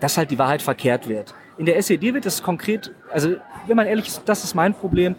dass 0.00 0.18
halt 0.18 0.30
die 0.30 0.38
Wahrheit 0.38 0.62
verkehrt 0.62 1.08
wird. 1.08 1.34
In 1.58 1.66
der 1.66 1.76
SED 1.76 2.14
wird 2.14 2.26
es 2.26 2.42
konkret, 2.42 2.92
also 3.10 3.36
wenn 3.66 3.76
man 3.76 3.86
ehrlich 3.86 4.08
ist, 4.08 4.22
das 4.26 4.42
ist 4.44 4.54
mein 4.54 4.74
Problem, 4.74 5.14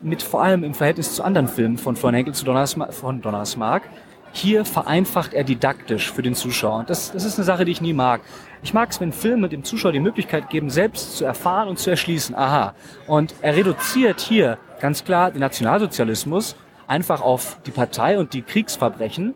mit 0.00 0.22
vor 0.22 0.42
allem 0.42 0.62
im 0.62 0.74
Verhältnis 0.74 1.14
zu 1.14 1.24
anderen 1.24 1.48
Filmen 1.48 1.76
von 1.76 1.96
von 1.96 2.14
Henkel 2.14 2.32
zu 2.32 2.44
Donnersmark, 2.44 2.94
von 2.94 3.20
Donnersmark. 3.20 3.82
Hier 4.32 4.64
vereinfacht 4.64 5.34
er 5.34 5.44
didaktisch 5.44 6.12
für 6.12 6.22
den 6.22 6.34
Zuschauer. 6.34 6.84
Das, 6.86 7.12
das 7.12 7.24
ist 7.24 7.38
eine 7.38 7.44
Sache, 7.44 7.64
die 7.64 7.72
ich 7.72 7.80
nie 7.80 7.92
mag. 7.92 8.20
Ich 8.62 8.74
mag 8.74 8.90
es, 8.90 9.00
wenn 9.00 9.12
Filme 9.12 9.48
dem 9.48 9.64
Zuschauer 9.64 9.92
die 9.92 10.00
Möglichkeit 10.00 10.50
geben, 10.50 10.70
selbst 10.70 11.16
zu 11.16 11.24
erfahren 11.24 11.68
und 11.68 11.78
zu 11.78 11.90
erschließen. 11.90 12.34
Aha. 12.34 12.74
Und 13.06 13.34
er 13.40 13.56
reduziert 13.56 14.20
hier 14.20 14.58
ganz 14.80 15.04
klar 15.04 15.30
den 15.30 15.40
Nationalsozialismus 15.40 16.56
einfach 16.86 17.20
auf 17.20 17.58
die 17.66 17.70
Partei 17.70 18.18
und 18.18 18.32
die 18.32 18.42
Kriegsverbrechen. 18.42 19.34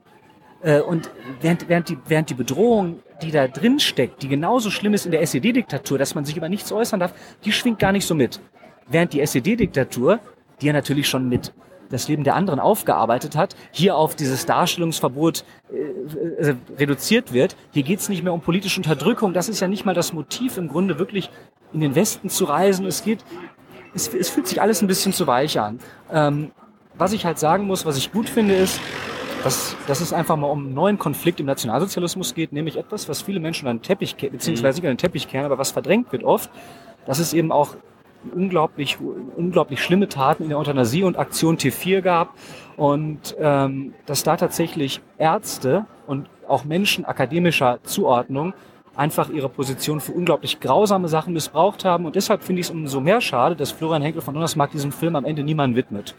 Äh, 0.62 0.80
und 0.80 1.10
während, 1.40 1.68
während, 1.68 1.88
die, 1.88 1.98
während 2.06 2.30
die 2.30 2.34
Bedrohung, 2.34 3.00
die 3.22 3.30
da 3.30 3.46
drin 3.48 3.78
steckt, 3.78 4.22
die 4.22 4.28
genauso 4.28 4.70
schlimm 4.70 4.94
ist 4.94 5.06
in 5.06 5.12
der 5.12 5.22
SED-Diktatur, 5.22 5.98
dass 5.98 6.14
man 6.14 6.24
sich 6.24 6.36
über 6.36 6.48
nichts 6.48 6.72
äußern 6.72 7.00
darf, 7.00 7.12
die 7.44 7.52
schwingt 7.52 7.78
gar 7.78 7.92
nicht 7.92 8.06
so 8.06 8.14
mit. 8.14 8.40
Während 8.88 9.12
die 9.12 9.20
SED-Diktatur, 9.20 10.18
die 10.60 10.66
ja 10.66 10.72
natürlich 10.72 11.08
schon 11.08 11.28
mit 11.28 11.52
das 11.92 12.08
Leben 12.08 12.24
der 12.24 12.34
anderen 12.34 12.58
aufgearbeitet 12.58 13.36
hat, 13.36 13.54
hier 13.70 13.96
auf 13.96 14.16
dieses 14.16 14.46
Darstellungsverbot 14.46 15.44
äh, 15.70 16.50
äh, 16.50 16.56
reduziert 16.78 17.32
wird. 17.32 17.56
Hier 17.70 17.82
geht 17.82 18.00
es 18.00 18.08
nicht 18.08 18.24
mehr 18.24 18.32
um 18.32 18.40
politische 18.40 18.80
Unterdrückung. 18.80 19.32
Das 19.32 19.48
ist 19.48 19.60
ja 19.60 19.68
nicht 19.68 19.84
mal 19.84 19.94
das 19.94 20.12
Motiv, 20.12 20.56
im 20.56 20.68
Grunde 20.68 20.98
wirklich 20.98 21.30
in 21.72 21.80
den 21.80 21.94
Westen 21.94 22.28
zu 22.28 22.44
reisen. 22.44 22.86
Es 22.86 23.04
geht, 23.04 23.24
es, 23.94 24.08
es 24.08 24.30
fühlt 24.30 24.46
sich 24.46 24.60
alles 24.60 24.82
ein 24.82 24.88
bisschen 24.88 25.12
zu 25.12 25.26
weich 25.26 25.60
an. 25.60 25.78
Ähm, 26.10 26.50
was 26.94 27.12
ich 27.12 27.24
halt 27.24 27.38
sagen 27.38 27.66
muss, 27.66 27.86
was 27.86 27.96
ich 27.96 28.12
gut 28.12 28.28
finde, 28.28 28.54
ist, 28.54 28.80
dass, 29.44 29.76
dass 29.86 30.00
es 30.00 30.12
einfach 30.12 30.36
mal 30.36 30.46
um 30.46 30.66
einen 30.66 30.74
neuen 30.74 30.98
Konflikt 30.98 31.40
im 31.40 31.46
Nationalsozialismus 31.46 32.34
geht, 32.34 32.52
nämlich 32.52 32.76
etwas, 32.76 33.08
was 33.08 33.22
viele 33.22 33.40
Menschen 33.40 33.66
an 33.68 33.78
den 33.78 33.82
Teppich, 33.82 34.16
beziehungsweise 34.16 34.80
nicht 34.80 34.88
an 34.88 34.94
den 34.94 34.98
Teppich 34.98 35.28
kehren, 35.28 35.44
aber 35.44 35.58
was 35.58 35.72
verdrängt 35.72 36.12
wird 36.12 36.24
oft, 36.24 36.50
dass 37.06 37.18
es 37.18 37.32
eben 37.32 37.50
auch 37.50 37.76
unglaublich, 38.34 38.98
unglaublich 39.36 39.82
schlimme 39.82 40.08
Taten 40.08 40.44
in 40.44 40.48
der 40.50 40.58
Euthanasie 40.58 41.04
und 41.04 41.18
Aktion 41.18 41.56
T4 41.56 42.00
gab 42.00 42.34
und 42.76 43.36
ähm, 43.38 43.94
dass 44.06 44.22
da 44.22 44.36
tatsächlich 44.36 45.00
Ärzte 45.18 45.86
und 46.06 46.28
auch 46.48 46.64
Menschen 46.64 47.04
akademischer 47.04 47.78
Zuordnung 47.82 48.54
einfach 48.94 49.30
ihre 49.30 49.48
Position 49.48 50.00
für 50.00 50.12
unglaublich 50.12 50.60
grausame 50.60 51.08
Sachen 51.08 51.32
missbraucht 51.32 51.84
haben 51.84 52.04
und 52.04 52.14
deshalb 52.14 52.42
finde 52.42 52.60
ich 52.60 52.66
es 52.66 52.70
umso 52.70 53.00
mehr 53.00 53.20
schade, 53.20 53.56
dass 53.56 53.70
Florian 53.70 54.02
Henkel 54.02 54.22
von 54.22 54.34
Donnersmarck 54.34 54.70
diesem 54.70 54.92
Film 54.92 55.16
am 55.16 55.24
Ende 55.24 55.42
niemand 55.42 55.76
widmet. 55.76 56.14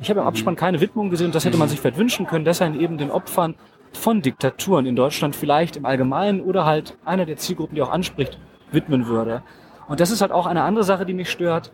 Ich 0.00 0.08
habe 0.08 0.20
im 0.20 0.26
Abspann 0.26 0.56
keine 0.56 0.80
Widmung 0.80 1.10
gesehen 1.10 1.26
und 1.26 1.34
das 1.34 1.44
hätte 1.44 1.58
man 1.58 1.68
sich 1.68 1.78
vielleicht 1.78 1.98
wünschen 1.98 2.26
können, 2.26 2.44
dass 2.44 2.60
er 2.60 2.68
ihn 2.68 2.80
eben 2.80 2.98
den 2.98 3.10
Opfern 3.10 3.54
von 3.92 4.22
Diktaturen 4.22 4.86
in 4.86 4.96
Deutschland 4.96 5.36
vielleicht 5.36 5.76
im 5.76 5.84
Allgemeinen 5.84 6.40
oder 6.40 6.64
halt 6.64 6.96
einer 7.04 7.26
der 7.26 7.36
Zielgruppen, 7.36 7.74
die 7.74 7.82
auch 7.82 7.90
anspricht, 7.90 8.38
widmen 8.72 9.06
würde. 9.06 9.42
Und 9.90 9.98
das 9.98 10.12
ist 10.12 10.20
halt 10.20 10.30
auch 10.30 10.46
eine 10.46 10.62
andere 10.62 10.84
Sache, 10.84 11.04
die 11.04 11.14
mich 11.14 11.28
stört. 11.28 11.72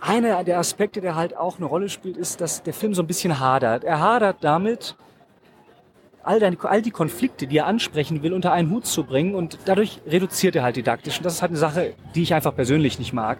Einer 0.00 0.44
der 0.44 0.60
Aspekte, 0.60 1.00
der 1.00 1.16
halt 1.16 1.36
auch 1.36 1.56
eine 1.56 1.66
Rolle 1.66 1.88
spielt, 1.88 2.16
ist, 2.16 2.40
dass 2.40 2.62
der 2.62 2.72
Film 2.72 2.94
so 2.94 3.02
ein 3.02 3.08
bisschen 3.08 3.40
hadert. 3.40 3.82
Er 3.82 3.98
hadert 3.98 4.36
damit, 4.42 4.94
all, 6.22 6.38
deine, 6.38 6.56
all 6.62 6.82
die 6.82 6.92
Konflikte, 6.92 7.48
die 7.48 7.58
er 7.58 7.66
ansprechen 7.66 8.22
will, 8.22 8.32
unter 8.32 8.52
einen 8.52 8.70
Hut 8.70 8.86
zu 8.86 9.02
bringen 9.02 9.34
und 9.34 9.58
dadurch 9.64 10.00
reduziert 10.06 10.54
er 10.54 10.62
halt 10.62 10.76
didaktisch. 10.76 11.18
Und 11.18 11.26
das 11.26 11.34
ist 11.34 11.42
halt 11.42 11.50
eine 11.50 11.58
Sache, 11.58 11.94
die 12.14 12.22
ich 12.22 12.32
einfach 12.32 12.54
persönlich 12.54 13.00
nicht 13.00 13.12
mag. 13.12 13.38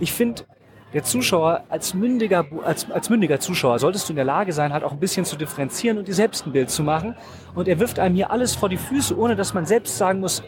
Ich 0.00 0.12
finde, 0.12 0.42
der 0.92 1.04
Zuschauer 1.04 1.62
als 1.68 1.94
mündiger, 1.94 2.46
als, 2.64 2.90
als 2.90 3.08
mündiger 3.08 3.38
Zuschauer 3.38 3.78
solltest 3.78 4.08
du 4.08 4.14
in 4.14 4.16
der 4.16 4.24
Lage 4.24 4.52
sein, 4.52 4.72
halt 4.72 4.82
auch 4.82 4.90
ein 4.90 4.98
bisschen 4.98 5.24
zu 5.24 5.36
differenzieren 5.36 5.96
und 5.96 6.08
dir 6.08 6.14
selbst 6.14 6.44
ein 6.44 6.50
Bild 6.50 6.70
zu 6.70 6.82
machen. 6.82 7.14
Und 7.54 7.68
er 7.68 7.78
wirft 7.78 8.00
einem 8.00 8.16
hier 8.16 8.32
alles 8.32 8.56
vor 8.56 8.68
die 8.68 8.78
Füße, 8.78 9.16
ohne 9.16 9.36
dass 9.36 9.54
man 9.54 9.64
selbst 9.64 9.96
sagen 9.96 10.18
muss, 10.18 10.42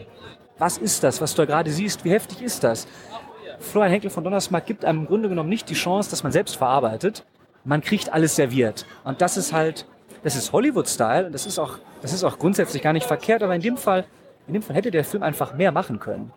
was 0.57 0.77
ist 0.77 1.03
das, 1.03 1.19
was 1.21 1.33
du 1.33 1.41
da 1.41 1.45
gerade 1.45 1.71
siehst, 1.71 2.05
wie 2.05 2.11
heftig 2.11 2.41
ist 2.41 2.63
das? 2.63 2.87
Florian 3.63 3.91
Henkel 3.91 4.09
von 4.09 4.23
Donnersmarck 4.23 4.65
gibt 4.65 4.85
einem 4.85 4.99
im 4.99 5.05
Grunde 5.07 5.29
genommen 5.29 5.49
nicht 5.49 5.69
die 5.69 5.73
Chance, 5.73 6.09
dass 6.09 6.21
man 6.21 6.31
selbst 6.31 6.57
verarbeitet. 6.57 7.25
Man 7.63 7.81
kriegt 7.81 8.11
alles 8.11 8.35
serviert. 8.35 8.85
Und 9.03 9.21
das 9.21 9.37
ist 9.37 9.53
halt, 9.53 9.87
das 10.23 10.35
ist 10.35 10.51
Hollywood-Style 10.51 11.27
und 11.27 11.31
das 11.31 11.45
ist 11.45 11.57
auch, 11.57 11.79
das 12.01 12.13
ist 12.13 12.23
auch 12.23 12.37
grundsätzlich 12.37 12.81
gar 12.81 12.93
nicht 12.93 13.05
verkehrt, 13.05 13.41
aber 13.41 13.55
in 13.55 13.61
dem 13.61 13.77
Fall, 13.77 14.05
in 14.47 14.53
dem 14.53 14.61
Fall 14.61 14.75
hätte 14.75 14.91
der 14.91 15.05
Film 15.05 15.23
einfach 15.23 15.53
mehr 15.53 15.71
machen 15.71 15.99
können. 15.99 16.31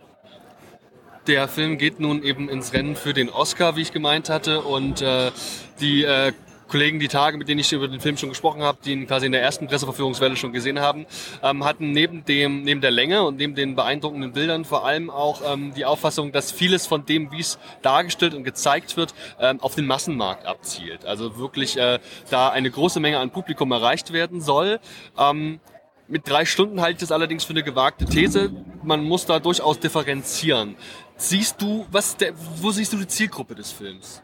Der 1.27 1.49
Film 1.49 1.77
geht 1.77 1.99
nun 1.99 2.23
eben 2.23 2.49
ins 2.49 2.73
Rennen 2.73 2.95
für 2.95 3.13
den 3.13 3.29
Oscar, 3.29 3.75
wie 3.75 3.83
ich 3.83 3.93
gemeint 3.93 4.31
hatte, 4.31 4.61
und 4.61 5.03
äh, 5.03 5.33
die 5.81 6.05
äh, 6.05 6.33
Kollegen 6.69 6.99
die 6.99 7.09
Tage, 7.09 7.37
mit 7.37 7.49
denen 7.49 7.61
ich 7.61 7.73
über 7.73 7.89
den 7.89 8.01
Film 8.01 8.17
schon 8.17 8.29
gesprochen 8.29 8.63
habe, 8.63 8.79
die 8.85 8.93
ihn 8.93 9.07
quasi 9.07 9.27
in 9.27 9.33
der 9.33 9.43
ersten 9.43 9.67
Presseverführungswelle 9.67 10.37
schon 10.37 10.53
gesehen 10.53 10.81
haben, 10.81 11.07
ähm, 11.43 11.65
hatten 11.65 11.93
neben 11.93 12.25
dem 12.25 12.63
neben 12.63 12.81
der 12.81 12.91
Länge 12.91 13.23
und 13.23 13.37
neben 13.37 13.55
den 13.55 13.77
beeindruckenden 13.77 14.33
Bildern 14.33 14.65
vor 14.65 14.85
allem 14.85 15.11
auch 15.11 15.43
ähm, 15.47 15.73
die 15.75 15.85
Auffassung, 15.85 16.33
dass 16.33 16.53
vieles 16.53 16.87
von 16.87 17.05
dem, 17.07 17.31
wie 17.33 17.41
es 17.41 17.59
dargestellt 17.83 18.35
und 18.35 18.45
gezeigt 18.45 18.97
wird, 18.97 19.15
ähm, 19.41 19.61
auf 19.61 19.75
den 19.75 19.87
Massenmarkt 19.87 20.47
abzielt. 20.47 21.05
Also 21.05 21.39
wirklich 21.39 21.77
äh, 21.77 21.99
da 22.31 22.49
eine 22.49 22.71
große 22.71 23.01
Menge 23.01 23.19
an 23.19 23.31
Publikum 23.31 23.71
erreicht 23.73 24.13
werden 24.13 24.41
soll. 24.41 24.81
Ähm, 25.19 25.61
mit 26.09 26.29
drei 26.29 26.45
Stunden 26.45 26.81
halte 26.81 26.93
ich 26.93 27.01
das 27.01 27.13
allerdings 27.13 27.45
für 27.45 27.53
eine 27.53 27.65
gewagte 27.65 28.05
These. 28.05 28.53
Man 28.83 29.03
muss 29.03 29.27
da 29.27 29.41
durchaus 29.41 29.81
differenzieren. 29.81 30.77
Siehst 31.17 31.61
du, 31.61 31.87
was 31.91 32.17
der, 32.17 32.33
wo 32.61 32.71
siehst 32.71 32.93
du 32.93 32.97
die 32.97 33.09
Zielgruppe 33.09 33.55
des 33.55 33.73
Films? 33.73 34.23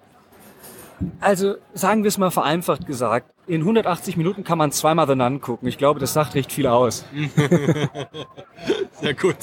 Also 1.20 1.54
sagen 1.74 2.02
wir 2.02 2.08
es 2.08 2.18
mal 2.18 2.30
vereinfacht 2.30 2.86
gesagt. 2.86 3.30
In 3.46 3.62
180 3.62 4.16
Minuten 4.16 4.44
kann 4.44 4.58
man 4.58 4.72
zweimal 4.72 5.06
The 5.06 5.14
Nun 5.14 5.40
gucken. 5.40 5.68
Ich 5.68 5.78
glaube, 5.78 6.00
das 6.00 6.12
sagt 6.12 6.34
recht 6.34 6.52
viel 6.52 6.66
aus. 6.66 7.04
Sehr 9.00 9.14
gut. 9.14 9.36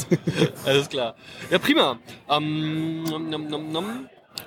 Alles 0.66 0.90
klar. 0.90 1.16
Ja, 1.50 1.60
prima. 1.60 1.98
Ähm, 2.30 3.04
nom, 3.04 3.48
nom, 3.48 3.72
nom. 3.72 3.86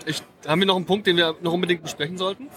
Ich, 0.07 0.23
haben 0.47 0.61
wir 0.61 0.67
noch 0.67 0.77
einen 0.77 0.87
Punkt, 0.87 1.07
den 1.07 1.17
wir 1.17 1.35
noch 1.43 1.53
unbedingt 1.53 1.83
besprechen 1.83 2.17
sollten? 2.17 2.49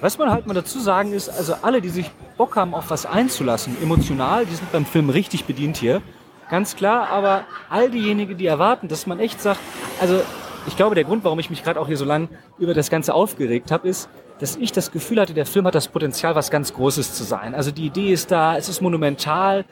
Was 0.00 0.18
man 0.18 0.30
halt 0.30 0.46
mal 0.46 0.54
dazu 0.54 0.80
sagen 0.80 1.12
ist, 1.12 1.28
also 1.28 1.54
alle, 1.62 1.80
die 1.80 1.88
sich 1.88 2.10
Bock 2.36 2.56
haben, 2.56 2.74
auf 2.74 2.90
was 2.90 3.06
einzulassen, 3.06 3.76
emotional, 3.82 4.46
die 4.46 4.54
sind 4.54 4.70
beim 4.72 4.84
Film 4.84 5.10
richtig 5.10 5.44
bedient 5.44 5.76
hier. 5.76 6.02
Ganz 6.50 6.76
klar, 6.76 7.08
aber 7.08 7.44
all 7.70 7.90
diejenigen, 7.90 8.36
die 8.36 8.46
erwarten, 8.46 8.88
dass 8.88 9.06
man 9.06 9.20
echt 9.20 9.40
sagt, 9.40 9.60
also 10.00 10.20
ich 10.66 10.76
glaube, 10.76 10.94
der 10.94 11.04
Grund, 11.04 11.24
warum 11.24 11.38
ich 11.38 11.50
mich 11.50 11.62
gerade 11.64 11.80
auch 11.80 11.86
hier 11.86 11.96
so 11.96 12.04
lang 12.04 12.28
über 12.58 12.74
das 12.74 12.90
Ganze 12.90 13.14
aufgeregt 13.14 13.70
habe, 13.70 13.88
ist, 13.88 14.08
dass 14.38 14.56
ich 14.56 14.72
das 14.72 14.90
Gefühl 14.90 15.20
hatte, 15.20 15.34
der 15.34 15.46
Film 15.46 15.66
hat 15.66 15.74
das 15.74 15.88
Potenzial, 15.88 16.34
was 16.34 16.50
ganz 16.50 16.74
Großes 16.74 17.14
zu 17.14 17.24
sein. 17.24 17.54
Also 17.54 17.70
die 17.70 17.86
Idee 17.86 18.12
ist 18.12 18.30
da, 18.30 18.56
es 18.56 18.68
ist 18.68 18.80
monumental, 18.80 19.64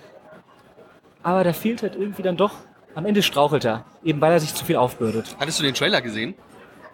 aber 1.22 1.44
da 1.44 1.52
fehlt 1.52 1.82
halt 1.82 1.96
irgendwie 1.96 2.22
dann 2.22 2.36
doch, 2.36 2.52
am 2.94 3.06
Ende 3.06 3.22
strauchelt 3.22 3.64
er, 3.64 3.84
eben 4.04 4.20
weil 4.20 4.32
er 4.32 4.40
sich 4.40 4.54
zu 4.54 4.64
viel 4.64 4.76
aufbürdet. 4.76 5.36
Hattest 5.38 5.58
du 5.58 5.62
den 5.62 5.74
Trailer 5.74 6.00
gesehen? 6.00 6.34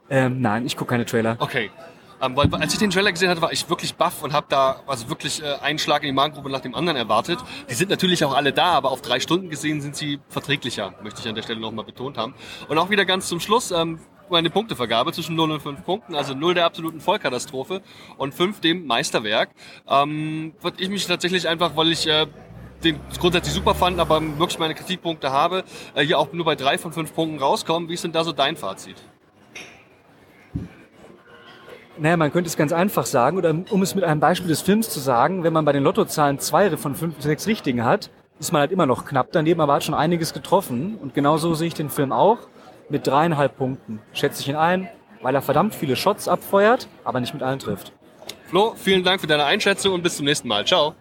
Ähm, 0.09 0.41
nein, 0.41 0.67
ich 0.67 0.77
gucke 0.77 0.91
keine 0.91 1.05
Trailer. 1.05 1.37
Okay. 1.39 1.71
Ähm, 2.23 2.37
weil, 2.37 2.53
als 2.55 2.73
ich 2.73 2.79
den 2.79 2.91
Trailer 2.91 3.13
gesehen 3.13 3.29
hatte, 3.29 3.43
war 3.43 3.53
ich 3.53 3.69
wirklich 3.69 3.95
baff 3.95 4.23
und 4.23 4.33
habe 4.33 4.47
da 4.49 4.81
also 4.87 5.09
wirklich 5.09 5.43
äh, 5.43 5.57
einen 5.63 5.79
Schlag 5.79 6.03
in 6.03 6.09
die 6.09 6.15
Magengrube 6.15 6.51
nach 6.51 6.61
dem 6.61 6.75
anderen 6.75 6.97
erwartet. 6.97 7.39
Die 7.69 7.75
sind 7.75 7.91
natürlich 7.91 8.25
auch 8.25 8.35
alle 8.35 8.53
da, 8.53 8.73
aber 8.73 8.91
auf 8.91 9.03
drei 9.03 9.21
Stunden 9.21 9.51
gesehen 9.51 9.81
sind 9.81 9.97
sie 9.97 10.21
verträglicher, 10.29 10.95
möchte 11.03 11.21
ich 11.21 11.29
an 11.29 11.35
der 11.35 11.43
Stelle 11.43 11.61
nochmal 11.61 11.85
betont 11.85 12.17
haben. 12.19 12.35
Und 12.69 12.79
auch 12.79 12.91
wieder 12.91 13.05
ganz 13.05 13.29
zum 13.29 13.41
Schluss, 13.41 13.71
ähm, 13.71 14.01
meine 14.31 14.51
Punktevergabe 14.51 15.13
zwischen 15.13 15.37
0 15.37 15.53
und 15.53 15.61
5 15.61 15.85
Punkten, 15.85 16.15
also 16.15 16.35
0 16.35 16.55
der 16.55 16.65
absoluten 16.65 17.01
Vollkatastrophe 17.01 17.83
und 18.17 18.35
5 18.35 18.61
dem 18.61 18.87
Meisterwerk. 18.87 19.51
Ähm, 19.89 20.55
würde 20.61 20.83
ich 20.83 20.89
mich 20.89 21.07
tatsächlich 21.07 21.49
einfach, 21.49 21.77
weil 21.77 21.93
ich 21.93 22.07
äh, 22.07 22.27
den 22.83 23.01
grundsätzlich 23.19 23.55
super 23.55 23.75
fand, 23.75 23.99
aber 24.01 24.21
wirklich 24.39 24.59
meine 24.59 24.75
Kritikpunkte 24.75 25.31
habe, 25.31 25.65
äh, 25.95 26.05
hier 26.05 26.19
auch 26.19 26.33
nur 26.33 26.45
bei 26.45 26.57
3 26.57 26.79
von 26.79 26.93
5 26.93 27.15
Punkten 27.15 27.39
rauskommen. 27.39 27.89
Wie 27.89 27.95
ist 27.95 28.05
denn 28.05 28.13
da 28.13 28.25
so 28.25 28.33
dein 28.33 28.57
Fazit? 28.57 28.97
Naja, 31.99 32.17
man 32.17 32.31
könnte 32.31 32.49
es 32.49 32.57
ganz 32.57 32.73
einfach 32.73 33.07
sagen, 33.07 33.39
oder 33.39 33.55
um 33.71 33.83
es 33.83 33.95
mit 33.95 34.05
einem 34.05 34.21
Beispiel 34.21 34.49
des 34.49 34.61
Films 34.61 34.91
zu 34.91 35.01
sagen, 35.01 35.45
wenn 35.45 35.53
man 35.53 35.65
bei 35.65 35.73
den 35.73 35.83
Lottozahlen 35.83 36.39
zwei 36.39 36.77
von 36.77 36.95
fünf, 36.95 37.21
sechs 37.21 37.47
Richtigen 37.47 37.85
hat, 37.85 38.11
ist 38.39 38.53
man 38.53 38.61
halt 38.61 38.71
immer 38.71 38.85
noch 38.85 39.07
knapp 39.07 39.29
daneben, 39.33 39.61
aber 39.63 39.75
hat 39.75 39.85
schon 39.85 39.95
einiges 39.95 40.35
getroffen. 40.35 40.99
Und 41.01 41.15
genauso 41.15 41.55
sehe 41.55 41.69
ich 41.69 41.75
den 41.75 41.89
Film 41.89 42.13
auch 42.13 42.39
mit 42.91 43.07
dreieinhalb 43.07 43.57
Punkten. 43.57 44.01
Schätze 44.13 44.43
ich 44.43 44.49
ihn 44.49 44.57
ein, 44.57 44.89
weil 45.23 45.35
er 45.35 45.43
verdammt 45.43 45.75
viele 45.75 45.97
Shots 45.97 46.29
abfeuert, 46.29 46.87
aber 47.05 47.21
nicht 47.21 47.33
mit 47.33 47.43
allen 47.43 47.59
trifft. 47.59 47.93
Flo, 48.49 48.75
vielen 48.77 49.03
Dank 49.03 49.21
für 49.21 49.27
deine 49.27 49.45
Einschätzung 49.45 49.95
und 49.95 50.03
bis 50.03 50.17
zum 50.17 50.27
nächsten 50.27 50.49
Mal. 50.49 50.67
Ciao. 50.67 50.95